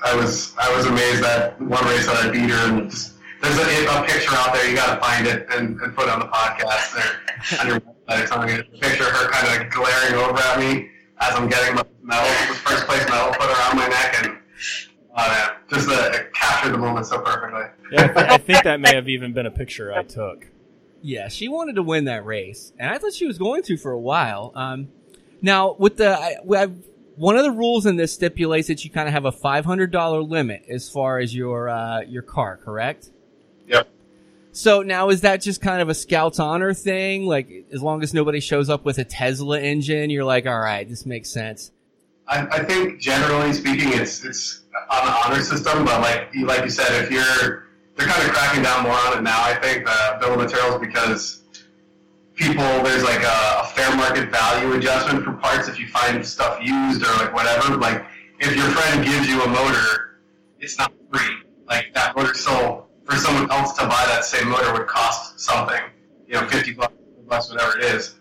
I 0.05 0.15
was 0.15 0.55
I 0.59 0.75
was 0.77 0.87
amazed 0.87 1.23
that 1.25 1.61
one 1.61 1.85
race 1.87 2.07
that 2.07 2.17
I 2.17 2.31
beat 2.31 2.51
her, 2.51 2.69
and 2.69 2.91
just, 2.91 3.15
there's 3.43 3.59
a, 3.59 3.87
a 3.87 4.05
picture 4.07 4.35
out 4.35 4.53
there. 4.53 4.69
You 4.69 4.77
got 4.77 4.95
to 4.95 5.01
find 5.01 5.27
it 5.27 5.47
and, 5.51 5.81
and 5.81 5.95
put 5.95 6.05
it 6.05 6.11
on 6.11 6.21
the 6.21 6.27
podcast 6.27 6.95
there 6.95 7.61
on 7.61 7.67
your 7.69 7.81
website 8.09 8.25
or 8.25 8.27
something. 8.27 8.59
A 8.59 8.63
picture 8.79 9.05
her 9.05 9.31
kind 9.31 9.63
of 9.63 9.71
glaring 9.71 10.15
over 10.15 10.39
at 10.39 10.59
me 10.59 10.91
as 11.21 11.35
I'm 11.35 11.49
getting 11.49 11.75
my 11.75 11.85
medal, 12.03 12.29
the 12.49 12.55
first 12.55 12.87
place 12.87 13.09
medal, 13.09 13.33
put 13.33 13.47
around 13.47 13.77
my 13.77 13.89
neck, 13.89 14.25
and 14.25 14.39
uh, 15.15 15.51
just 15.69 15.89
uh, 15.89 16.19
captured 16.35 16.73
the 16.73 16.79
moment 16.79 17.07
so 17.07 17.21
perfectly. 17.21 17.63
Yeah, 17.93 18.05
I, 18.05 18.07
th- 18.07 18.17
I 18.17 18.39
think 18.39 18.65
that 18.65 18.81
may 18.81 18.95
have 18.95 19.09
even 19.09 19.33
been 19.33 19.47
a 19.47 19.51
picture 19.51 19.93
I 19.93 20.03
took. 20.03 20.47
Yeah, 21.03 21.29
she 21.29 21.49
wanted 21.49 21.77
to 21.77 21.83
win 21.83 22.05
that 22.05 22.25
race, 22.25 22.73
and 22.79 22.91
I 22.91 22.99
thought 22.99 23.15
she 23.15 23.27
was 23.27 23.39
going 23.39 23.63
to 23.65 23.77
for 23.77 23.93
a 23.93 23.99
while. 23.99 24.53
Um, 24.55 24.89
now, 25.43 25.75
with 25.79 25.97
the 25.97 26.11
I, 26.11 26.37
I, 26.57 26.67
one 27.17 27.37
of 27.37 27.45
the 27.45 27.53
rules 27.53 27.87
in 27.87 27.97
this 27.97 28.13
stipulates 28.13 28.69
that 28.69 28.85
you 28.85 28.91
kind 28.91 29.09
of 29.09 29.15
have 29.15 29.25
a 29.25 29.33
five 29.33 29.65
hundred 29.65 29.91
dollar 29.91 30.23
limit 30.23 30.65
as 30.69 30.89
far 30.89 31.19
as 31.19 31.35
your 31.35 31.69
uh, 31.69 32.01
your 32.01 32.23
car, 32.23 32.57
correct? 32.57 33.11
So 34.59 34.83
now 34.83 35.11
is 35.11 35.21
that 35.21 35.41
just 35.41 35.61
kind 35.61 35.81
of 35.81 35.89
a 35.89 35.95
Scouts 35.95 36.41
honor 36.41 36.75
thing? 36.75 37.27
Like, 37.27 37.49
as 37.73 37.81
long 37.81 38.03
as 38.03 38.13
nobody 38.13 38.41
shows 38.41 38.69
up 38.69 38.85
with 38.85 38.99
a 38.99 39.05
Tesla 39.05 39.61
engine, 39.61 40.11
you're 40.11 40.25
like, 40.25 40.47
all 40.47 40.59
right, 40.59 40.87
this 40.89 41.07
makes 41.07 41.31
sense. 41.31 41.71
I, 42.27 42.45
I 42.45 42.65
think 42.65 43.01
generally 43.01 43.53
speaking, 43.53 43.93
it's 43.93 44.25
it's 44.25 44.65
on 44.91 45.07
the 45.07 45.13
honor 45.13 45.43
system, 45.43 45.85
but 45.85 46.01
like 46.01 46.31
you 46.35 46.45
like 46.45 46.65
you 46.65 46.71
said, 46.71 47.05
if 47.05 47.09
you're 47.09 47.69
they're 47.95 48.09
kind 48.09 48.21
of 48.21 48.35
cracking 48.35 48.65
down 48.65 48.83
more 48.83 48.95
on 48.95 49.19
it 49.19 49.23
now. 49.23 49.41
I 49.41 49.55
think 49.55 49.87
the 49.87 50.19
bill 50.21 50.33
of 50.33 50.41
materials 50.41 50.81
because 50.81 51.45
people 52.35 52.65
there's 52.83 53.05
like 53.05 53.23
a, 53.23 53.61
a 53.61 53.67
fair 53.77 53.95
market 53.97 54.29
value 54.29 54.73
adjustment 54.73 55.25
for 55.25 55.35
parts 55.35 55.69
if 55.69 55.79
you 55.79 55.87
find 55.87 56.27
stuff 56.27 56.59
used 56.61 57.01
or 57.05 57.13
like 57.25 57.33
whatever. 57.33 57.77
Like 57.77 58.05
if 58.41 58.57
your 58.57 58.67
friend 58.67 59.07
gives 59.07 59.29
you 59.29 59.41
a 59.41 59.49
motor, 59.49 60.19
it's 60.59 60.77
not 60.79 60.93
free. 61.13 61.37
Like 61.69 61.95
that 61.95 62.17
motor 62.17 62.35
still 62.35 62.88
for 63.09 63.17
someone 63.17 63.51
else 63.51 63.73
to 63.75 63.87
buy 63.87 64.05
that 64.07 64.25
same 64.25 64.49
motor 64.49 64.73
would 64.73 64.87
cost 64.87 65.41
something, 65.41 65.81
you 66.27 66.35
know, 66.35 66.47
fifty 66.47 66.75
bucks, 66.75 66.95
bucks, 67.27 67.51
whatever 67.51 67.79
it 67.79 67.85
is. 67.85 68.17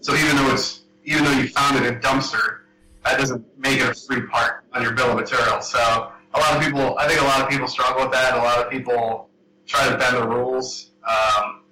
So 0.00 0.14
even 0.14 0.36
though 0.36 0.52
it's 0.52 0.84
even 1.04 1.24
though 1.24 1.32
you 1.32 1.48
found 1.48 1.76
it 1.76 1.86
in 1.86 1.96
a 1.96 2.00
dumpster, 2.00 2.60
that 3.04 3.18
doesn't 3.18 3.44
make 3.58 3.80
it 3.80 3.88
a 3.88 3.94
free 3.94 4.22
part 4.22 4.64
on 4.72 4.82
your 4.82 4.92
bill 4.92 5.10
of 5.10 5.16
materials. 5.16 5.70
So 5.70 5.78
a 5.78 6.38
lot 6.38 6.56
of 6.56 6.62
people, 6.62 6.98
I 6.98 7.06
think 7.06 7.20
a 7.20 7.24
lot 7.24 7.40
of 7.40 7.48
people 7.48 7.66
struggle 7.66 8.02
with 8.02 8.12
that. 8.12 8.34
A 8.34 8.38
lot 8.38 8.58
of 8.58 8.70
people 8.70 9.28
try 9.66 9.88
to 9.88 9.96
bend 9.96 10.16
the 10.16 10.26
rules 10.26 10.90
um, 11.06 11.62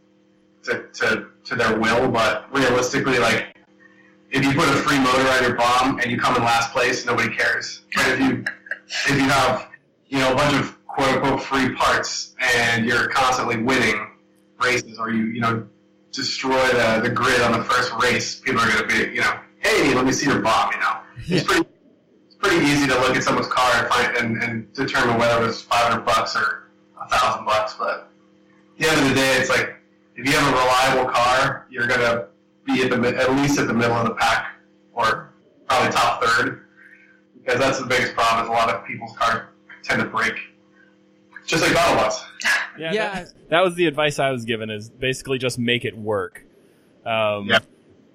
to, 0.65 0.89
to, 0.95 1.29
to 1.45 1.55
their 1.55 1.79
will, 1.79 2.11
but 2.11 2.53
realistically, 2.55 3.19
like 3.19 3.57
if 4.31 4.45
you 4.45 4.53
put 4.53 4.69
a 4.69 4.73
free 4.73 4.99
motor 4.99 5.29
on 5.29 5.43
your 5.43 5.55
bomb 5.55 6.01
and 6.01 6.11
you 6.11 6.19
come 6.19 6.37
in 6.37 6.43
last 6.43 6.73
place, 6.73 7.07
nobody 7.07 7.35
cares. 7.35 7.83
But 7.95 8.09
if 8.09 8.21
you 8.21 8.45
if 8.87 9.21
you 9.21 9.29
have 9.29 9.69
you 10.09 10.19
know 10.19 10.33
a 10.33 10.37
bunch 10.37 10.55
of 10.55 10.76
quote 10.97 11.09
unquote 11.09 11.43
free 11.43 11.75
parts 11.75 12.35
and 12.57 12.87
you're 12.87 13.09
constantly 13.09 13.59
winning 13.59 14.11
races, 14.63 14.99
or 14.99 15.11
you 15.11 15.27
you 15.27 15.41
know 15.41 15.67
destroy 16.11 16.67
the, 16.69 17.01
the 17.03 17.11
grid 17.11 17.43
on 17.43 17.53
the 17.53 17.63
first 17.65 17.93
race, 18.03 18.41
people 18.41 18.61
are 18.61 18.69
going 18.73 18.89
to 18.89 18.89
be 18.89 19.15
you 19.15 19.21
know 19.21 19.39
hey 19.59 19.95
let 19.95 20.07
me 20.07 20.13
see 20.13 20.27
your 20.27 20.41
bomb. 20.41 20.73
You 20.73 20.81
know 20.81 20.97
it's 21.19 21.45
pretty 21.45 21.67
it's 22.27 22.37
pretty 22.37 22.65
easy 22.65 22.87
to 22.87 22.95
look 23.01 23.15
at 23.15 23.23
someone's 23.23 23.49
car 23.49 23.71
and 23.75 23.89
find 23.89 24.17
and, 24.17 24.43
and 24.43 24.73
determine 24.73 25.19
whether 25.19 25.43
it 25.43 25.47
was 25.47 25.61
500 25.63 26.05
bucks 26.07 26.35
or 26.35 26.71
a 27.01 27.09
thousand 27.09 27.45
bucks. 27.45 27.75
But 27.79 27.89
at 27.99 28.79
the 28.79 28.89
end 28.89 29.01
of 29.03 29.09
the 29.11 29.15
day, 29.15 29.37
it's 29.37 29.51
like 29.51 29.77
if 30.17 30.27
you 30.27 30.33
have 30.33 30.49
a 30.49 30.57
reliable 30.57 31.13
car, 31.13 31.67
you're 31.69 31.87
gonna 31.87 32.29
be 32.65 32.83
at 32.83 32.91
the 32.91 33.17
at 33.19 33.33
least 33.37 33.59
at 33.59 33.67
the 33.67 33.75
middle 33.75 33.97
of 33.97 34.07
the 34.09 34.15
pack 34.15 34.47
or 34.95 35.35
probably 35.69 35.93
top 35.93 36.25
third 36.25 36.63
because 37.37 37.61
that's 37.61 37.79
the 37.79 37.87
biggest 37.87 38.15
problem. 38.15 38.45
Is 38.45 38.49
a 38.49 38.53
lot 38.53 38.71
of 38.71 38.87
people's 38.87 39.15
cars 39.19 39.43
tend 39.83 40.01
to 40.01 40.09
break, 40.09 40.35
just 41.47 41.63
like 41.63 41.73
Autobots. 41.73 42.21
Yeah, 42.79 42.93
Yeah. 42.93 43.15
That, 43.15 43.49
that 43.49 43.61
was 43.61 43.75
the 43.75 43.87
advice 43.87 44.19
I 44.19 44.31
was 44.31 44.45
given 44.45 44.71
is 44.71 44.91
basically 44.91 45.39
just 45.39 45.59
make 45.59 45.85
it 45.85 45.97
work. 45.97 46.45
Um, 47.05 47.47
Yeah. 47.47 47.61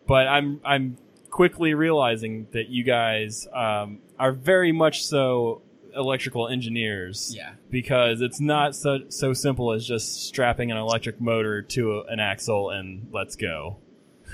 But 0.07 0.27
I'm 0.27 0.59
I'm 0.65 0.97
quickly 1.29 1.73
realizing 1.73 2.47
that 2.51 2.67
you 2.69 2.83
guys 2.83 3.47
um, 3.53 3.99
are 4.19 4.33
very 4.33 4.71
much 4.71 5.05
so 5.05 5.61
electrical 5.95 6.47
engineers. 6.47 7.33
Yeah. 7.35 7.53
Because 7.69 8.21
it's 8.21 8.41
not 8.41 8.75
so 8.75 8.99
so 9.09 9.33
simple 9.33 9.71
as 9.71 9.85
just 9.85 10.25
strapping 10.27 10.71
an 10.71 10.77
electric 10.77 11.21
motor 11.21 11.61
to 11.61 11.99
a, 11.99 12.03
an 12.05 12.19
axle 12.19 12.69
and 12.69 13.07
let's 13.11 13.35
go. 13.35 13.77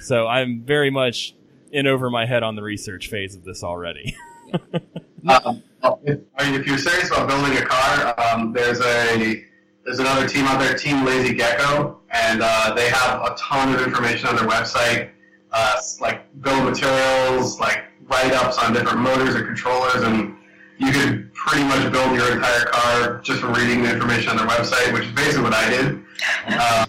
So 0.01 0.27
I'm 0.27 0.61
very 0.61 0.89
much 0.89 1.35
in 1.71 1.85
over 1.87 2.09
my 2.09 2.25
head 2.25 2.43
on 2.43 2.55
the 2.55 2.63
research 2.63 3.09
phase 3.09 3.35
of 3.35 3.43
this 3.43 3.63
already. 3.63 4.15
Um, 5.27 5.63
if, 6.05 6.19
if 6.37 6.67
you're 6.67 6.77
serious 6.77 7.09
about 7.09 7.27
building 7.27 7.57
a 7.57 7.65
car, 7.65 8.15
um, 8.19 8.53
there's 8.53 8.79
a 8.81 9.43
there's 9.83 9.99
another 9.99 10.27
team 10.27 10.45
out 10.45 10.59
there, 10.59 10.77
Team 10.77 11.05
Lazy 11.05 11.33
Gecko, 11.33 12.01
and 12.11 12.41
uh, 12.43 12.73
they 12.75 12.89
have 12.89 13.21
a 13.21 13.35
ton 13.37 13.73
of 13.73 13.81
information 13.81 14.27
on 14.27 14.35
their 14.35 14.47
website, 14.47 15.11
uh, 15.53 15.79
like 16.01 16.25
of 16.45 16.63
materials, 16.63 17.59
like 17.59 17.85
write-ups 18.03 18.57
on 18.57 18.73
different 18.73 18.99
motors 18.99 19.35
and 19.35 19.45
controllers, 19.45 20.03
and 20.03 20.35
you 20.77 20.91
could 20.91 21.33
pretty 21.33 21.63
much 21.63 21.89
build 21.91 22.15
your 22.15 22.33
entire 22.33 22.65
car 22.65 23.21
just 23.21 23.39
from 23.39 23.53
reading 23.53 23.83
the 23.83 23.93
information 23.93 24.29
on 24.29 24.37
their 24.37 24.47
website, 24.47 24.91
which 24.93 25.05
is 25.05 25.11
basically 25.13 25.43
what 25.43 25.53
I 25.53 25.69
did. 25.69 26.03
Uh, 26.47 26.85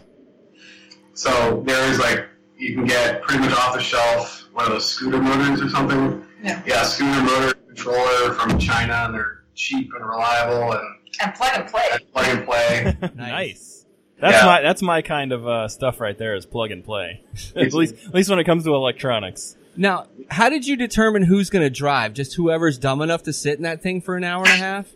so 1.14 1.62
there 1.66 1.89
is 1.91 1.99
like 2.01 2.26
you 2.57 2.74
can 2.74 2.84
get 2.84 3.22
pretty 3.22 3.41
much 3.41 3.53
off 3.53 3.74
the 3.74 3.80
shelf 3.80 4.49
one 4.53 4.66
of 4.66 4.72
those 4.72 4.86
scooter 4.86 5.20
motors 5.20 5.62
or 5.62 5.68
something. 5.68 6.24
Yeah. 6.43 6.61
Yeah, 6.66 6.82
scooter 6.82 7.22
motor 7.22 7.58
controller 7.89 8.35
from 8.35 8.59
China, 8.59 8.93
and 9.07 9.14
they're 9.14 9.45
cheap 9.55 9.91
and 9.95 10.05
reliable 10.07 10.72
and, 10.72 10.83
And 11.20 11.35
plug 11.35 11.51
and 11.55 11.66
play. 11.68 11.83
and 11.93 12.12
plug 12.12 12.26
and 12.29 12.45
play. 12.47 12.97
nice. 13.16 13.87
That's 14.20 14.35
Yeah. 14.39 14.47
my 14.47 14.61
that's 14.62 14.83
my 14.83 15.03
kind 15.03 15.33
of 15.33 15.47
uh, 15.47 15.68
stuff 15.68 16.01
right 16.01 16.16
there 16.18 16.35
is 16.35 16.45
plug 16.45 16.70
and 16.72 16.85
play. 16.85 17.22
at 17.57 17.72
least 17.72 17.95
at 18.07 18.14
least 18.14 18.31
when 18.31 18.39
it 18.39 18.45
comes 18.45 18.64
to 18.64 18.74
electronics. 18.74 19.57
Now, 19.76 20.07
how 20.31 20.49
did 20.49 20.66
you 20.66 20.76
determine 20.76 21.22
who's 21.22 21.51
going 21.51 21.62
to 21.64 21.70
drive? 21.70 22.12
Just 22.14 22.35
whoever's 22.35 22.79
dumb 22.79 23.01
enough 23.01 23.22
to 23.24 23.33
sit 23.33 23.59
in 23.59 23.62
that 23.62 23.81
thing 23.81 24.01
for 24.01 24.16
an 24.16 24.24
hour 24.24 24.41
and 24.45 24.49
a 24.49 24.57
half? 24.57 24.89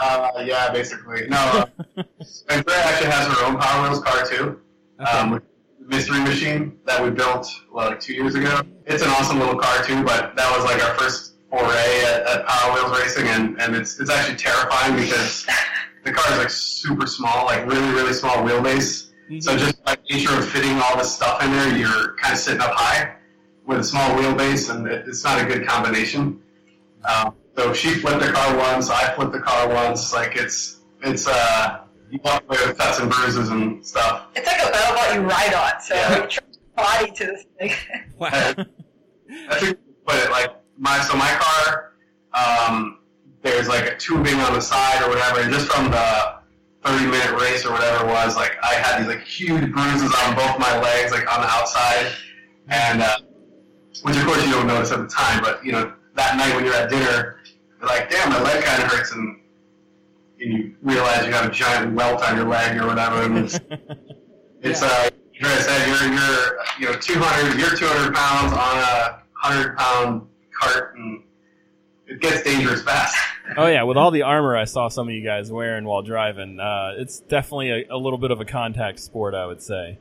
Uh, 0.00 0.42
yeah, 0.44 0.72
basically. 0.72 1.28
No, 1.28 1.36
uh, 1.36 1.66
and 2.48 2.66
Claire 2.66 2.82
actually 2.84 3.10
has 3.10 3.26
her 3.28 3.44
own 3.46 3.58
Power 3.58 3.88
Wheels 3.88 4.02
car 4.02 4.26
too. 4.26 4.60
Um, 4.98 5.40
Mystery 5.86 6.18
Machine 6.20 6.78
that 6.86 7.00
we 7.02 7.10
built 7.10 7.46
like 7.72 8.00
two 8.00 8.14
years 8.14 8.34
ago. 8.34 8.60
It's 8.86 9.02
an 9.04 9.10
awesome 9.10 9.38
little 9.38 9.56
car 9.56 9.84
too, 9.84 10.02
but 10.04 10.34
that 10.36 10.56
was 10.56 10.64
like 10.64 10.82
our 10.84 10.94
first 10.96 11.29
foray 11.50 12.02
at, 12.04 12.22
at 12.26 12.46
Power 12.46 12.74
Wheels 12.74 12.98
racing, 12.98 13.26
and, 13.28 13.60
and 13.60 13.74
it's 13.76 13.98
it's 14.00 14.10
actually 14.10 14.36
terrifying 14.36 14.96
because 14.96 15.46
the 16.04 16.12
car 16.12 16.32
is 16.32 16.38
like 16.38 16.50
super 16.50 17.06
small, 17.06 17.44
like 17.46 17.66
really 17.66 17.90
really 17.92 18.12
small 18.12 18.36
wheelbase. 18.36 19.08
So 19.40 19.56
just 19.56 19.82
by 19.84 19.96
nature 20.10 20.34
of 20.36 20.48
fitting 20.48 20.76
all 20.80 20.96
this 20.96 21.14
stuff 21.14 21.40
in 21.42 21.52
there, 21.52 21.76
you're 21.76 22.16
kind 22.16 22.32
of 22.34 22.38
sitting 22.38 22.60
up 22.60 22.72
high 22.74 23.14
with 23.64 23.78
a 23.78 23.84
small 23.84 24.10
wheelbase, 24.16 24.74
and 24.74 24.86
it, 24.88 25.06
it's 25.06 25.22
not 25.22 25.40
a 25.40 25.44
good 25.44 25.66
combination. 25.66 26.42
Um, 27.04 27.34
so 27.56 27.72
she 27.72 27.94
flipped 27.94 28.20
the 28.24 28.32
car 28.32 28.56
once, 28.56 28.90
I 28.90 29.14
flipped 29.14 29.32
the 29.32 29.40
car 29.40 29.68
once. 29.68 30.12
Like 30.12 30.36
it's 30.36 30.80
it's 31.02 31.26
uh 31.28 31.82
you 32.10 32.18
walk 32.24 32.42
away 32.48 32.58
with 32.66 32.76
cuts 32.78 32.98
and 32.98 33.10
bruises 33.10 33.50
and 33.50 33.84
stuff. 33.86 34.26
It's 34.34 34.46
like 34.46 34.60
a 34.60 34.70
battle 34.72 34.96
bot 34.96 35.14
you 35.14 35.20
ride 35.20 35.54
on, 35.54 35.80
so 35.80 35.94
Yeah. 35.94 36.22
you 36.22 36.28
try 36.28 36.44
body 36.76 37.12
to 37.12 37.26
this 37.26 37.44
thing. 37.58 37.72
Wow. 38.18 38.30
That's 38.30 39.62
a 39.62 39.66
good 39.66 39.68
way 39.68 39.70
to 39.70 39.76
put 40.06 40.16
it. 40.16 40.30
Like 40.30 40.50
my 40.80 40.98
so 41.02 41.14
my 41.14 41.30
car, 41.38 41.92
um, 42.32 42.98
there's 43.42 43.68
like 43.68 43.84
a 43.84 43.96
tubing 43.96 44.40
on 44.40 44.54
the 44.54 44.60
side 44.60 45.02
or 45.02 45.10
whatever, 45.10 45.40
and 45.40 45.52
just 45.52 45.70
from 45.70 45.90
the 45.90 46.40
30 46.84 47.06
minute 47.06 47.38
race 47.38 47.66
or 47.66 47.72
whatever 47.72 48.06
it 48.06 48.08
was, 48.08 48.34
like 48.34 48.56
I 48.62 48.74
had 48.74 49.00
these 49.00 49.08
like 49.08 49.22
huge 49.22 49.70
bruises 49.70 50.12
on 50.24 50.34
both 50.34 50.58
my 50.58 50.80
legs, 50.80 51.12
like 51.12 51.30
on 51.32 51.42
the 51.42 51.48
outside, 51.48 52.12
and 52.68 53.02
uh, 53.02 53.18
which 54.02 54.16
of 54.16 54.24
course 54.24 54.42
you 54.44 54.50
don't 54.50 54.66
notice 54.66 54.90
at 54.90 55.00
the 55.00 55.06
time, 55.06 55.42
but 55.42 55.64
you 55.64 55.70
know 55.70 55.92
that 56.14 56.36
night 56.38 56.54
when 56.56 56.64
you're 56.64 56.74
at 56.74 56.88
dinner, 56.88 57.40
you're 57.78 57.88
like, 57.88 58.08
damn, 58.10 58.30
my 58.30 58.42
leg 58.42 58.64
kind 58.64 58.82
of 58.82 58.90
hurts, 58.90 59.12
and, 59.12 59.38
and 60.40 60.52
you 60.52 60.74
realize 60.80 61.26
you 61.26 61.32
have 61.32 61.46
a 61.46 61.52
giant 61.52 61.94
welt 61.94 62.22
on 62.22 62.36
your 62.36 62.46
leg 62.46 62.78
or 62.78 62.86
whatever, 62.86 63.22
and 63.22 63.36
it's 63.36 63.60
it's 64.62 64.82
uh, 64.82 65.10
you 65.34 65.42
know, 65.42 65.48
I 65.50 65.58
said 65.58 65.86
you're 65.88 66.14
you're 66.14 66.58
you 66.80 66.86
know 66.86 66.98
200, 66.98 67.60
you're 67.60 67.76
200 67.76 68.14
pounds 68.14 68.54
on 68.54 68.78
a 68.78 69.20
100 69.42 69.76
pound 69.76 70.29
cart, 70.60 70.96
and 70.96 71.22
it 72.06 72.20
gets 72.20 72.42
dangerous 72.42 72.82
fast. 72.82 73.16
Oh 73.56 73.66
yeah, 73.66 73.82
with 73.84 73.96
all 73.96 74.10
the 74.10 74.22
armor 74.34 74.56
I 74.56 74.64
saw 74.64 74.88
some 74.88 75.08
of 75.08 75.14
you 75.14 75.24
guys 75.24 75.50
wearing 75.50 75.84
while 75.84 76.02
driving, 76.02 76.60
uh, 76.60 76.94
it's 76.96 77.20
definitely 77.20 77.70
a, 77.70 77.94
a 77.94 77.96
little 77.96 78.18
bit 78.18 78.30
of 78.30 78.40
a 78.40 78.44
contact 78.44 79.00
sport, 79.00 79.34
I 79.34 79.46
would 79.46 79.62
say. 79.62 79.98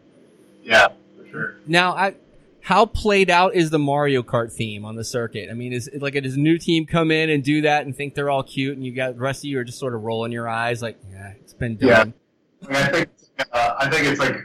yeah, 0.63 0.89
for 1.17 1.27
sure. 1.27 1.55
Now, 1.67 1.93
I, 1.93 2.15
how 2.61 2.85
played 2.85 3.29
out 3.29 3.55
is 3.55 3.69
the 3.69 3.79
Mario 3.79 4.21
Kart 4.21 4.51
theme 4.51 4.85
on 4.85 4.95
the 4.95 5.03
circuit? 5.03 5.49
I 5.49 5.53
mean, 5.53 5.73
is 5.73 5.89
like 5.99 6.13
does 6.21 6.35
a 6.35 6.39
new 6.39 6.57
team 6.57 6.85
come 6.85 7.11
in 7.11 7.29
and 7.29 7.43
do 7.43 7.61
that 7.61 7.85
and 7.85 7.95
think 7.95 8.15
they're 8.15 8.29
all 8.29 8.43
cute, 8.43 8.75
and 8.75 8.85
you 8.85 8.93
got 8.93 9.15
the 9.15 9.21
rest 9.21 9.39
of 9.39 9.45
you 9.45 9.59
are 9.59 9.63
just 9.63 9.79
sort 9.79 9.95
of 9.95 10.03
rolling 10.03 10.31
your 10.31 10.47
eyes 10.47 10.81
like, 10.81 10.97
yeah, 11.09 11.33
it's 11.39 11.53
been 11.53 11.77
done. 11.77 12.13
Like, 12.61 12.75
I 12.75 12.91
think 12.91 13.09
uh, 13.53 13.75
I 13.79 13.89
think 13.89 14.05
it's 14.07 14.19
like 14.19 14.35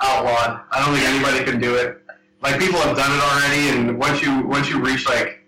outlawed. 0.00 0.60
I 0.70 0.84
don't 0.84 0.94
think 0.94 1.08
anybody 1.08 1.50
can 1.50 1.60
do 1.60 1.74
it. 1.74 2.00
Like 2.40 2.60
people 2.60 2.78
have 2.80 2.96
done 2.96 3.10
it 3.10 3.22
already, 3.22 3.68
and 3.70 3.98
once 3.98 4.22
you 4.22 4.46
once 4.46 4.68
you 4.68 4.80
reach 4.80 5.08
like 5.08 5.28
a 5.28 5.43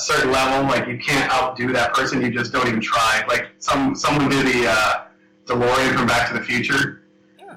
certain 0.00 0.30
level, 0.30 0.68
like 0.68 0.86
you 0.86 0.98
can't 0.98 1.30
outdo 1.32 1.72
that 1.72 1.92
person. 1.94 2.22
You 2.22 2.30
just 2.30 2.52
don't 2.52 2.66
even 2.68 2.80
try. 2.80 3.24
Like 3.28 3.48
some 3.58 3.94
someone 3.94 4.28
did 4.28 4.46
the 4.46 4.68
uh, 4.68 5.04
DeLorean 5.46 5.94
from 5.96 6.06
Back 6.06 6.28
to 6.28 6.34
the 6.38 6.44
Future. 6.44 7.02
Yeah. 7.38 7.56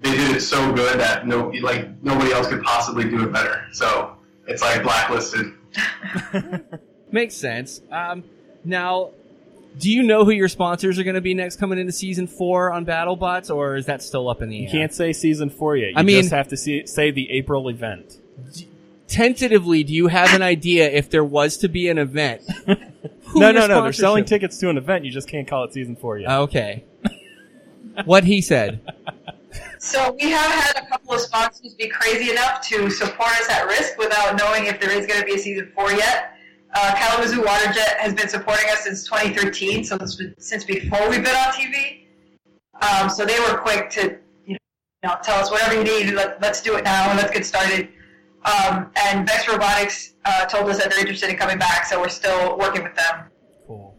They 0.00 0.12
did 0.12 0.36
it 0.36 0.40
so 0.40 0.72
good 0.72 0.98
that 0.98 1.26
no 1.26 1.48
like 1.62 2.02
nobody 2.02 2.32
else 2.32 2.48
could 2.48 2.62
possibly 2.62 3.04
do 3.04 3.22
it 3.24 3.32
better. 3.32 3.66
So 3.72 4.16
it's 4.46 4.62
like 4.62 4.82
blacklisted. 4.82 5.52
Makes 7.12 7.34
sense. 7.34 7.80
Um, 7.90 8.24
now, 8.64 9.10
do 9.78 9.90
you 9.90 10.02
know 10.02 10.24
who 10.24 10.30
your 10.30 10.48
sponsors 10.48 10.98
are 10.98 11.04
going 11.04 11.14
to 11.14 11.20
be 11.20 11.34
next 11.34 11.56
coming 11.56 11.78
into 11.78 11.92
season 11.92 12.26
four 12.26 12.72
on 12.72 12.86
BattleBots, 12.86 13.54
or 13.54 13.76
is 13.76 13.86
that 13.86 14.02
still 14.02 14.28
up 14.28 14.40
in 14.40 14.48
the 14.48 14.56
air? 14.56 14.62
You 14.62 14.68
air? 14.68 14.82
can't 14.84 14.94
say 14.94 15.12
season 15.12 15.50
four 15.50 15.76
yet. 15.76 15.90
You 15.90 15.94
I 15.96 16.02
mean- 16.02 16.22
just 16.22 16.32
have 16.32 16.48
to 16.48 16.56
see, 16.56 16.86
say 16.86 17.10
the 17.10 17.30
April 17.30 17.68
event. 17.68 18.18
Tentatively, 19.06 19.84
do 19.84 19.92
you 19.92 20.08
have 20.08 20.32
an 20.34 20.42
idea 20.42 20.90
if 20.90 21.10
there 21.10 21.24
was 21.24 21.58
to 21.58 21.68
be 21.68 21.88
an 21.88 21.98
event? 21.98 22.42
who 22.66 23.40
no, 23.40 23.52
no, 23.52 23.66
no. 23.66 23.82
They're 23.82 23.92
selling 23.92 24.24
tickets 24.24 24.58
to 24.58 24.70
an 24.70 24.78
event. 24.78 25.04
You 25.04 25.10
just 25.10 25.28
can't 25.28 25.46
call 25.46 25.64
it 25.64 25.72
season 25.72 25.96
four 25.96 26.18
yet. 26.18 26.30
Okay. 26.30 26.84
what 28.04 28.24
he 28.24 28.40
said. 28.40 28.80
So 29.78 30.16
we 30.20 30.30
have 30.30 30.50
had 30.50 30.82
a 30.82 30.86
couple 30.86 31.14
of 31.14 31.20
sponsors 31.20 31.74
be 31.74 31.88
crazy 31.88 32.30
enough 32.30 32.66
to 32.68 32.88
support 32.90 33.30
us 33.40 33.50
at 33.50 33.66
risk 33.66 33.98
without 33.98 34.38
knowing 34.38 34.66
if 34.66 34.80
there 34.80 34.90
is 34.90 35.06
going 35.06 35.20
to 35.20 35.26
be 35.26 35.34
a 35.34 35.38
season 35.38 35.70
four 35.74 35.92
yet. 35.92 36.36
Uh, 36.74 36.94
Kalamazoo 36.96 37.42
Waterjet 37.42 37.98
has 37.98 38.14
been 38.14 38.28
supporting 38.28 38.68
us 38.70 38.80
since 38.84 39.04
2013, 39.04 39.84
so 39.84 39.96
this 39.96 40.18
was 40.18 40.28
since 40.38 40.64
before 40.64 41.08
we've 41.08 41.22
been 41.22 41.36
on 41.36 41.52
TV. 41.52 42.06
Um, 42.80 43.08
so 43.08 43.24
they 43.24 43.38
were 43.40 43.58
quick 43.58 43.90
to 43.90 44.18
you 44.46 44.56
know 45.04 45.16
tell 45.22 45.38
us 45.38 45.50
whatever 45.50 45.74
you 45.74 45.84
need. 45.84 46.14
Let, 46.14 46.40
let's 46.40 46.60
do 46.62 46.76
it 46.76 46.84
now 46.84 47.10
and 47.10 47.18
let's 47.18 47.30
get 47.30 47.46
started. 47.46 47.90
Um, 48.44 48.90
and 48.96 49.26
Vex 49.26 49.48
Robotics 49.48 50.14
uh, 50.24 50.44
told 50.46 50.68
us 50.68 50.78
that 50.78 50.90
they're 50.90 51.00
interested 51.00 51.30
in 51.30 51.36
coming 51.36 51.58
back, 51.58 51.86
so 51.86 52.00
we're 52.00 52.08
still 52.08 52.58
working 52.58 52.82
with 52.82 52.94
them. 52.94 53.24
Cool. 53.66 53.96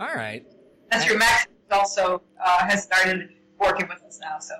All 0.00 0.14
right. 0.14 0.44
That's 0.90 1.06
your 1.06 1.18
Max 1.18 1.48
also 1.70 2.22
uh, 2.42 2.66
has 2.66 2.84
started 2.84 3.30
working 3.58 3.86
with 3.88 4.02
us 4.02 4.18
now, 4.20 4.38
so 4.38 4.54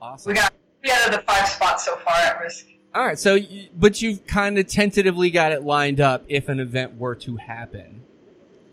Awesome. 0.00 0.30
we 0.30 0.34
got 0.34 0.52
three 0.82 0.92
out 0.92 1.06
of 1.06 1.12
the 1.12 1.22
five 1.22 1.48
spots 1.48 1.84
so 1.84 1.96
far 1.96 2.14
at 2.14 2.40
risk. 2.40 2.66
All 2.94 3.04
right. 3.04 3.18
So, 3.18 3.38
but 3.76 4.02
you've 4.02 4.26
kind 4.26 4.58
of 4.58 4.66
tentatively 4.66 5.30
got 5.30 5.52
it 5.52 5.62
lined 5.62 6.00
up 6.00 6.24
if 6.28 6.48
an 6.48 6.60
event 6.60 6.96
were 6.96 7.14
to 7.16 7.36
happen. 7.36 8.02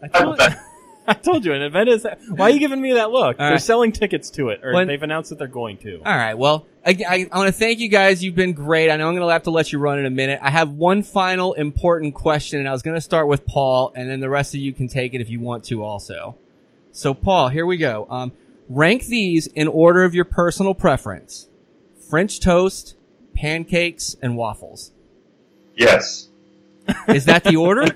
I, 0.02 0.08
told, 0.08 0.40
I 1.10 1.14
told 1.14 1.46
you 1.46 1.54
an 1.54 1.62
event 1.62 1.88
is. 1.88 2.06
Why 2.30 2.48
are 2.48 2.50
you 2.50 2.60
giving 2.60 2.82
me 2.82 2.94
that 2.94 3.12
look? 3.12 3.38
They're 3.38 3.52
right. 3.52 3.62
selling 3.62 3.94
tickets 3.94 4.30
to 4.32 4.50
it, 4.50 4.60
or 4.64 4.74
When- 4.74 4.88
they've 4.88 5.02
announced 5.02 5.30
that 5.30 5.40
they're 5.40 5.48
going 5.48 5.78
to. 5.78 6.02
All 6.06 6.16
right. 6.16 6.34
Well, 6.34 6.68
I, 6.86 6.98
I, 7.08 7.28
I 7.32 7.38
want 7.38 7.48
to 7.48 7.54
thank 7.54 7.80
you 7.80 7.88
guys. 7.88 8.22
You've 8.24 8.36
been 8.36 8.54
great. 8.54 8.92
I 8.92 8.98
know 8.98 9.08
I'm 9.08 9.16
going 9.16 9.26
to 9.26 9.32
have 9.32 9.44
to 9.44 9.52
let 9.52 9.72
you 9.72 9.80
run 9.80 10.00
in 10.00 10.06
a 10.06 10.10
minute. 10.10 10.40
I 10.42 10.50
have 10.50 10.72
one 10.72 11.04
final 11.04 11.54
important 11.54 12.14
question, 12.14 12.60
and 12.60 12.68
I 12.68 12.74
was 12.74 12.82
going 12.82 12.96
to 12.96 13.02
start 13.02 13.28
with 13.28 13.46
Paul, 13.46 13.94
and 13.96 14.10
then 14.10 14.20
the 14.20 14.30
rest 14.30 14.54
of 14.54 14.60
you 14.60 14.74
can 14.74 14.90
take 14.90 15.14
it 15.14 15.22
if 15.22 15.30
you 15.30 15.40
want 15.40 15.64
to 15.66 15.82
also. 15.82 16.36
So, 16.92 17.14
Paul, 17.14 17.50
here 17.50 17.66
we 17.66 17.78
go. 17.78 18.06
Um, 18.10 18.34
rank 18.68 19.06
these 19.06 19.48
in 19.48 19.70
order 19.70 20.04
of 20.04 20.14
your 20.14 20.26
personal 20.26 20.74
preference: 20.74 21.48
French 22.10 22.42
toast, 22.42 22.96
pancakes, 23.34 24.18
and 24.22 24.36
waffles. 24.36 24.92
Yes. 25.74 26.28
Is 27.08 27.26
that 27.26 27.44
the 27.44 27.56
order? 27.56 27.86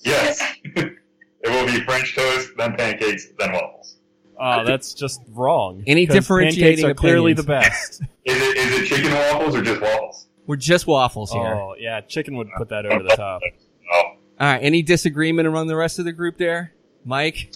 Yes. 0.00 0.42
it 1.42 1.48
will 1.50 1.66
be 1.66 1.80
French 1.84 2.14
toast, 2.14 2.50
then 2.56 2.74
pancakes, 2.76 3.28
then 3.38 3.52
waffles. 3.52 3.96
Oh, 4.40 4.64
that's 4.64 4.94
just 4.94 5.20
wrong. 5.30 5.82
Any 5.86 6.06
differentiating 6.06 6.84
pancakes 6.84 6.84
are 6.84 6.94
clearly 6.94 7.32
opinions? 7.32 7.46
the 7.46 7.52
best. 7.52 8.02
Is 8.24 8.36
it 8.36 8.56
is 8.58 8.80
it 8.80 8.86
chicken 8.86 9.12
waffles 9.12 9.54
or 9.56 9.62
just 9.62 9.80
waffles? 9.80 10.26
We're 10.46 10.56
just 10.56 10.86
waffles 10.86 11.32
here. 11.32 11.40
oh 11.40 11.74
yeah, 11.78 12.00
chicken 12.02 12.36
would 12.36 12.48
put 12.56 12.68
that 12.68 12.84
over 12.86 13.02
the 13.02 13.16
top. 13.16 13.40
Oh, 13.90 14.02
All 14.04 14.16
right. 14.40 14.58
Any 14.62 14.82
disagreement 14.82 15.48
among 15.48 15.66
the 15.66 15.74
rest 15.76 15.98
of 15.98 16.04
the 16.04 16.12
group 16.12 16.36
there? 16.36 16.74
Mike? 17.06 17.54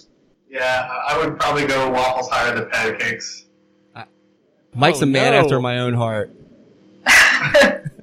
Yeah, 0.48 0.88
I 1.06 1.18
would 1.18 1.38
probably 1.38 1.66
go 1.66 1.90
waffles 1.90 2.30
higher 2.30 2.54
than 2.58 2.70
pancakes. 2.70 3.44
Mike's 4.74 5.00
Oh, 5.00 5.02
a 5.02 5.06
man 5.06 5.32
no. 5.32 5.40
after 5.40 5.60
my 5.60 5.80
own 5.80 5.92
heart. 5.92 6.30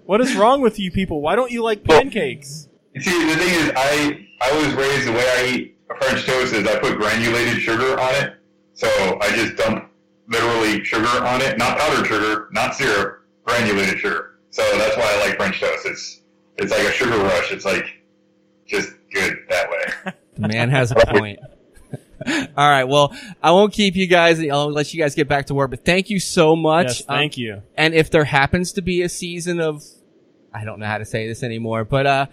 What 0.06 0.22
is 0.22 0.36
wrong 0.36 0.62
with 0.62 0.78
you 0.80 0.92
people? 0.92 1.22
Why 1.22 1.36
don't 1.36 1.52
you 1.52 1.64
like 1.64 1.84
pancakes? 1.84 2.69
You 2.94 3.02
See, 3.02 3.26
the 3.30 3.36
thing 3.36 3.54
is, 3.54 3.72
I 3.76 4.28
I 4.42 4.52
was 4.58 4.74
raised 4.74 5.08
the 5.08 5.12
way 5.12 5.26
I 5.38 5.46
eat 5.56 5.78
a 5.90 5.96
French 5.96 6.26
toast 6.26 6.54
is 6.54 6.68
I 6.68 6.80
put 6.80 6.98
granulated 6.98 7.62
sugar 7.62 8.00
on 8.00 8.16
it. 8.16 8.34
So 8.74 8.88
I 9.22 9.30
just 9.36 9.56
dump 9.58 9.92
literally 10.28 10.84
sugar 10.84 11.08
on 11.26 11.42
it, 11.42 11.58
not 11.58 11.78
powdered 11.78 12.08
sugar, 12.08 12.48
not 12.52 12.76
syrup, 12.76 13.22
granulated 13.44 14.00
sugar. 14.00 14.40
So 14.52 14.62
that's 14.78 14.96
why 14.98 15.04
I 15.04 15.28
like 15.28 15.38
French 15.38 15.60
toast. 15.60 15.86
It's 15.86 16.22
it's 16.58 16.72
like 16.72 16.82
a 16.84 16.92
sugar 16.92 17.18
rush. 17.18 17.52
It's 17.52 17.66
like 17.66 17.86
just 18.66 18.92
good 19.14 19.38
that 19.50 19.70
way. 19.70 20.14
The 20.38 20.48
man 20.48 20.70
has 20.70 20.92
a 20.92 20.96
point. 20.96 21.40
All 22.28 22.70
right. 22.70 22.84
Well, 22.84 23.16
I 23.42 23.52
won't 23.52 23.74
keep 23.74 23.96
you 23.96 24.08
guys. 24.08 24.40
I'll 24.42 24.72
let 24.72 24.94
you 24.94 25.02
guys 25.02 25.16
get 25.16 25.28
back 25.28 25.46
to 25.48 25.54
work. 25.54 25.70
But 25.70 25.86
thank 25.86 26.10
you 26.10 26.20
so 26.20 26.56
much. 26.56 26.88
Yes, 26.88 27.02
thank 27.06 27.34
Um, 27.34 27.42
you. 27.42 27.62
And 27.76 27.94
if 27.94 28.12
there 28.12 28.26
happens 28.26 28.74
to 28.74 28.82
be 28.82 29.02
a 29.02 29.10
season 29.10 29.60
of, 29.62 29.84
I 30.54 30.66
don't 30.66 30.80
know 30.80 30.86
how 30.86 30.98
to 30.98 31.06
say 31.06 31.28
this 31.28 31.44
anymore, 31.44 31.86
but 31.86 32.06
uh, 32.06 32.26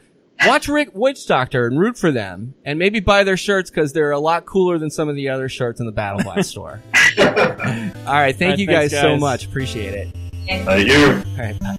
watch 0.45 0.69
Rick 0.69 0.91
Witch 0.95 1.27
Doctor 1.27 1.67
and 1.67 1.79
root 1.79 1.97
for 1.97 2.11
them, 2.11 2.55
and 2.65 2.79
maybe 2.79 3.01
buy 3.01 3.25
their 3.25 3.37
shirts 3.37 3.71
because 3.71 3.93
they're 3.93 4.11
a 4.11 4.19
lot 4.19 4.45
cooler 4.47 4.79
than 4.79 4.91
some 4.91 5.09
of 5.09 5.15
the 5.15 5.29
other 5.29 5.49
shirts 5.49 5.81
in 5.81 5.87
the 5.87 5.93
Battle 5.93 6.23
Blast 6.23 6.51
store. 6.51 6.83
All 7.19 7.25
right. 7.25 7.95
Thank 7.95 8.05
right, 8.07 8.59
you 8.59 8.67
thanks, 8.67 8.93
guys, 8.93 9.01
so 9.01 9.17
much. 9.17 9.47
Appreciate 9.47 9.95
it. 9.95 10.17
Thank 10.47 10.89
you. 10.89 10.97
All 11.07 11.39
right. 11.39 11.59
Bye. 11.61 11.77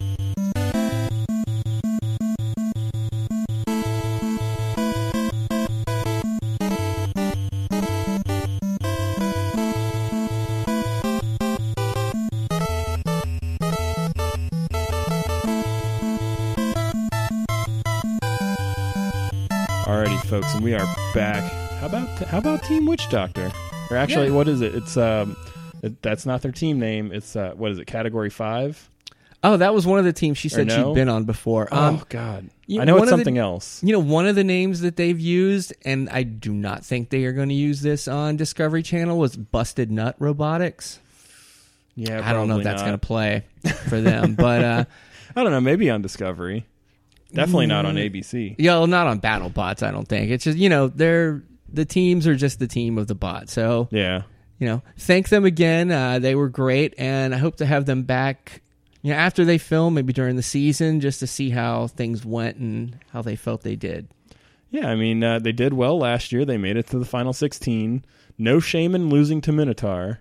We 20.68 20.74
are 20.74 20.86
back 21.13 21.49
How 21.80 21.86
about 21.86 22.09
how 22.28 22.39
about 22.39 22.61
Team 22.63 22.86
Witch 22.86 23.07
Doctor? 23.09 23.49
Or 23.89 23.95
actually, 23.95 24.28
Yeah. 24.28 24.34
what 24.34 24.49
is 24.49 24.59
it? 24.59 24.76
It's 24.76 24.97
um, 24.97 25.38
it, 25.82 26.01
that's 26.01 26.26
not 26.26 26.41
their 26.41 26.51
team 26.51 26.78
name. 26.78 27.13
It's 27.13 27.38
uh, 27.38 27.53
what 27.55 27.72
is 27.72 27.80
it? 27.80 27.86
Category 27.86 28.30
five? 28.30 28.89
Oh, 29.45 29.55
that 29.55 29.74
was 29.74 29.88
one 29.88 29.97
of 29.97 30.03
the 30.03 30.11
teams 30.11 30.38
she 30.38 30.49
said 30.49 30.68
no? 30.68 30.76
she'd 30.89 30.93
been 30.93 31.07
on 31.07 31.24
before. 31.24 31.74
Um, 31.74 31.99
oh 32.01 32.03
God, 32.09 32.49
you- 32.65 32.82
I 32.82 32.84
know 32.84 32.97
it's 32.97 33.03
of 33.03 33.05
the- 33.07 33.11
something 33.11 33.38
else. 33.38 33.82
You 33.82 33.93
know, 33.93 33.99
one 33.99 34.28
of 34.28 34.36
the 34.36 34.43
names 34.43 34.82
that 34.82 34.97
they've 34.97 35.18
used, 35.18 35.74
and 35.86 36.09
I 36.09 36.24
do 36.24 36.51
not 36.51 36.84
think 36.84 37.11
they 37.11 37.24
are 37.24 37.32
going 37.32 37.47
to 37.47 37.55
use 37.55 37.80
this 37.80 38.09
on 38.09 38.36
Discovery 38.36 38.84
Channel, 38.84 39.18
was 39.18 39.38
Busted 39.38 39.89
Nut 39.89 40.18
Robotics. 40.20 40.99
Yeah, 41.95 42.28
I 42.30 42.34
don't 42.34 42.49
know 42.49 42.57
if 42.57 42.65
that's 42.65 42.82
going 42.82 42.91
to 42.91 42.97
play 42.97 43.45
for 43.88 44.01
them, 44.01 44.36
but 44.36 44.65
uh, 44.65 44.86
I 45.38 45.43
don't 45.43 45.53
know. 45.53 45.61
Maybe 45.61 45.89
on 45.89 46.01
Discovery. 46.01 46.65
Definitely 47.34 47.67
not 47.67 47.86
on 47.86 47.95
Mm. 47.95 48.09
ABC. 48.11 48.55
yeah, 48.57 48.73
well, 48.78 48.88
not 48.88 49.07
on 49.07 49.19
BattleBots. 49.19 49.84
I 49.86 49.91
don't 49.91 50.07
think 50.07 50.32
it's 50.32 50.43
just 50.45 50.57
you 50.57 50.69
know 50.69 50.88
they're 50.88 51.43
the 51.71 51.86
teams 51.86 52.25
are 52.28 52.36
just 52.36 52.59
the 52.59 52.67
team 52.67 52.97
of 52.97 53.07
the 53.07 53.15
bot. 53.15 53.49
So 53.49 53.89
Yeah. 53.91 54.21
you 54.59 54.67
know, 54.67 54.82
thank 54.97 55.30
them 55.30 55.43
again. 55.45 55.91
Uh, 55.91 56.19
they 56.19 56.34
were 56.36 56.49
great, 56.49 56.93
and 56.97 57.36
I 57.36 57.38
hope 57.38 57.57
to 57.57 57.65
have 57.65 57.86
them 57.86 58.03
back. 58.03 58.61
You 59.03 59.11
know, 59.11 59.17
after 59.19 59.45
they 59.45 59.57
film, 59.57 59.93
maybe 59.93 60.13
during 60.13 60.36
the 60.38 60.41
season, 60.43 60.99
just 61.01 61.19
to 61.19 61.28
see 61.28 61.49
how 61.51 61.88
things 61.88 62.25
went 62.25 62.57
and 62.57 62.97
how 63.11 63.21
they 63.21 63.36
felt 63.36 63.61
they 63.61 63.75
did. 63.75 64.07
Yeah, 64.71 64.89
I 64.89 64.95
mean, 64.95 65.23
uh, 65.23 65.39
they 65.39 65.51
did 65.51 65.73
well 65.73 65.97
last 65.99 66.32
year. 66.32 66.43
They 66.45 66.57
made 66.57 66.75
it 66.78 66.88
to 66.88 66.99
the 66.99 67.05
final 67.05 67.32
16. 67.34 68.03
No 68.38 68.59
shame 68.59 68.95
in 68.95 69.09
losing 69.09 69.39
to 69.41 69.51
Minotaur. 69.51 70.19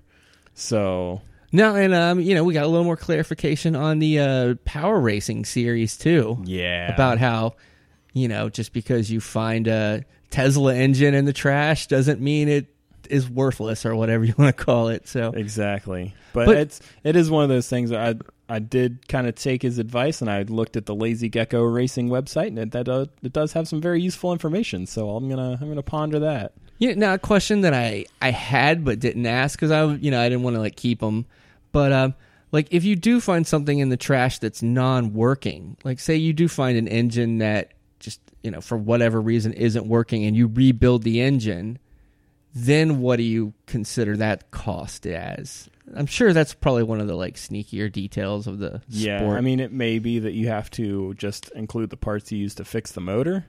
So, 0.54 1.22
No, 1.52 1.74
and 1.74 1.94
um, 1.94 2.20
you 2.20 2.34
know, 2.34 2.44
we 2.44 2.54
got 2.54 2.64
a 2.64 2.68
little 2.68 2.84
more 2.84 2.96
clarification 2.96 3.76
on 3.76 3.98
the 3.98 4.18
uh, 4.18 4.54
power 4.64 4.98
racing 5.00 5.44
series 5.44 5.96
too. 5.96 6.42
yeah. 6.44 6.92
About 6.92 7.18
how, 7.18 7.54
you 8.12 8.28
know, 8.28 8.48
just 8.48 8.72
because 8.72 9.10
you 9.10 9.20
find 9.20 9.68
a 9.68 10.04
Tesla 10.30 10.74
engine 10.74 11.14
in 11.14 11.24
the 11.24 11.32
trash 11.32 11.86
doesn't 11.86 12.20
mean 12.20 12.48
it 12.48 12.66
is 13.08 13.30
worthless 13.30 13.86
or 13.86 13.94
whatever 13.94 14.24
you 14.24 14.34
want 14.36 14.56
to 14.56 14.64
call 14.64 14.88
it. 14.88 15.06
So 15.06 15.32
Exactly. 15.32 16.14
But, 16.32 16.46
But- 16.46 16.56
it's 16.58 16.80
it 17.04 17.16
is 17.16 17.30
one 17.30 17.42
of 17.44 17.48
those 17.48 17.68
things 17.68 17.92
I 17.92 18.14
I 18.48 18.58
did 18.60 19.08
kind 19.08 19.26
of 19.26 19.34
take 19.34 19.62
his 19.62 19.78
advice 19.78 20.20
and 20.20 20.30
I 20.30 20.42
looked 20.42 20.76
at 20.76 20.86
the 20.86 20.94
Lazy 20.94 21.28
Gecko 21.28 21.62
Racing 21.64 22.08
website 22.08 22.48
and 22.48 22.58
it 22.58 22.72
that 22.72 22.88
uh, 22.88 23.06
it 23.22 23.32
does 23.32 23.52
have 23.54 23.66
some 23.66 23.80
very 23.80 24.00
useful 24.00 24.32
information. 24.32 24.86
So 24.86 25.10
I'm 25.10 25.28
to 25.28 25.58
I'm 25.60 25.66
going 25.66 25.76
to 25.76 25.82
ponder 25.82 26.18
that. 26.20 26.52
Yeah, 26.78 26.94
now 26.94 27.14
a 27.14 27.18
question 27.18 27.62
that 27.62 27.72
I 27.74 28.06
I 28.20 28.30
had 28.30 28.84
but 28.84 28.98
didn't 28.98 29.26
ask 29.26 29.58
because 29.58 29.70
I 29.70 29.84
you 29.94 30.10
know 30.10 30.20
I 30.20 30.28
didn't 30.28 30.42
want 30.44 30.56
to 30.56 30.60
like 30.60 30.76
keep 30.76 31.00
them, 31.00 31.26
but 31.72 31.92
um 31.92 32.14
like 32.52 32.68
if 32.70 32.84
you 32.84 32.96
do 32.96 33.20
find 33.20 33.46
something 33.46 33.78
in 33.78 33.88
the 33.88 33.96
trash 33.96 34.38
that's 34.38 34.62
non-working, 34.62 35.76
like 35.84 35.98
say 35.98 36.16
you 36.16 36.32
do 36.32 36.48
find 36.48 36.78
an 36.78 36.88
engine 36.88 37.38
that 37.38 37.72
just 37.98 38.20
you 38.42 38.50
know 38.50 38.60
for 38.60 38.76
whatever 38.76 39.20
reason 39.20 39.52
isn't 39.52 39.86
working 39.86 40.24
and 40.24 40.36
you 40.36 40.46
rebuild 40.46 41.02
the 41.02 41.20
engine, 41.20 41.78
then 42.54 43.00
what 43.00 43.16
do 43.16 43.22
you 43.22 43.52
consider 43.66 44.16
that 44.16 44.50
cost 44.50 45.06
as? 45.06 45.68
I'm 45.94 46.06
sure 46.06 46.32
that's 46.32 46.52
probably 46.52 46.82
one 46.82 47.00
of 47.00 47.06
the 47.06 47.14
like 47.14 47.36
sneakier 47.36 47.90
details 47.90 48.46
of 48.46 48.58
the 48.58 48.82
Yeah, 48.88 49.20
sport. 49.20 49.38
I 49.38 49.40
mean 49.40 49.60
it 49.60 49.72
may 49.72 49.98
be 49.98 50.18
that 50.18 50.32
you 50.32 50.48
have 50.48 50.70
to 50.72 51.14
just 51.14 51.50
include 51.50 51.90
the 51.90 51.96
parts 51.96 52.30
you 52.32 52.38
use 52.38 52.54
to 52.56 52.64
fix 52.64 52.92
the 52.92 53.00
motor, 53.00 53.46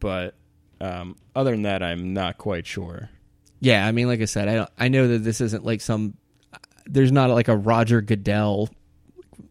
but 0.00 0.34
um, 0.80 1.16
other 1.34 1.50
than 1.52 1.62
that 1.62 1.82
I'm 1.82 2.12
not 2.14 2.38
quite 2.38 2.66
sure. 2.66 3.10
Yeah, 3.60 3.86
I 3.86 3.92
mean, 3.92 4.06
like 4.06 4.20
I 4.20 4.26
said, 4.26 4.48
I 4.48 4.54
don't, 4.54 4.70
I 4.78 4.88
know 4.88 5.08
that 5.08 5.18
this 5.18 5.40
isn't 5.40 5.64
like 5.64 5.80
some. 5.80 6.14
There's 6.86 7.12
not 7.12 7.30
like 7.30 7.48
a 7.48 7.56
Roger 7.56 8.00
Goodell 8.00 8.70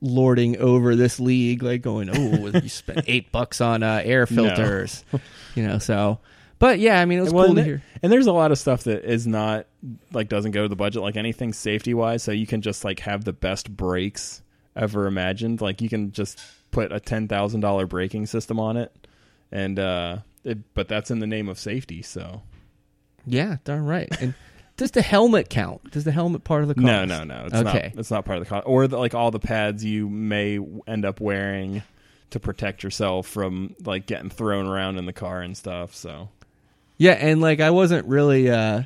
lording 0.01 0.57
over 0.57 0.95
this 0.95 1.19
league, 1.19 1.63
like 1.63 1.81
going, 1.81 2.09
"Oh, 2.09 2.47
you 2.61 2.69
spent 2.69 3.01
eight 3.07 3.31
bucks 3.31 3.61
on 3.61 3.83
uh, 3.83 4.01
air 4.03 4.25
filters," 4.25 5.03
you 5.55 5.67
know. 5.67 5.77
So, 5.79 6.19
but 6.59 6.79
yeah, 6.79 6.99
I 7.01 7.05
mean, 7.05 7.19
it 7.19 7.23
was 7.23 7.33
Well, 7.33 7.47
cool 7.47 7.55
to 7.55 7.61
and, 7.61 7.67
hear. 7.67 7.83
and 8.01 8.11
there's 8.11 8.27
a 8.27 8.31
lot 8.31 8.51
of 8.51 8.57
stuff 8.57 8.83
that 8.85 9.03
is 9.03 9.27
not 9.27 9.67
like 10.11 10.29
doesn't 10.29 10.51
go 10.51 10.63
to 10.63 10.67
the 10.69 10.75
budget 10.75 11.01
like 11.01 11.17
anything 11.17 11.53
safety 11.53 11.93
wise 11.93 12.23
so 12.23 12.31
you 12.31 12.47
can 12.47 12.61
just 12.61 12.83
like 12.83 12.99
have 13.01 13.23
the 13.23 13.33
best 13.33 13.75
brakes 13.75 14.41
ever 14.75 15.07
imagined 15.07 15.61
like 15.61 15.81
you 15.81 15.89
can 15.89 16.11
just 16.11 16.39
put 16.71 16.91
a 16.91 16.99
$10,000 16.99 17.89
braking 17.89 18.25
system 18.25 18.59
on 18.59 18.75
it 18.77 19.07
and 19.51 19.79
uh 19.79 20.17
it, 20.47 20.73
but 20.73 20.87
that's 20.87 21.11
in 21.11 21.19
the 21.19 21.27
name 21.27 21.49
of 21.49 21.59
safety 21.59 22.01
so 22.01 22.41
Yeah, 23.25 23.57
darn 23.65 23.85
right. 23.85 24.09
And 24.21 24.33
does 24.77 24.91
the 24.91 25.01
helmet 25.01 25.49
count? 25.49 25.91
Does 25.91 26.03
the 26.03 26.11
helmet 26.11 26.43
part 26.43 26.61
of 26.61 26.67
the 26.67 26.75
cost? 26.75 26.85
no 26.85 27.05
no 27.05 27.23
no 27.23 27.45
it's 27.45 27.55
Okay. 27.55 27.91
not 27.93 27.99
it's 27.99 28.11
not 28.11 28.25
part 28.25 28.37
of 28.39 28.43
the 28.45 28.49
cost 28.49 28.63
or 28.67 28.87
the, 28.87 28.97
like 28.97 29.13
all 29.13 29.31
the 29.31 29.39
pads 29.39 29.83
you 29.83 30.07
may 30.09 30.59
end 30.87 31.05
up 31.05 31.19
wearing 31.19 31.83
to 32.29 32.39
protect 32.39 32.83
yourself 32.83 33.25
from 33.27 33.75
like 33.85 34.05
getting 34.05 34.29
thrown 34.29 34.67
around 34.67 34.97
in 34.97 35.05
the 35.05 35.13
car 35.13 35.41
and 35.41 35.55
stuff 35.57 35.95
so 35.95 36.29
Yeah, 36.97 37.13
and 37.13 37.41
like 37.41 37.59
I 37.59 37.69
wasn't 37.71 38.07
really. 38.07 38.49
uh 38.49 38.83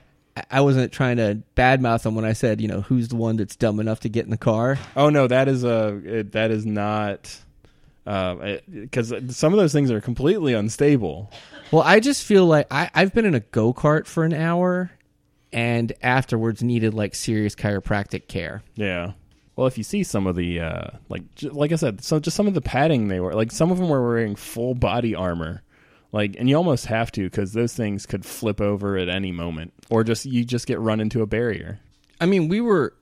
I- 0.49 0.62
wasn't 0.62 0.93
trying 0.93 1.18
to 1.18 1.43
badmouth 1.57 2.03
them 2.03 2.16
when 2.16 2.24
I 2.24 2.32
said, 2.32 2.62
you 2.62 2.68
know, 2.70 2.80
who's 2.82 3.09
the 3.09 3.18
one 3.18 3.36
that's 3.36 3.57
dumb 3.57 3.82
enough 3.82 3.99
to 4.01 4.09
get 4.09 4.24
in 4.24 4.32
the 4.32 4.38
car. 4.38 4.78
Oh 4.95 5.09
no, 5.09 5.28
that 5.28 5.49
is 5.49 5.66
a 5.66 5.99
it, 6.05 6.32
that 6.32 6.51
is 6.51 6.66
not 6.66 7.38
because 8.03 9.13
some 9.35 9.53
of 9.53 9.59
those 9.59 9.73
things 9.73 9.91
are 9.91 10.01
completely 10.01 10.53
unstable. 10.53 11.31
Well, 11.71 11.83
I 11.83 11.99
just 11.99 12.23
feel 12.23 12.45
like 12.45 12.67
I, 12.71 12.89
I've 12.93 13.13
been 13.13 13.25
in 13.25 13.35
a 13.35 13.39
go 13.39 13.73
kart 13.73 14.05
for 14.05 14.23
an 14.23 14.33
hour, 14.33 14.91
and 15.53 15.93
afterwards 16.01 16.63
needed 16.63 16.93
like 16.93 17.15
serious 17.15 17.55
chiropractic 17.55 18.27
care. 18.27 18.63
Yeah. 18.75 19.13
Well, 19.55 19.67
if 19.67 19.77
you 19.77 19.83
see 19.83 20.03
some 20.03 20.27
of 20.27 20.35
the 20.35 20.59
uh, 20.61 20.87
like 21.09 21.35
j- 21.35 21.49
like 21.49 21.71
I 21.71 21.75
said, 21.75 22.03
so 22.03 22.19
just 22.19 22.35
some 22.35 22.47
of 22.47 22.53
the 22.53 22.61
padding 22.61 23.07
they 23.07 23.19
were 23.19 23.33
like 23.33 23.51
some 23.51 23.71
of 23.71 23.77
them 23.77 23.89
were 23.89 24.05
wearing 24.05 24.35
full 24.35 24.73
body 24.73 25.13
armor, 25.13 25.61
like 26.11 26.35
and 26.39 26.49
you 26.49 26.55
almost 26.55 26.87
have 26.87 27.11
to 27.13 27.23
because 27.29 27.53
those 27.53 27.73
things 27.73 28.05
could 28.05 28.25
flip 28.25 28.59
over 28.61 28.97
at 28.97 29.09
any 29.09 29.31
moment, 29.31 29.73
or 29.89 30.03
just 30.03 30.25
you 30.25 30.43
just 30.43 30.67
get 30.67 30.79
run 30.79 30.99
into 30.99 31.21
a 31.21 31.27
barrier. 31.27 31.79
I 32.19 32.25
mean, 32.25 32.47
we 32.47 32.61
were 32.61 32.93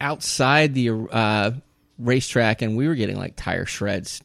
outside 0.00 0.74
the 0.74 0.90
uh, 0.90 1.50
racetrack, 1.98 2.62
and 2.62 2.76
we 2.76 2.88
were 2.88 2.94
getting 2.94 3.16
like 3.16 3.34
tire 3.36 3.66
shreds, 3.66 4.22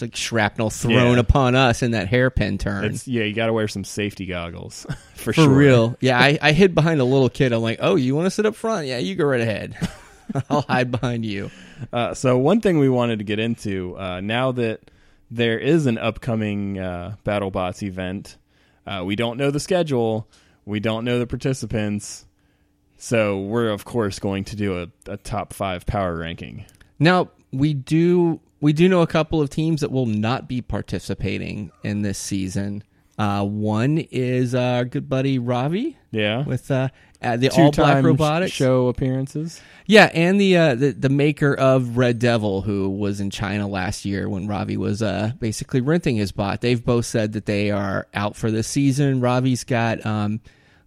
like 0.00 0.16
shrapnel 0.16 0.70
thrown 0.70 1.14
Yeah. 1.14 1.18
upon 1.20 1.54
us 1.54 1.82
in 1.82 1.90
that 1.90 2.08
hairpin 2.08 2.56
turn. 2.58 2.84
It's 2.86 3.06
yeah, 3.06 3.24
you 3.24 3.34
got 3.34 3.46
to 3.46 3.52
wear 3.52 3.68
some 3.68 3.84
safety 3.84 4.24
goggles 4.26 4.86
for, 5.14 5.24
for 5.24 5.32
sure. 5.34 5.48
real. 5.48 5.96
Yeah, 6.00 6.18
I, 6.18 6.38
I 6.40 6.52
hid 6.52 6.74
behind 6.74 7.00
a 7.00 7.04
little 7.04 7.28
kid. 7.28 7.52
I'm 7.52 7.60
like, 7.62 7.78
oh, 7.82 7.96
you 7.96 8.14
want 8.14 8.26
to 8.26 8.30
sit 8.30 8.46
up 8.46 8.54
front? 8.54 8.86
Yeah, 8.86 8.98
you 8.98 9.14
go 9.16 9.24
right 9.24 9.40
ahead. 9.40 9.76
I'll 10.48 10.62
hide 10.62 10.90
behind 10.90 11.26
you. 11.26 11.50
Uh, 11.92 12.14
so 12.14 12.38
one 12.38 12.60
thing 12.60 12.78
we 12.78 12.88
wanted 12.88 13.18
to 13.18 13.24
get 13.24 13.38
into 13.38 13.98
uh, 13.98 14.20
now 14.20 14.52
that 14.52 14.90
there 15.30 15.58
is 15.58 15.86
an 15.86 15.98
upcoming 15.98 16.78
uh, 16.78 17.16
BattleBots 17.24 17.82
event, 17.82 18.38
uh, 18.86 19.02
we 19.04 19.16
don't 19.16 19.36
know 19.36 19.50
the 19.50 19.60
schedule, 19.60 20.28
we 20.64 20.78
don't 20.80 21.04
know 21.04 21.18
the 21.18 21.26
participants, 21.26 22.24
so 22.98 23.40
we're 23.40 23.68
of 23.70 23.84
course 23.84 24.18
going 24.20 24.44
to 24.44 24.56
do 24.56 24.82
a, 24.82 24.88
a 25.10 25.16
top 25.16 25.52
five 25.52 25.84
power 25.86 26.16
ranking. 26.16 26.64
Now 26.98 27.30
we 27.52 27.74
do 27.74 28.40
we 28.62 28.72
do 28.72 28.88
know 28.88 29.02
a 29.02 29.06
couple 29.06 29.42
of 29.42 29.50
teams 29.50 29.82
that 29.82 29.90
will 29.92 30.06
not 30.06 30.48
be 30.48 30.62
participating 30.62 31.70
in 31.82 32.00
this 32.00 32.16
season. 32.18 32.82
Uh, 33.18 33.44
one 33.44 33.98
is 34.10 34.54
our 34.54 34.86
good 34.86 35.06
buddy 35.08 35.38
Ravi 35.38 35.98
Yeah, 36.10 36.44
with 36.44 36.70
uh, 36.70 36.88
uh, 37.20 37.36
the 37.36 37.50
All 37.50 37.70
Black 37.70 37.74
Two-time 37.74 38.06
Robotics. 38.06 38.52
show 38.52 38.88
appearances. 38.88 39.60
Yeah, 39.86 40.10
and 40.14 40.40
the, 40.40 40.56
uh, 40.56 40.74
the 40.74 40.92
the 40.92 41.08
maker 41.10 41.52
of 41.54 41.98
Red 41.98 42.18
Devil, 42.18 42.62
who 42.62 42.88
was 42.88 43.20
in 43.20 43.28
China 43.28 43.68
last 43.68 44.06
year 44.06 44.28
when 44.30 44.46
Ravi 44.48 44.78
was 44.78 45.02
uh, 45.02 45.32
basically 45.38 45.82
renting 45.82 46.16
his 46.16 46.32
bot. 46.32 46.62
They've 46.62 46.82
both 46.82 47.04
said 47.04 47.32
that 47.34 47.44
they 47.44 47.70
are 47.70 48.06
out 48.14 48.34
for 48.34 48.50
this 48.50 48.66
season. 48.66 49.20
Ravi's 49.20 49.64
got 49.64 50.04
um, 50.06 50.40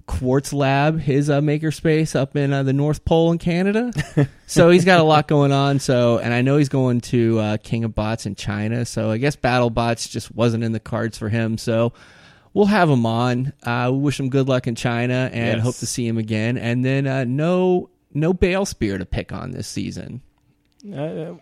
Quartz 0.08 0.54
Lab, 0.54 1.00
his 1.00 1.30
uh, 1.30 1.42
makerspace 1.42 2.16
up 2.16 2.36
in 2.36 2.54
uh, 2.54 2.64
the 2.64 2.74
North 2.74 3.04
Pole 3.06 3.32
in 3.32 3.38
Canada. 3.40 3.92
so 4.48 4.70
he's 4.70 4.86
got 4.86 5.00
a 5.00 5.04
lot 5.04 5.28
going 5.28 5.52
on. 5.52 5.80
So, 5.80 6.20
and 6.20 6.34
I 6.34 6.42
know 6.42 6.58
he's 6.58 6.70
going 6.70 7.02
to 7.02 7.40
uh, 7.40 7.58
King 7.58 7.84
of 7.84 7.96
Bots 7.96 8.26
in 8.26 8.36
China. 8.36 8.86
So 8.86 9.10
I 9.10 9.18
guess 9.18 9.36
Battle 9.36 9.70
Bots 9.70 10.08
just 10.08 10.34
wasn't 10.36 10.64
in 10.64 10.72
the 10.74 10.80
cards 10.80 11.18
for 11.18 11.28
him. 11.30 11.58
So 11.58 11.94
we'll 12.54 12.68
have 12.68 12.90
him 12.90 13.06
on. 13.06 13.54
Uh, 13.64 13.90
we 13.92 14.00
wish 14.00 14.20
him 14.20 14.30
good 14.30 14.48
luck 14.48 14.68
in 14.68 14.76
China 14.76 15.30
and 15.34 15.58
Yes. 15.58 15.64
hope 15.64 15.76
to 15.78 15.88
see 15.88 16.08
him 16.08 16.18
again. 16.18 16.58
And 16.58 16.86
then 16.86 17.08
uh, 17.08 17.24
no 17.24 17.90
no 18.14 18.32
Bale 18.34 18.66
Spear 18.66 18.98
to 19.00 19.06
pick 19.06 19.32
on 19.34 19.52
this 19.52 19.68
season. 19.68 20.22
Uh, 20.94 21.34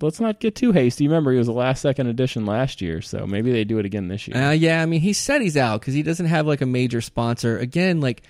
let's 0.00 0.20
not 0.20 0.38
get 0.40 0.54
too 0.54 0.72
hasty. 0.72 1.08
Remember, 1.08 1.32
he 1.32 1.38
was 1.38 1.48
a 1.48 1.52
last 1.52 1.82
second 1.82 2.06
edition 2.06 2.46
last 2.46 2.80
year, 2.80 3.00
so 3.02 3.26
maybe 3.26 3.50
they 3.52 3.64
do 3.64 3.78
it 3.78 3.86
again 3.86 4.08
this 4.08 4.28
year. 4.28 4.36
Uh, 4.36 4.50
yeah, 4.52 4.82
I 4.82 4.86
mean, 4.86 5.00
he 5.00 5.12
said 5.12 5.42
he's 5.42 5.56
out 5.56 5.80
because 5.80 5.94
he 5.94 6.02
doesn't 6.02 6.26
have 6.26 6.46
like 6.46 6.60
a 6.60 6.66
major 6.66 7.00
sponsor. 7.00 7.58
Again, 7.58 8.00
like 8.00 8.22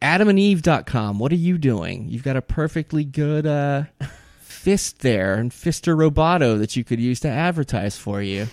adamandeve.com. 0.00 1.18
What 1.18 1.32
are 1.32 1.36
you 1.36 1.58
doing? 1.58 2.08
You've 2.08 2.24
got 2.24 2.36
a 2.36 2.42
perfectly 2.42 3.04
good 3.04 3.46
uh, 3.46 3.84
fist 4.40 5.00
there 5.00 5.34
and 5.34 5.50
Fister 5.50 5.96
Roboto 5.96 6.58
that 6.58 6.76
you 6.76 6.84
could 6.84 7.00
use 7.00 7.20
to 7.20 7.28
advertise 7.28 7.96
for 7.96 8.20
you. 8.20 8.48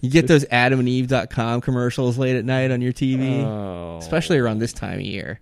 You 0.00 0.10
get 0.10 0.26
those 0.26 0.44
adamandeve.com 0.46 1.60
commercials 1.60 2.18
late 2.18 2.34
at 2.36 2.44
night 2.44 2.70
on 2.70 2.80
your 2.82 2.92
TV, 2.92 3.44
Oh. 3.44 3.98
especially 3.98 4.38
around 4.38 4.58
this 4.58 4.72
time 4.72 4.98
of 4.98 5.04
year. 5.04 5.38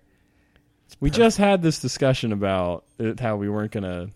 We 1.01 1.09
just 1.09 1.39
had 1.39 1.63
this 1.63 1.79
discussion 1.81 2.31
about 2.33 2.85
it, 2.99 3.21
how 3.21 3.37
we 3.37 3.49
weren't 3.49 3.73
gonna 3.73 4.11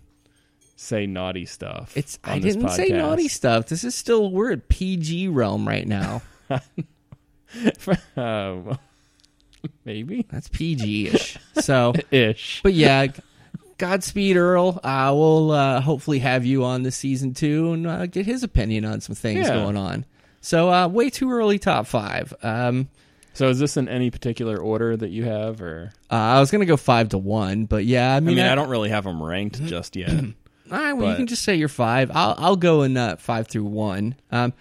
say 0.77 1.07
naughty 1.07 1.47
stuff. 1.47 1.97
It's 1.97 2.19
on 2.25 2.33
I 2.35 2.39
this 2.41 2.55
didn't 2.57 2.71
say 2.71 2.89
naughty 2.89 3.29
stuff. 3.29 3.67
This 3.67 3.85
is 3.85 3.95
still 3.95 4.31
we're 4.31 4.53
at 4.53 4.69
PG 4.69 5.29
realm 5.29 5.67
right 5.67 5.87
now. 5.87 6.23
Um, 8.17 8.79
Maybe 9.85 10.27
That's 10.31 10.49
PG-ish. 10.49 11.39
so, 11.61 11.95
ish. 12.11 12.61
but 12.63 12.75
yeah, 12.75 13.07
Godspeed, 13.79 14.37
Earl. 14.37 14.79
Uh, 14.85 15.13
we'll 15.15 15.51
uh, 15.53 15.81
hopefully 15.81 16.19
have 16.19 16.45
you 16.45 16.65
on 16.65 16.83
this 16.83 16.97
season 16.97 17.33
too 17.35 17.73
and 17.73 17.87
uh, 17.87 18.07
get 18.07 18.27
his 18.27 18.43
opinion 18.43 18.85
on 18.85 19.01
some 19.01 19.15
things 19.15 19.47
Yeah. 19.47 19.55
going 19.55 19.77
on. 19.77 20.05
So, 20.43 20.71
uh, 20.71 20.89
way 20.89 21.09
too 21.09 21.31
early 21.33 21.59
top 21.59 21.87
five. 21.87 22.35
Um, 22.43 22.89
So 23.33 23.49
is 23.49 23.59
this 23.59 23.77
in 23.79 23.89
any 23.89 24.11
particular 24.11 24.59
order 24.59 24.97
that 24.97 25.09
you 25.09 25.25
have, 25.25 25.63
or 25.63 25.93
uh, 26.11 26.15
I 26.15 26.41
was 26.41 26.51
gonna 26.51 26.67
go 26.67 26.77
five 26.77 27.09
to 27.11 27.19
one, 27.19 27.65
but 27.65 27.85
yeah, 27.87 28.13
I 28.13 28.17
I 28.17 28.21
mean, 28.21 28.37
mean, 28.37 28.45
I, 28.47 28.55
don't 28.55 28.69
really 28.69 28.91
have 28.91 29.05
them 29.05 29.23
ranked 29.23 29.57
Mm-hmm. 29.57 29.67
just 29.69 29.97
yet. 29.97 30.13
All 30.75 30.83
right, 30.83 30.93
well, 30.93 31.11
you 31.11 31.17
can 31.17 31.27
just 31.27 31.43
say 31.43 31.55
you're 31.55 31.69
five. 31.69 32.11
I'll 32.15 32.35
I'll 32.39 32.57
go 32.57 32.83
in 32.83 32.97
uh, 32.97 33.17
five 33.17 33.47
through 33.49 33.65
one. 33.65 34.17
Um, 34.33 34.53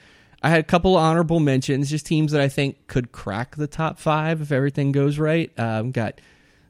I 0.42 0.50
had 0.50 0.60
a 0.60 0.64
couple 0.64 0.96
of 0.98 1.02
honorable 1.04 1.40
mentions, 1.40 1.90
just 1.90 2.06
teams 2.06 2.34
that 2.34 2.42
I 2.42 2.50
think 2.50 2.88
could 2.88 3.12
crack 3.12 3.56
the 3.56 3.68
top 3.68 3.98
five 3.98 4.42
if 4.42 4.52
everything 4.52 4.92
goes 4.92 5.18
right. 5.18 5.52
Um, 5.58 5.92
got 5.92 6.20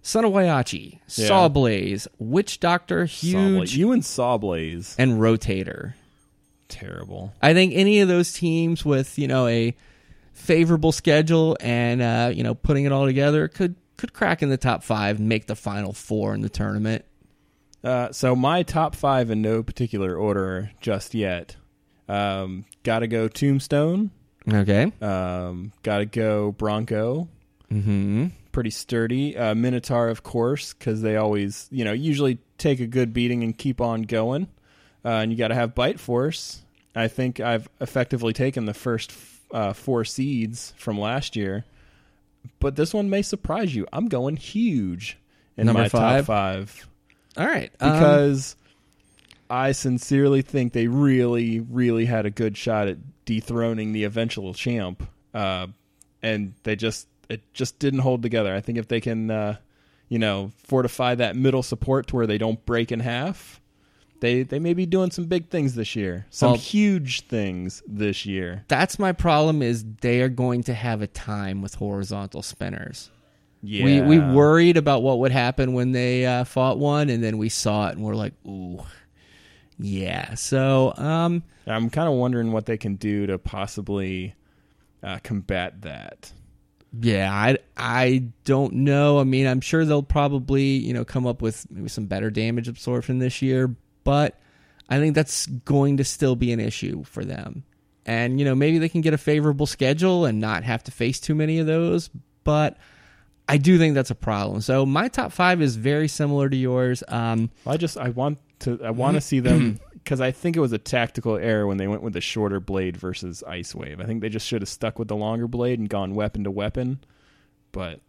Son 0.03 0.25
of 0.25 0.31
Whyachi, 0.31 0.99
Yeah. 1.15 1.29
Sawblaze, 1.29 2.07
Witch 2.19 2.59
Doctor, 2.59 3.05
Sawblaze. 3.05 3.19
Huge, 3.21 3.75
You 3.75 3.91
and 3.91 4.03
Sawblaze, 4.03 4.95
and 4.99 5.13
Rotator. 5.19 5.93
terrible. 6.69 7.33
I 7.41 7.53
think 7.53 7.73
any 7.75 7.99
of 7.99 8.07
those 8.07 8.33
teams 8.33 8.83
with 8.85 9.17
you 9.17 9.27
know 9.27 9.47
a 9.47 9.75
favorable 10.33 10.91
schedule 10.91 11.57
and 11.59 12.01
uh, 12.01 12.31
you 12.33 12.43
know 12.43 12.53
putting 12.55 12.85
it 12.85 12.91
all 12.91 13.05
together 13.05 13.47
could 13.47 13.75
could 13.97 14.13
crack 14.13 14.41
in 14.43 14.49
the 14.49 14.57
top 14.57 14.83
five 14.83 15.19
and 15.19 15.29
make 15.29 15.47
the 15.47 15.55
final 15.55 15.93
four 15.93 16.33
in 16.33 16.41
the 16.41 16.49
tournament. 16.49 17.05
Uh, 17.83 18.11
so 18.11 18.35
my 18.35 18.63
top 18.63 18.95
five 18.95 19.29
in 19.29 19.41
no 19.41 19.61
particular 19.61 20.15
order 20.15 20.71
just 20.79 21.13
yet. 21.13 21.55
Um, 22.07 22.65
gotta 22.83 23.07
go 23.07 23.27
Tombstone. 23.27 24.11
Okay. 24.51 24.91
Um, 25.01 25.71
gotta 25.83 26.05
go 26.05 26.51
Bronco. 26.51 27.27
Mm-hmm. 27.71 28.27
Pretty 28.51 28.69
sturdy. 28.69 29.35
Uh, 29.35 29.55
Minotaur, 29.55 30.09
of 30.09 30.23
course, 30.23 30.73
because 30.73 31.01
they 31.01 31.15
always, 31.15 31.67
you 31.71 31.83
know, 31.83 31.91
usually 31.93 32.37
take 32.57 32.79
a 32.79 32.87
good 32.87 33.13
beating 33.13 33.43
and 33.43 33.57
keep 33.57 33.81
on 33.81 34.03
going. 34.03 34.47
Uh, 35.03 35.09
and 35.09 35.31
you 35.31 35.37
got 35.37 35.49
to 35.49 35.55
have 35.55 35.75
bite 35.75 35.99
force. 35.99 36.61
I 36.95 37.07
think 37.07 37.39
I've 37.39 37.67
effectively 37.81 38.31
taken 38.31 38.65
the 38.65 38.73
first 38.73 39.11
uh, 39.51 39.73
four 39.73 40.05
seeds 40.05 40.73
from 40.77 40.99
last 40.99 41.35
year, 41.35 41.65
but 42.59 42.75
this 42.75 42.93
one 42.93 43.09
may 43.09 43.21
surprise 43.23 43.75
you. 43.75 43.87
I'm 43.91 44.07
going 44.07 44.37
huge 44.37 45.17
in 45.57 45.65
Number 45.65 45.81
my 45.81 45.89
five? 45.89 46.25
top 46.25 46.27
five 46.27 46.87
All 47.37 47.45
right. 47.47 47.71
um, 47.79 47.91
because 47.93 48.55
I 49.49 49.71
sincerely 49.71 50.41
think 50.41 50.73
they 50.73 50.87
really, 50.87 51.59
really 51.59 52.05
had 52.05 52.25
a 52.25 52.29
good 52.31 52.57
shot 52.57 52.87
at 52.87 52.97
dethroning 53.25 53.91
the 53.93 54.03
eventual 54.03 54.53
champ, 54.53 55.03
uh, 55.33 55.67
and 56.21 56.53
they 56.63 56.75
just 56.75 57.07
it 57.29 57.41
just 57.53 57.79
didn't 57.79 57.99
hold 58.01 58.21
together. 58.21 58.53
I 58.53 58.61
think 58.61 58.77
if 58.77 58.87
they 58.87 58.99
can, 59.01 59.31
uh, 59.31 59.57
you 60.09 60.19
know, 60.19 60.51
fortify 60.63 61.15
that 61.15 61.35
middle 61.35 61.63
support 61.63 62.07
to 62.07 62.15
where 62.15 62.27
they 62.27 62.37
don't 62.37 62.63
break 62.65 62.91
in 62.91 62.99
half, 62.99 63.61
they 64.19 64.43
they 64.43 64.59
may 64.59 64.73
be 64.73 64.85
doing 64.85 65.09
some 65.11 65.25
big 65.25 65.49
things 65.49 65.75
this 65.75 65.95
year, 65.95 66.25
some 66.29 66.51
Well- 66.51 66.57
huge 66.59 67.21
things 67.27 67.81
this 67.87 68.25
year. 68.25 68.63
that's 68.67 68.99
my 68.99 69.11
problem 69.11 69.61
is 69.61 69.85
they 70.01 70.21
are 70.21 70.29
going 70.29 70.63
to 70.63 70.73
have 70.73 71.01
a 71.01 71.07
time 71.07 71.61
with 71.61 71.75
horizontal 71.75 72.41
spinners. 72.41 73.09
Yeah, 73.65 73.85
We 73.85 74.01
we 74.01 74.19
worried 74.19 74.75
about 74.75 75.03
what 75.03 75.19
would 75.19 75.31
happen 75.31 75.71
when 75.71 75.93
they 75.93 76.25
uh, 76.25 76.43
fought 76.43 76.77
one, 76.77 77.09
and 77.09 77.23
then 77.23 77.37
we 77.37 77.47
saw 77.47 77.87
it, 77.87 77.95
and 77.95 78.03
we're 78.03 78.13
like, 78.13 78.33
ooh, 78.45 78.81
yeah. 79.79 80.33
So, 80.35 80.93
um, 80.97 81.43
I'm 81.65 81.89
kind 81.89 82.09
of 82.09 82.15
wondering 82.15 82.51
what 82.51 82.65
they 82.65 82.77
can 82.77 82.95
do 82.95 83.25
to 83.27 83.37
possibly 83.37 84.35
uh, 85.01 85.19
combat 85.23 85.81
that. 85.83 86.31
yeah, 86.99 87.33
I 87.33 87.57
I 87.77 88.25
don't 88.43 88.73
know. 88.73 89.19
I 89.19 89.23
mean, 89.23 89.47
I'm 89.47 89.61
sure 89.61 89.85
they'll 89.85 90.03
probably 90.03 90.63
you 90.63 90.93
know 90.93 91.05
come 91.05 91.25
up 91.25 91.41
with 91.41 91.65
maybe 91.71 91.87
some 91.87 92.05
better 92.05 92.29
damage 92.29 92.67
absorption 92.67 93.19
this 93.19 93.41
year, 93.41 93.73
but 94.03 94.39
I 94.89 94.99
think 94.99 95.15
that's 95.15 95.45
going 95.45 95.97
to 95.97 96.03
still 96.03 96.35
be 96.35 96.51
an 96.51 96.59
issue 96.59 97.03
for 97.05 97.23
them. 97.23 97.63
And 98.05 98.39
you 98.39 98.45
know, 98.45 98.55
maybe 98.55 98.77
they 98.77 98.89
can 98.89 98.99
get 98.99 99.13
a 99.13 99.17
favorable 99.17 99.67
schedule 99.67 100.25
and 100.25 100.41
not 100.41 100.63
have 100.65 100.83
to 100.83 100.91
face 100.91 101.21
too 101.21 101.33
many 101.33 101.59
of 101.59 101.65
those, 101.65 102.09
but. 102.43 102.77
I 103.47 103.57
do 103.57 103.77
think 103.77 103.93
that's 103.95 104.09
a 104.11 104.15
problem. 104.15 104.61
So 104.61 104.85
my 104.85 105.07
top 105.09 105.31
five 105.31 105.61
is 105.61 105.75
very 105.75 106.07
similar 106.07 106.49
to 106.49 106.55
yours. 106.55 107.03
Um, 107.07 107.49
I 107.67 107.77
just 107.77 107.97
I 107.97 108.09
want 108.09 108.37
to 108.59 108.79
I 108.83 108.91
want 108.91 109.15
to 109.15 109.21
see 109.21 109.39
them 109.41 109.79
because 109.93 110.21
I 110.21 110.31
think 110.31 110.55
it 110.55 110.59
was 110.61 110.71
a 110.71 110.77
tactical 110.77 111.35
error 111.37 111.67
when 111.67 111.77
they 111.77 111.87
went 111.87 112.03
with 112.03 112.13
the 112.13 112.21
shorter 112.21 112.59
blade 112.59 112.95
versus 112.97 113.43
Icewave. 113.47 114.01
I 114.01 114.05
think 114.05 114.21
they 114.21 114.29
just 114.29 114.47
should 114.47 114.61
have 114.61 114.69
stuck 114.69 114.97
with 114.97 115.07
the 115.09 115.15
longer 115.15 115.47
blade 115.47 115.79
and 115.79 115.89
gone 115.89 116.15
weapon 116.15 116.43
to 116.45 116.51
weapon. 116.51 117.03
But 117.73 117.99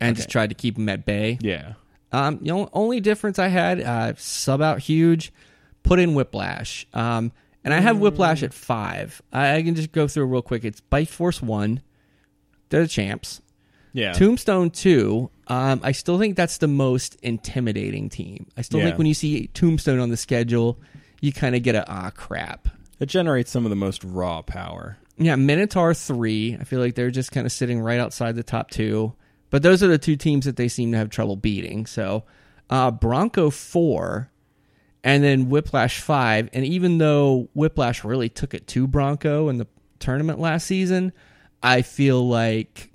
and 0.00 0.16
just 0.16 0.28
tried 0.30 0.48
to 0.48 0.54
keep 0.54 0.76
them 0.76 0.88
at 0.88 1.04
bay. 1.04 1.38
yeah, 1.40 1.74
Um, 2.10 2.38
the 2.42 2.50
only- 2.50 2.68
only 2.72 3.00
difference 3.00 3.38
I 3.38 3.48
had, 3.48 3.80
uh, 3.80 4.14
sub 4.16 4.60
out 4.60 4.80
huge, 4.80 5.32
put 5.82 5.98
in 6.00 6.14
Whiplash. 6.14 6.86
Um, 6.92 7.32
and 7.64 7.72
I 7.72 7.78
have 7.80 7.98
Whiplash 8.00 8.42
at 8.42 8.52
five. 8.52 9.22
I, 9.32 9.56
I 9.56 9.62
can 9.62 9.74
just 9.76 9.92
go 9.92 10.08
through 10.08 10.24
it 10.24 10.28
real 10.28 10.42
quick. 10.42 10.64
It's 10.64 10.80
Bite 10.80 11.08
Force 11.08 11.40
one. 11.40 11.80
They're 12.70 12.82
the 12.82 12.88
champs. 12.88 13.40
Yeah, 13.92 14.12
Tombstone 14.12 14.70
two. 14.70 15.30
Um, 15.48 15.80
I 15.82 15.92
still 15.92 16.18
think 16.18 16.36
that's 16.36 16.58
the 16.58 16.68
most 16.68 17.16
intimidating 17.22 18.08
team. 18.08 18.46
I 18.56 18.62
still 18.62 18.78
Yeah. 18.80 18.86
think 18.86 18.98
when 18.98 19.06
you 19.06 19.14
see 19.14 19.48
Tombstone 19.48 19.98
on 19.98 20.08
the 20.10 20.16
schedule, 20.16 20.80
you 21.20 21.32
kind 21.32 21.54
of 21.54 21.62
get 21.62 21.74
a 21.74 21.84
ah 21.90 22.10
crap. 22.10 22.68
it 23.00 23.06
generates 23.06 23.50
some 23.50 23.66
of 23.66 23.70
the 23.70 23.76
most 23.76 24.04
raw 24.04 24.42
power. 24.42 24.96
Yeah, 25.18 25.34
Minotaur 25.36 25.92
three. 25.94 26.56
I 26.60 26.64
feel 26.64 26.78
like 26.80 26.94
they're 26.94 27.10
just 27.10 27.32
kind 27.32 27.44
of 27.46 27.52
sitting 27.52 27.80
right 27.80 27.98
outside 28.00 28.36
the 28.36 28.42
top 28.44 28.70
two. 28.70 29.12
But 29.50 29.62
those 29.62 29.82
are 29.82 29.88
the 29.88 29.98
two 29.98 30.16
teams 30.16 30.44
that 30.46 30.56
they 30.56 30.68
seem 30.68 30.92
to 30.92 30.98
have 30.98 31.10
trouble 31.10 31.36
beating. 31.36 31.84
So 31.86 32.24
uh, 32.70 32.90
Bronco 32.92 33.50
four, 33.50 34.30
and 35.04 35.22
then 35.22 35.50
Whiplash 35.50 36.00
five. 36.00 36.48
And 36.52 36.64
even 36.64 36.98
though 36.98 37.50
Whiplash 37.54 38.04
really 38.04 38.28
took 38.30 38.54
it 38.54 38.66
to 38.68 38.86
Bronco 38.86 39.48
in 39.48 39.58
the 39.58 39.66
tournament 39.98 40.38
last 40.38 40.66
season, 40.66 41.12
I 41.62 41.82
feel 41.82 42.26
like 42.26 42.91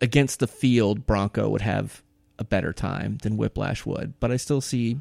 against 0.00 0.40
the 0.40 0.46
field, 0.46 1.06
Bronco 1.06 1.48
would 1.48 1.62
have 1.62 2.02
a 2.38 2.44
better 2.44 2.72
time 2.72 3.18
than 3.22 3.36
Whiplash 3.36 3.86
would. 3.86 4.14
But 4.20 4.30
I 4.30 4.36
still 4.36 4.60
see, 4.60 4.98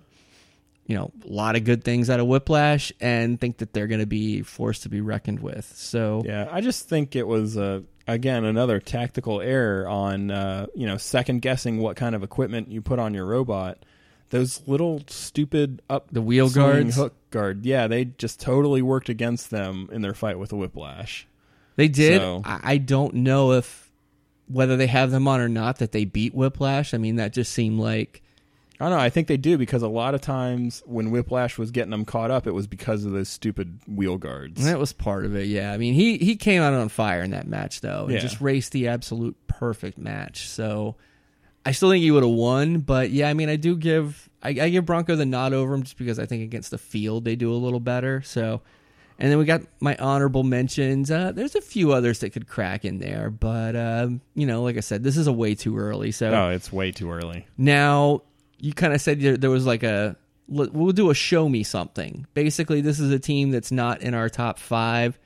you 0.87 0.95
know, 0.95 1.11
a 1.25 1.27
lot 1.27 1.55
of 1.55 1.63
good 1.63 1.83
things 1.83 2.09
out 2.09 2.19
of 2.19 2.27
Whiplash, 2.27 2.91
and 3.01 3.39
think 3.39 3.57
that 3.57 3.73
they're 3.73 3.87
going 3.87 3.99
to 4.01 4.05
be 4.05 4.41
forced 4.41 4.83
to 4.83 4.89
be 4.89 5.01
reckoned 5.01 5.39
with. 5.41 5.65
So 5.75 6.23
Yeah, 6.25 6.47
I 6.51 6.61
just 6.61 6.87
think 6.87 7.15
it 7.15 7.27
was 7.27 7.57
uh, 7.57 7.81
again 8.07 8.45
another 8.45 8.79
tactical 8.79 9.41
error 9.41 9.87
on 9.89 10.31
uh, 10.31 10.67
you 10.75 10.85
know 10.87 10.97
second 10.97 11.41
guessing 11.41 11.79
what 11.79 11.95
kind 11.97 12.15
of 12.15 12.23
equipment 12.23 12.69
you 12.71 12.81
put 12.81 12.99
on 12.99 13.13
your 13.13 13.25
robot. 13.25 13.79
Those 14.31 14.67
little 14.67 15.03
stupid 15.07 15.81
up 15.87 16.07
The 16.11 16.21
wheel 16.21 16.49
guards? 16.49 16.95
hook 16.95 17.13
guard, 17.29 17.63
yeah, 17.65 17.87
they 17.87 18.05
just 18.05 18.39
totally 18.39 18.81
worked 18.81 19.07
against 19.07 19.51
them 19.51 19.87
in 19.91 20.01
their 20.01 20.15
fight 20.15 20.39
with 20.39 20.49
the 20.49 20.55
Whiplash. 20.55 21.27
They 21.75 21.87
did. 21.87 22.21
So- 22.21 22.41
I 22.45 22.77
don't 22.77 23.13
know 23.15 23.51
if 23.51 23.84
whether 24.47 24.77
they 24.77 24.87
have 24.87 25.11
them 25.11 25.27
on 25.27 25.39
or 25.39 25.49
not 25.49 25.79
that 25.79 25.91
they 25.91 26.05
beat 26.05 26.33
Whiplash. 26.35 26.93
I 26.93 26.97
mean, 26.97 27.15
that 27.17 27.33
just 27.33 27.51
seemed 27.53 27.79
like 27.79 28.21
I 28.79 28.85
don't 28.89 28.91
know. 28.97 28.99
I 29.03 29.09
think 29.09 29.27
they 29.27 29.37
do 29.37 29.57
because 29.57 29.83
a 29.83 29.87
lot 29.87 30.15
of 30.15 30.21
times 30.21 30.83
when 30.85 31.09
Whiplash 31.09 31.57
was 31.57 31.71
getting 31.71 31.91
them 31.91 32.03
caught 32.03 32.29
up, 32.29 32.45
it 32.45 32.51
was 32.51 32.67
because 32.67 33.05
of 33.05 33.13
those 33.13 33.29
stupid 33.29 33.79
wheel 33.87 34.17
guards. 34.17 34.65
that 34.65 34.77
was 34.77 34.91
part 34.91 35.23
of 35.25 35.33
it. 35.35 35.47
Yeah, 35.47 35.71
I 35.71 35.77
mean, 35.77 35.93
he 35.93 36.17
he 36.17 36.35
came 36.35 36.61
out 36.61 36.73
on 36.73 36.89
fire 36.89 37.21
in 37.23 37.31
that 37.31 37.47
match 37.47 37.79
though, 37.81 38.03
and 38.05 38.13
Yeah. 38.13 38.19
just 38.19 38.41
raced 38.41 38.73
the 38.73 38.89
absolute 38.89 39.35
perfect 39.47 39.97
match. 39.97 40.49
So 40.49 40.95
I 41.65 41.71
still 41.71 41.89
think 41.89 42.03
he 42.03 42.11
would 42.11 42.23
have 42.23 42.31
won, 42.33 42.79
but 42.79 43.11
yeah, 43.11 43.29
I 43.29 43.33
mean, 43.33 43.47
I 43.49 43.55
do 43.55 43.77
give 43.77 44.29
I, 44.43 44.49
I 44.49 44.69
give 44.69 44.85
Bronco 44.85 45.15
the 45.15 45.25
nod 45.25 45.53
over 45.53 45.73
him 45.73 45.83
just 45.83 45.97
because 45.97 46.19
I 46.19 46.25
think 46.25 46.43
against 46.43 46.69
the 46.69 46.77
field 46.77 47.23
they 47.25 47.35
do 47.37 47.51
a 47.51 47.55
little 47.55 47.79
better. 47.79 48.21
So. 48.23 48.61
And 49.17 49.31
then 49.31 49.37
we 49.37 49.45
got 49.45 49.61
my 49.79 49.95
honorable 49.95 50.43
mentions. 50.43 51.09
Uh, 51.09 51.31
there's 51.31 51.55
a 51.55 51.61
few 51.61 51.93
others 51.93 52.19
that 52.19 52.31
could 52.31 52.47
crack 52.47 52.83
in 52.83 52.99
there, 52.99 53.29
but 53.29 53.75
um, 53.75 54.21
you 54.33 54.45
know, 54.45 54.63
like 54.63 54.77
I 54.77 54.81
said, 54.81 55.03
this 55.03 55.15
is 55.15 55.27
a 55.27 55.33
way 55.33 55.55
too 55.55 55.77
early. 55.77 56.11
So 56.11 56.31
Oh, 56.33 56.49
it's 56.49 56.71
way 56.71 56.91
too 56.91 57.09
early. 57.11 57.47
Now, 57.57 58.23
you 58.59 58.73
kind 58.73 58.93
of 58.93 58.99
said 59.01 59.21
there, 59.21 59.37
there 59.37 59.49
was 59.49 59.65
like 59.65 59.83
a 59.83 60.17
we'll 60.47 60.91
do 60.91 61.09
a 61.09 61.15
show 61.15 61.47
me 61.49 61.63
something. 61.63 62.27
Basically, 62.33 62.81
this 62.81 62.99
is 62.99 63.11
a 63.11 63.19
team 63.19 63.51
that's 63.51 63.71
not 63.71 64.01
in 64.01 64.13
our 64.13 64.29
top 64.29 64.59
5 64.59 65.17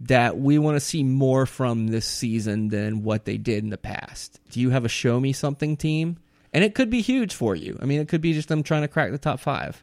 that 0.00 0.36
we 0.36 0.58
want 0.58 0.76
to 0.76 0.80
see 0.80 1.04
more 1.04 1.46
from 1.46 1.86
this 1.86 2.06
season 2.06 2.68
than 2.68 3.04
what 3.04 3.24
they 3.24 3.36
did 3.38 3.62
in 3.62 3.70
the 3.70 3.78
past. 3.78 4.40
Do 4.50 4.60
you 4.60 4.70
have 4.70 4.84
a 4.84 4.88
show 4.88 5.20
me 5.20 5.32
something 5.32 5.76
team? 5.76 6.18
And 6.52 6.64
it 6.64 6.74
could 6.74 6.90
be 6.90 7.00
huge 7.00 7.34
for 7.34 7.54
you. 7.54 7.78
I 7.80 7.84
mean, 7.84 8.00
it 8.00 8.08
could 8.08 8.20
be 8.20 8.32
just 8.32 8.48
them 8.48 8.62
trying 8.62 8.82
to 8.82 8.88
crack 8.88 9.10
the 9.12 9.18
top 9.18 9.40
5. 9.40 9.82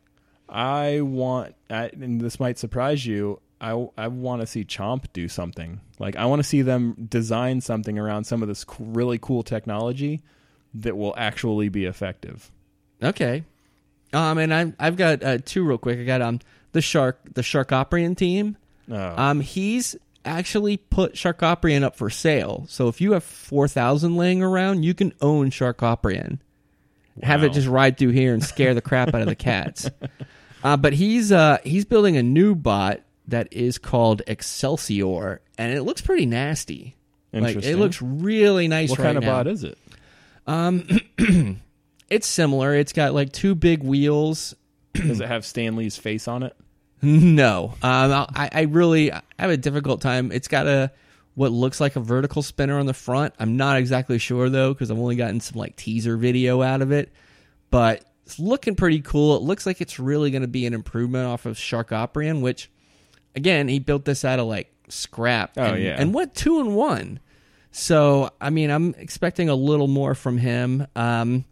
I 0.49 1.01
want, 1.01 1.55
I, 1.69 1.85
and 1.87 2.19
this 2.19 2.39
might 2.39 2.57
surprise 2.57 3.05
you. 3.05 3.39
I, 3.61 3.87
I 3.95 4.07
want 4.07 4.41
to 4.41 4.47
see 4.47 4.65
Chomp 4.65 5.05
do 5.13 5.27
something. 5.27 5.79
Like 5.99 6.15
I 6.15 6.25
want 6.25 6.39
to 6.41 6.43
see 6.47 6.63
them 6.63 7.07
design 7.09 7.61
something 7.61 7.99
around 7.99 8.23
some 8.23 8.41
of 8.41 8.47
this 8.47 8.65
really 8.79 9.19
cool 9.19 9.43
technology 9.43 10.21
that 10.73 10.97
will 10.97 11.13
actually 11.15 11.69
be 11.69 11.85
effective. 11.85 12.51
Okay. 13.03 13.43
Um 14.13 14.37
and 14.39 14.53
I 14.53 14.73
I've 14.79 14.95
got 14.97 15.23
uh, 15.23 15.37
two 15.45 15.63
real 15.63 15.77
quick. 15.77 15.99
I 15.99 16.03
got 16.03 16.21
um 16.21 16.39
the 16.71 16.81
shark 16.81 17.19
the 17.33 17.41
Sharkoprian 17.41 18.17
team. 18.17 18.57
Oh, 18.89 19.15
Um, 19.15 19.41
he's 19.41 19.95
actually 20.25 20.77
put 20.77 21.13
Sharkoprian 21.13 21.83
up 21.83 21.95
for 21.95 22.09
sale. 22.09 22.65
So 22.67 22.87
if 22.87 22.99
you 22.99 23.13
have 23.13 23.23
4,000 23.23 24.17
laying 24.17 24.41
around, 24.43 24.83
you 24.83 24.93
can 24.93 25.13
own 25.21 25.49
Sharkoprian. 25.49 26.39
Have 27.23 27.43
it 27.43 27.53
just 27.53 27.67
ride 27.67 27.97
through 27.97 28.09
here 28.09 28.33
and 28.33 28.43
scare 28.43 28.73
the 28.73 28.81
crap 28.81 29.13
out 29.13 29.21
of 29.21 29.27
the 29.27 29.35
cats. 29.35 29.89
Uh, 30.63 30.77
but 30.77 30.93
he's 30.93 31.31
uh, 31.31 31.57
he's 31.63 31.85
building 31.85 32.17
a 32.17 32.21
new 32.21 32.53
bot 32.53 33.01
that 33.31 33.51
is 33.51 33.77
called 33.77 34.21
Excelsior, 34.27 35.41
and 35.57 35.73
it 35.73 35.83
looks 35.83 36.01
pretty 36.01 36.25
nasty. 36.25 36.95
Like 37.33 37.57
it 37.57 37.77
looks 37.77 38.01
really 38.01 38.67
nice. 38.67 38.89
What 38.89 38.99
right 38.99 39.05
kind 39.05 39.17
of 39.17 39.23
now. 39.23 39.31
bot 39.37 39.47
is 39.47 39.63
it? 39.63 39.77
Um, 40.47 40.87
It's 42.11 42.27
similar. 42.27 42.75
It's 42.75 42.91
got 42.91 43.13
like 43.13 43.31
two 43.31 43.55
big 43.55 43.83
wheels. 43.83 44.53
Does 44.93 45.21
it 45.21 45.27
have 45.29 45.45
Stanley's 45.45 45.95
face 45.97 46.27
on 46.27 46.43
it? 46.43 46.53
No, 47.01 47.73
um, 47.81 48.27
I, 48.35 48.49
I 48.51 48.61
really 48.63 49.13
I 49.13 49.21
have 49.39 49.49
a 49.49 49.57
difficult 49.57 50.01
time. 50.01 50.31
It's 50.31 50.49
got 50.49 50.67
a 50.67 50.91
what 51.35 51.53
looks 51.53 51.79
like 51.79 51.95
a 51.95 52.01
vertical 52.01 52.43
spinner 52.43 52.77
on 52.77 52.85
the 52.85 52.93
front. 52.93 53.33
I'm 53.39 53.55
not 53.55 53.77
exactly 53.77 54.17
sure 54.17 54.49
though 54.49 54.73
because 54.73 54.91
I've 54.91 54.99
only 54.99 55.15
gotten 55.15 55.39
some 55.39 55.57
like 55.57 55.77
teaser 55.77 56.17
video 56.17 56.61
out 56.61 56.81
of 56.81 56.91
it, 56.91 57.13
but 57.71 58.03
it's 58.25 58.37
looking 58.37 58.75
pretty 58.75 58.99
cool. 58.99 59.37
It 59.37 59.41
looks 59.41 59.65
like 59.65 59.79
it's 59.79 59.97
really 59.97 60.31
going 60.31 60.43
to 60.43 60.49
be 60.49 60.65
an 60.65 60.73
improvement 60.73 61.27
off 61.27 61.45
of 61.45 61.57
Shark 61.57 61.91
Sharkoprian, 61.91 62.41
which 62.41 62.69
again 63.35 63.67
he 63.67 63.79
built 63.79 64.05
this 64.05 64.25
out 64.25 64.39
of 64.39 64.47
like 64.47 64.73
scrap. 64.89 65.53
Oh, 65.57 65.63
and, 65.63 65.83
yeah. 65.83 65.95
and 65.97 66.13
went 66.13 66.35
two 66.35 66.59
and 66.59 66.75
one. 66.75 67.19
So 67.71 68.31
I 68.39 68.49
mean, 68.49 68.69
I'm 68.69 68.93
expecting 68.97 69.49
a 69.49 69.55
little 69.55 69.87
more 69.87 70.15
from 70.15 70.37
him. 70.37 70.87
Um, 70.95 71.45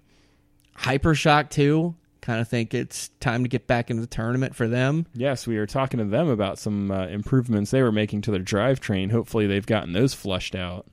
Hypershock 0.78 1.50
too. 1.50 1.96
Kind 2.22 2.42
of 2.42 2.48
think 2.48 2.74
it's 2.74 3.10
time 3.22 3.44
to 3.44 3.50
get 3.50 3.66
back 3.66 3.90
into 3.90 4.02
the 4.02 4.08
tournament 4.08 4.54
for 4.54 4.68
them. 4.68 5.06
Yes, 5.14 5.48
we 5.48 5.58
were 5.58 5.66
talking 5.66 6.00
to 6.00 6.06
them 6.06 6.28
about 6.28 6.60
some 6.60 6.92
uh, 6.92 7.08
improvements 7.08 7.72
they 7.72 7.82
were 7.82 7.94
making 7.94 8.22
to 8.24 8.32
their 8.32 8.42
drivetrain. 8.42 9.12
Hopefully, 9.12 9.48
they've 9.48 9.66
gotten 9.66 9.94
those 9.94 10.14
flushed 10.14 10.54
out. 10.54 10.86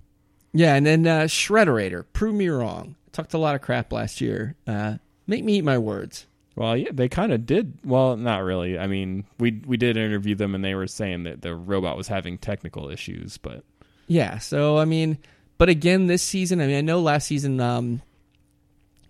Yeah, 0.52 0.74
and 0.74 0.86
then 0.86 1.06
uh, 1.06 1.22
Shredderator. 1.22 2.04
Prove 2.12 2.34
me 2.34 2.48
wrong. 2.48 2.94
Talked 3.12 3.34
a 3.34 3.38
lot 3.38 3.54
of 3.54 3.60
crap 3.60 3.92
last 3.92 4.20
year. 4.20 4.54
Uh, 4.66 4.96
make 5.26 5.44
me 5.44 5.58
eat 5.58 5.64
my 5.64 5.78
words. 5.78 6.26
Well, 6.56 6.76
yeah, 6.76 6.90
they 6.92 7.08
kind 7.08 7.32
of 7.32 7.44
did. 7.44 7.78
Well, 7.84 8.16
not 8.16 8.42
really. 8.42 8.78
I 8.78 8.86
mean, 8.86 9.24
we 9.38 9.62
we 9.66 9.76
did 9.76 9.96
interview 9.96 10.34
them, 10.34 10.54
and 10.54 10.64
they 10.64 10.74
were 10.74 10.86
saying 10.86 11.24
that 11.24 11.42
the 11.42 11.54
robot 11.54 11.96
was 11.96 12.08
having 12.08 12.38
technical 12.38 12.88
issues, 12.88 13.36
but 13.36 13.62
Yeah, 14.08 14.38
so 14.38 14.78
I 14.78 14.86
mean, 14.86 15.18
but 15.58 15.68
again, 15.68 16.06
this 16.06 16.22
season, 16.22 16.60
I 16.60 16.66
mean, 16.66 16.76
I 16.76 16.80
know 16.80 17.00
last 17.00 17.26
season, 17.26 17.60
um, 17.60 18.00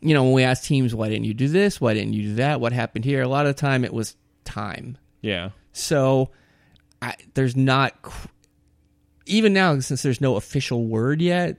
you 0.01 0.13
know, 0.13 0.25
when 0.25 0.33
we 0.33 0.43
asked 0.43 0.65
teams, 0.65 0.95
why 0.95 1.09
didn't 1.09 1.25
you 1.25 1.35
do 1.35 1.49
this? 1.49 1.81
Why 1.81 1.95
didn't 1.95 2.15
you 2.15 2.23
do 2.23 2.35
that? 2.37 2.61
What 2.61 2.73
happened 2.73 3.05
here? 3.05 3.23
A 3.23 3.29
lot 3.29 3.47
of 3.47 3.55
the 3.55 3.61
time, 3.61 3.85
it 3.85 3.95
was 3.95 4.17
time. 4.45 4.99
yeah, 5.23 5.51
So 5.73 6.31
I, 7.01 7.15
there's 7.35 7.57
not 7.57 7.95
even 9.27 9.53
now 9.53 9.79
since 9.81 10.03
there's 10.03 10.21
no 10.21 10.37
official 10.37 10.85
word 10.87 11.21
yet, 11.21 11.59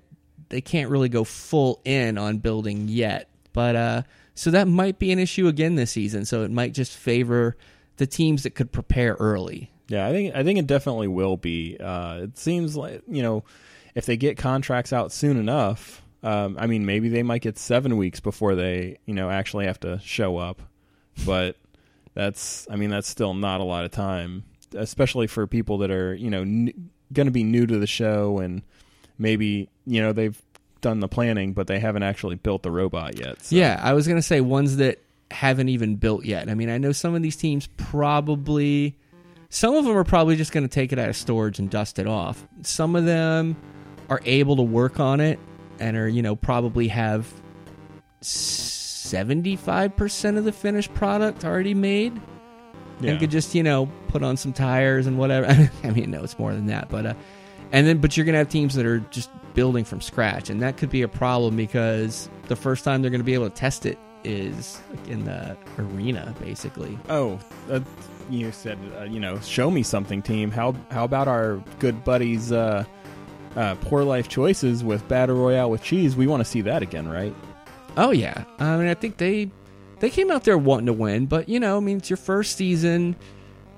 they 0.49 0.61
can't 0.61 0.89
really 0.89 1.09
go 1.09 1.23
full 1.23 1.81
in 1.85 2.17
on 2.17 2.37
building 2.37 2.87
yet. 2.87 3.29
But 3.53 3.75
uh, 3.75 4.03
so 4.37 4.51
that 4.51 4.67
might 4.67 4.99
be 4.99 5.11
an 5.11 5.19
issue 5.19 5.47
again 5.47 5.75
this 5.75 5.91
season. 5.91 6.23
So 6.25 6.43
it 6.43 6.51
might 6.51 6.73
just 6.73 6.95
favor 6.95 7.57
the 7.97 8.05
teams 8.07 8.43
that 8.43 8.51
could 8.51 8.71
prepare 8.71 9.15
early. 9.19 9.71
yeah. 9.87 10.07
I 10.07 10.11
think 10.11 10.35
I 10.35 10.43
think 10.43 10.59
it 10.59 10.67
definitely 10.67 11.07
will 11.07 11.37
be. 11.37 11.75
Uh, 11.79 12.19
it 12.23 12.37
seems 12.37 12.75
like 12.77 13.01
you 13.07 13.23
know, 13.23 13.43
if 13.95 14.05
they 14.05 14.15
get 14.15 14.37
contracts 14.37 14.93
out 14.93 15.11
soon 15.11 15.37
enough, 15.37 16.03
um, 16.23 16.55
I 16.59 16.67
mean, 16.67 16.85
maybe 16.85 17.09
they 17.09 17.23
might 17.23 17.41
get 17.41 17.57
seven 17.57 17.97
weeks 17.97 18.19
before 18.19 18.55
they 18.55 18.99
you 19.05 19.13
know 19.13 19.29
actually 19.29 19.65
have 19.65 19.79
to 19.81 19.99
show 20.03 20.37
up, 20.37 20.61
but 21.25 21.55
that's 22.13 22.67
I 22.69 22.75
mean 22.75 22.89
that's 22.91 23.07
still 23.07 23.33
not 23.33 23.59
a 23.61 23.63
lot 23.63 23.85
of 23.85 23.91
time, 23.91 24.43
especially 24.75 25.27
for 25.27 25.47
people 25.47 25.79
that 25.79 25.91
are 25.91 26.13
you 26.13 26.29
know 26.29 26.41
n- 26.41 26.91
going 27.13 27.27
to 27.27 27.31
be 27.31 27.43
new 27.43 27.65
to 27.65 27.79
the 27.79 27.87
show 27.87 28.37
and 28.39 28.61
maybe 29.17 29.69
you 29.85 30.01
know 30.01 30.13
they've 30.13 30.39
done 30.87 30.99
the 31.01 31.07
planning 31.07 31.53
but 31.53 31.67
they 31.67 31.79
haven't 31.79 32.03
actually 32.03 32.35
built 32.35 32.63
the 32.63 32.71
robot 32.71 33.19
yet. 33.19 33.41
So. 33.43 33.55
Yeah, 33.55 33.79
I 33.83 33.93
was 33.93 34.07
gonna 34.07 34.21
say 34.21 34.39
ones 34.41 34.77
that 34.77 34.99
haven't 35.31 35.67
even 35.69 35.95
built 35.97 36.23
yet. 36.23 36.49
I 36.49 36.53
mean, 36.53 36.69
I 36.69 36.77
know 36.77 36.93
some 36.93 37.13
of 37.13 37.21
these 37.21 37.35
teams 37.35 37.67
probably, 37.77 38.95
some 39.49 39.75
of 39.75 39.83
them 39.85 39.97
are 39.97 40.03
probably 40.05 40.35
just 40.37 40.51
gonna 40.53 40.67
take 40.69 40.93
it 40.93 40.99
out 40.99 41.09
of 41.09 41.15
storage 41.17 41.59
and 41.59 41.69
dust 41.69 41.99
it 41.99 42.07
off. 42.07 42.47
Some 42.61 42.95
of 42.95 43.03
them 43.05 43.57
are 44.09 44.21
able 44.23 44.55
to 44.55 44.61
work 44.61 44.99
on 45.01 45.19
it 45.19 45.37
and 45.79 45.97
are 45.97 46.07
you 46.07 46.21
know 46.21 46.35
probably 46.35 46.87
have 46.87 47.27
seventy 48.21 49.55
five 49.55 49.95
percent 49.95 50.37
of 50.37 50.43
the 50.45 50.51
finished 50.51 50.93
product 50.93 51.43
already 51.45 51.73
made 51.73 52.19
Yeah. 53.01 53.11
and 53.11 53.19
could 53.19 53.31
just 53.31 53.53
you 53.55 53.63
know 53.63 53.89
put 54.07 54.23
on 54.23 54.37
some 54.37 54.53
tires 54.53 55.07
and 55.07 55.17
whatever. 55.17 55.47
I 55.83 55.89
mean, 55.91 56.11
no, 56.11 56.23
it's 56.23 56.39
more 56.39 56.53
than 56.53 56.67
that, 56.67 56.89
but 56.89 57.05
uh, 57.05 57.13
and 57.71 57.87
then 57.87 57.99
but 57.99 58.15
you're 58.15 58.25
gonna 58.25 58.37
have 58.37 58.49
teams 58.49 58.75
that 58.75 58.85
are 58.85 58.99
just 59.11 59.29
building 59.53 59.83
from 59.83 60.01
scratch, 60.01 60.49
and 60.49 60.61
that 60.61 60.77
could 60.77 60.89
be 60.89 61.01
a 61.01 61.07
problem 61.07 61.55
because 61.55 62.29
the 62.47 62.55
first 62.55 62.83
time 62.83 63.01
they're 63.01 63.11
gonna 63.11 63.23
be 63.23 63.33
able 63.33 63.49
to 63.49 63.55
test 63.55 63.85
it 63.85 63.97
is 64.23 64.79
in 65.07 65.25
the 65.25 65.57
arena, 65.79 66.35
basically. 66.39 66.97
Oh, 67.09 67.39
uh, 67.69 67.79
you 68.29 68.51
said 68.51 68.77
uh, 68.99 69.03
you 69.03 69.19
know 69.19 69.39
show 69.39 69.71
me 69.71 69.83
something, 69.83 70.21
team. 70.21 70.51
How 70.51 70.75
how 70.91 71.03
about 71.03 71.27
our 71.27 71.63
good 71.79 72.03
buddies? 72.03 72.51
Uh, 72.51 72.83
uh, 73.55 73.75
poor 73.81 74.03
life 74.03 74.29
choices 74.29 74.83
with 74.83 75.07
battle 75.07 75.35
royale 75.35 75.71
with 75.71 75.81
cheese. 75.81 76.15
We 76.15 76.27
want 76.27 76.41
to 76.41 76.45
see 76.45 76.61
that 76.61 76.83
again, 76.83 77.07
right? 77.07 77.33
Oh 77.97 78.11
yeah, 78.11 78.43
I 78.59 78.77
mean, 78.77 78.87
I 78.87 78.93
think 78.93 79.17
they 79.17 79.49
they 79.99 80.09
came 80.09 80.29
out 80.29 80.43
there 80.43 80.57
wanting 80.57 80.85
to 80.85 80.93
win, 80.93 81.25
but 81.25 81.49
you 81.49 81.59
know, 81.59 81.77
I 81.77 81.79
mean, 81.79 81.97
it's 81.97 82.09
your 82.09 82.17
first 82.17 82.55
season. 82.55 83.15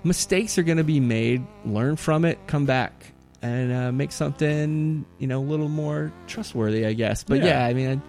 Mistakes 0.03 0.57
are 0.57 0.63
gonna 0.63 0.83
be 0.83 0.99
made. 0.99 1.45
Learn 1.65 1.95
from 1.95 2.25
it. 2.25 2.39
Come 2.47 2.65
back. 2.65 3.13
And 3.41 3.71
uh, 3.71 3.91
make 3.93 4.11
something, 4.11 5.05
you 5.17 5.27
know, 5.27 5.39
a 5.39 5.43
little 5.47 5.69
more 5.69 6.11
trustworthy, 6.27 6.85
I 6.85 6.93
guess. 6.93 7.23
But 7.23 7.39
Yeah. 7.39 7.45
yeah, 7.45 7.65
I 7.65 7.73
mean, 7.73 8.01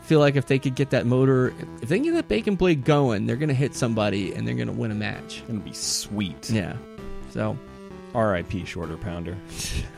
I 0.00 0.04
feel 0.06 0.20
like 0.20 0.36
if 0.36 0.46
they 0.46 0.58
could 0.58 0.74
get 0.74 0.90
that 0.90 1.04
motor, 1.04 1.52
if 1.82 1.88
they 1.90 1.96
can 1.96 2.04
get 2.04 2.14
that 2.14 2.28
bacon 2.28 2.54
blade 2.56 2.84
going, 2.84 3.26
they're 3.26 3.36
going 3.36 3.50
to 3.50 3.54
hit 3.54 3.74
somebody 3.74 4.32
and 4.32 4.48
they're 4.48 4.54
going 4.54 4.68
to 4.68 4.72
win 4.72 4.90
a 4.90 4.94
match. 4.94 5.42
Gonna 5.46 5.60
be 5.60 5.74
sweet. 5.74 6.48
Yeah. 6.50 6.76
So, 7.30 7.58
R.I.P. 8.14 8.64
Shorter 8.64 8.96
Pounder. 8.96 9.36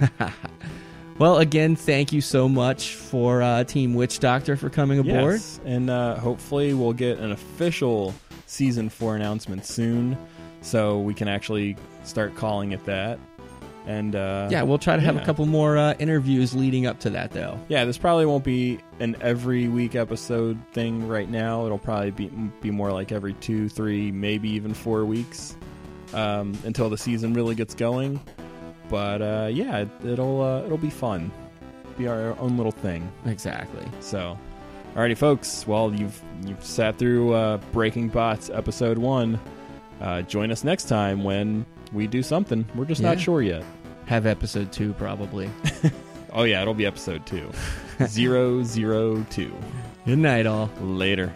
well, 1.19 1.39
again, 1.39 1.77
thank 1.77 2.13
you 2.13 2.21
so 2.21 2.49
much 2.49 2.95
for 2.95 3.43
uh, 3.43 3.65
Team 3.65 3.95
Witch 3.95 4.19
Doctor 4.19 4.57
for 4.57 4.69
coming 4.69 4.99
aboard. 4.99 5.35
Yes, 5.35 5.61
and 5.65 5.89
uh, 5.91 6.17
hopefully 6.17 6.75
we'll 6.75 6.93
get 6.93 7.19
an 7.19 7.31
official 7.33 8.15
season 8.47 8.89
four 8.89 9.15
announcement 9.17 9.65
soon, 9.65 10.17
so 10.61 10.99
we 10.99 11.15
can 11.15 11.29
actually 11.29 11.77
start 12.05 12.35
calling 12.35 12.73
it 12.73 12.85
that. 12.85 13.19
And 13.87 14.15
uh, 14.15 14.49
Yeah, 14.51 14.63
we'll 14.63 14.79
try 14.79 14.95
to 14.97 15.03
have 15.03 15.17
yeah. 15.17 15.23
a 15.23 15.25
couple 15.25 15.45
more 15.47 15.77
uh, 15.77 15.95
interviews 15.99 16.55
leading 16.55 16.87
up 16.87 17.01
to 17.01 17.11
that, 17.11 17.33
though. 17.33 17.59
Yeah, 17.69 17.85
this 17.85 17.99
probably 17.99 18.27
won't 18.27 18.45
be 18.45 18.79
an 19.01 19.17
every 19.21 19.67
week 19.69 19.95
episode 19.97 20.59
thing 20.73 21.09
right 21.09 21.29
now. 21.29 21.67
It'll 21.67 21.79
probably 21.79 22.13
be 22.13 22.29
be 22.61 22.71
more 22.71 22.93
like 22.93 23.11
every 23.11 23.33
two, 23.35 23.69
three, 23.69 24.13
maybe 24.13 24.51
even 24.51 24.73
four 24.75 25.05
weeks 25.05 25.57
um, 26.15 26.57
until 26.65 26.91
the 26.91 26.99
season 26.99 27.35
really 27.35 27.55
gets 27.57 27.75
going. 27.75 28.21
But 28.89 29.23
uh, 29.23 29.49
yeah, 29.51 29.79
it, 29.79 29.89
it'll 30.05 30.43
uh, 30.43 30.63
it'll 30.65 30.79
be 30.79 30.91
fun. 30.91 31.33
Be 31.99 32.07
our 32.09 32.39
own 32.39 32.57
little 32.57 32.73
thing. 32.73 33.11
Exactly. 33.27 33.87
So, 34.01 34.39
alrighty, 34.95 35.17
folks. 35.17 35.67
Well, 35.67 35.93
you've 35.93 36.23
you've 36.47 36.65
sat 36.65 36.99
through 36.99 37.33
uh, 37.35 37.57
Breaking 37.73 38.09
Bots 38.09 38.49
episode 38.49 38.99
one. 38.99 39.41
Uh, 40.01 40.23
join 40.23 40.51
us 40.53 40.63
next 40.65 40.85
time 40.85 41.23
when 41.25 41.65
we 41.93 42.07
do 42.07 42.23
something. 42.23 42.67
We're 42.75 42.85
just 42.87 43.03
not 43.03 43.19
Yeah. 43.19 43.23
sure 43.25 43.43
yet. 43.43 43.65
Have 44.07 44.27
episode 44.27 44.73
two, 44.73 44.93
probably. 44.95 45.51
Oh 46.35 46.45
yeah, 46.45 46.63
it'll 46.63 46.73
be 46.73 46.87
episode 46.87 47.27
two. 47.27 47.51
Zero 48.07 48.63
zero 48.63 49.23
two. 49.29 49.53
Good 50.07 50.19
night, 50.19 50.47
all. 50.47 50.71
Later. 50.81 51.31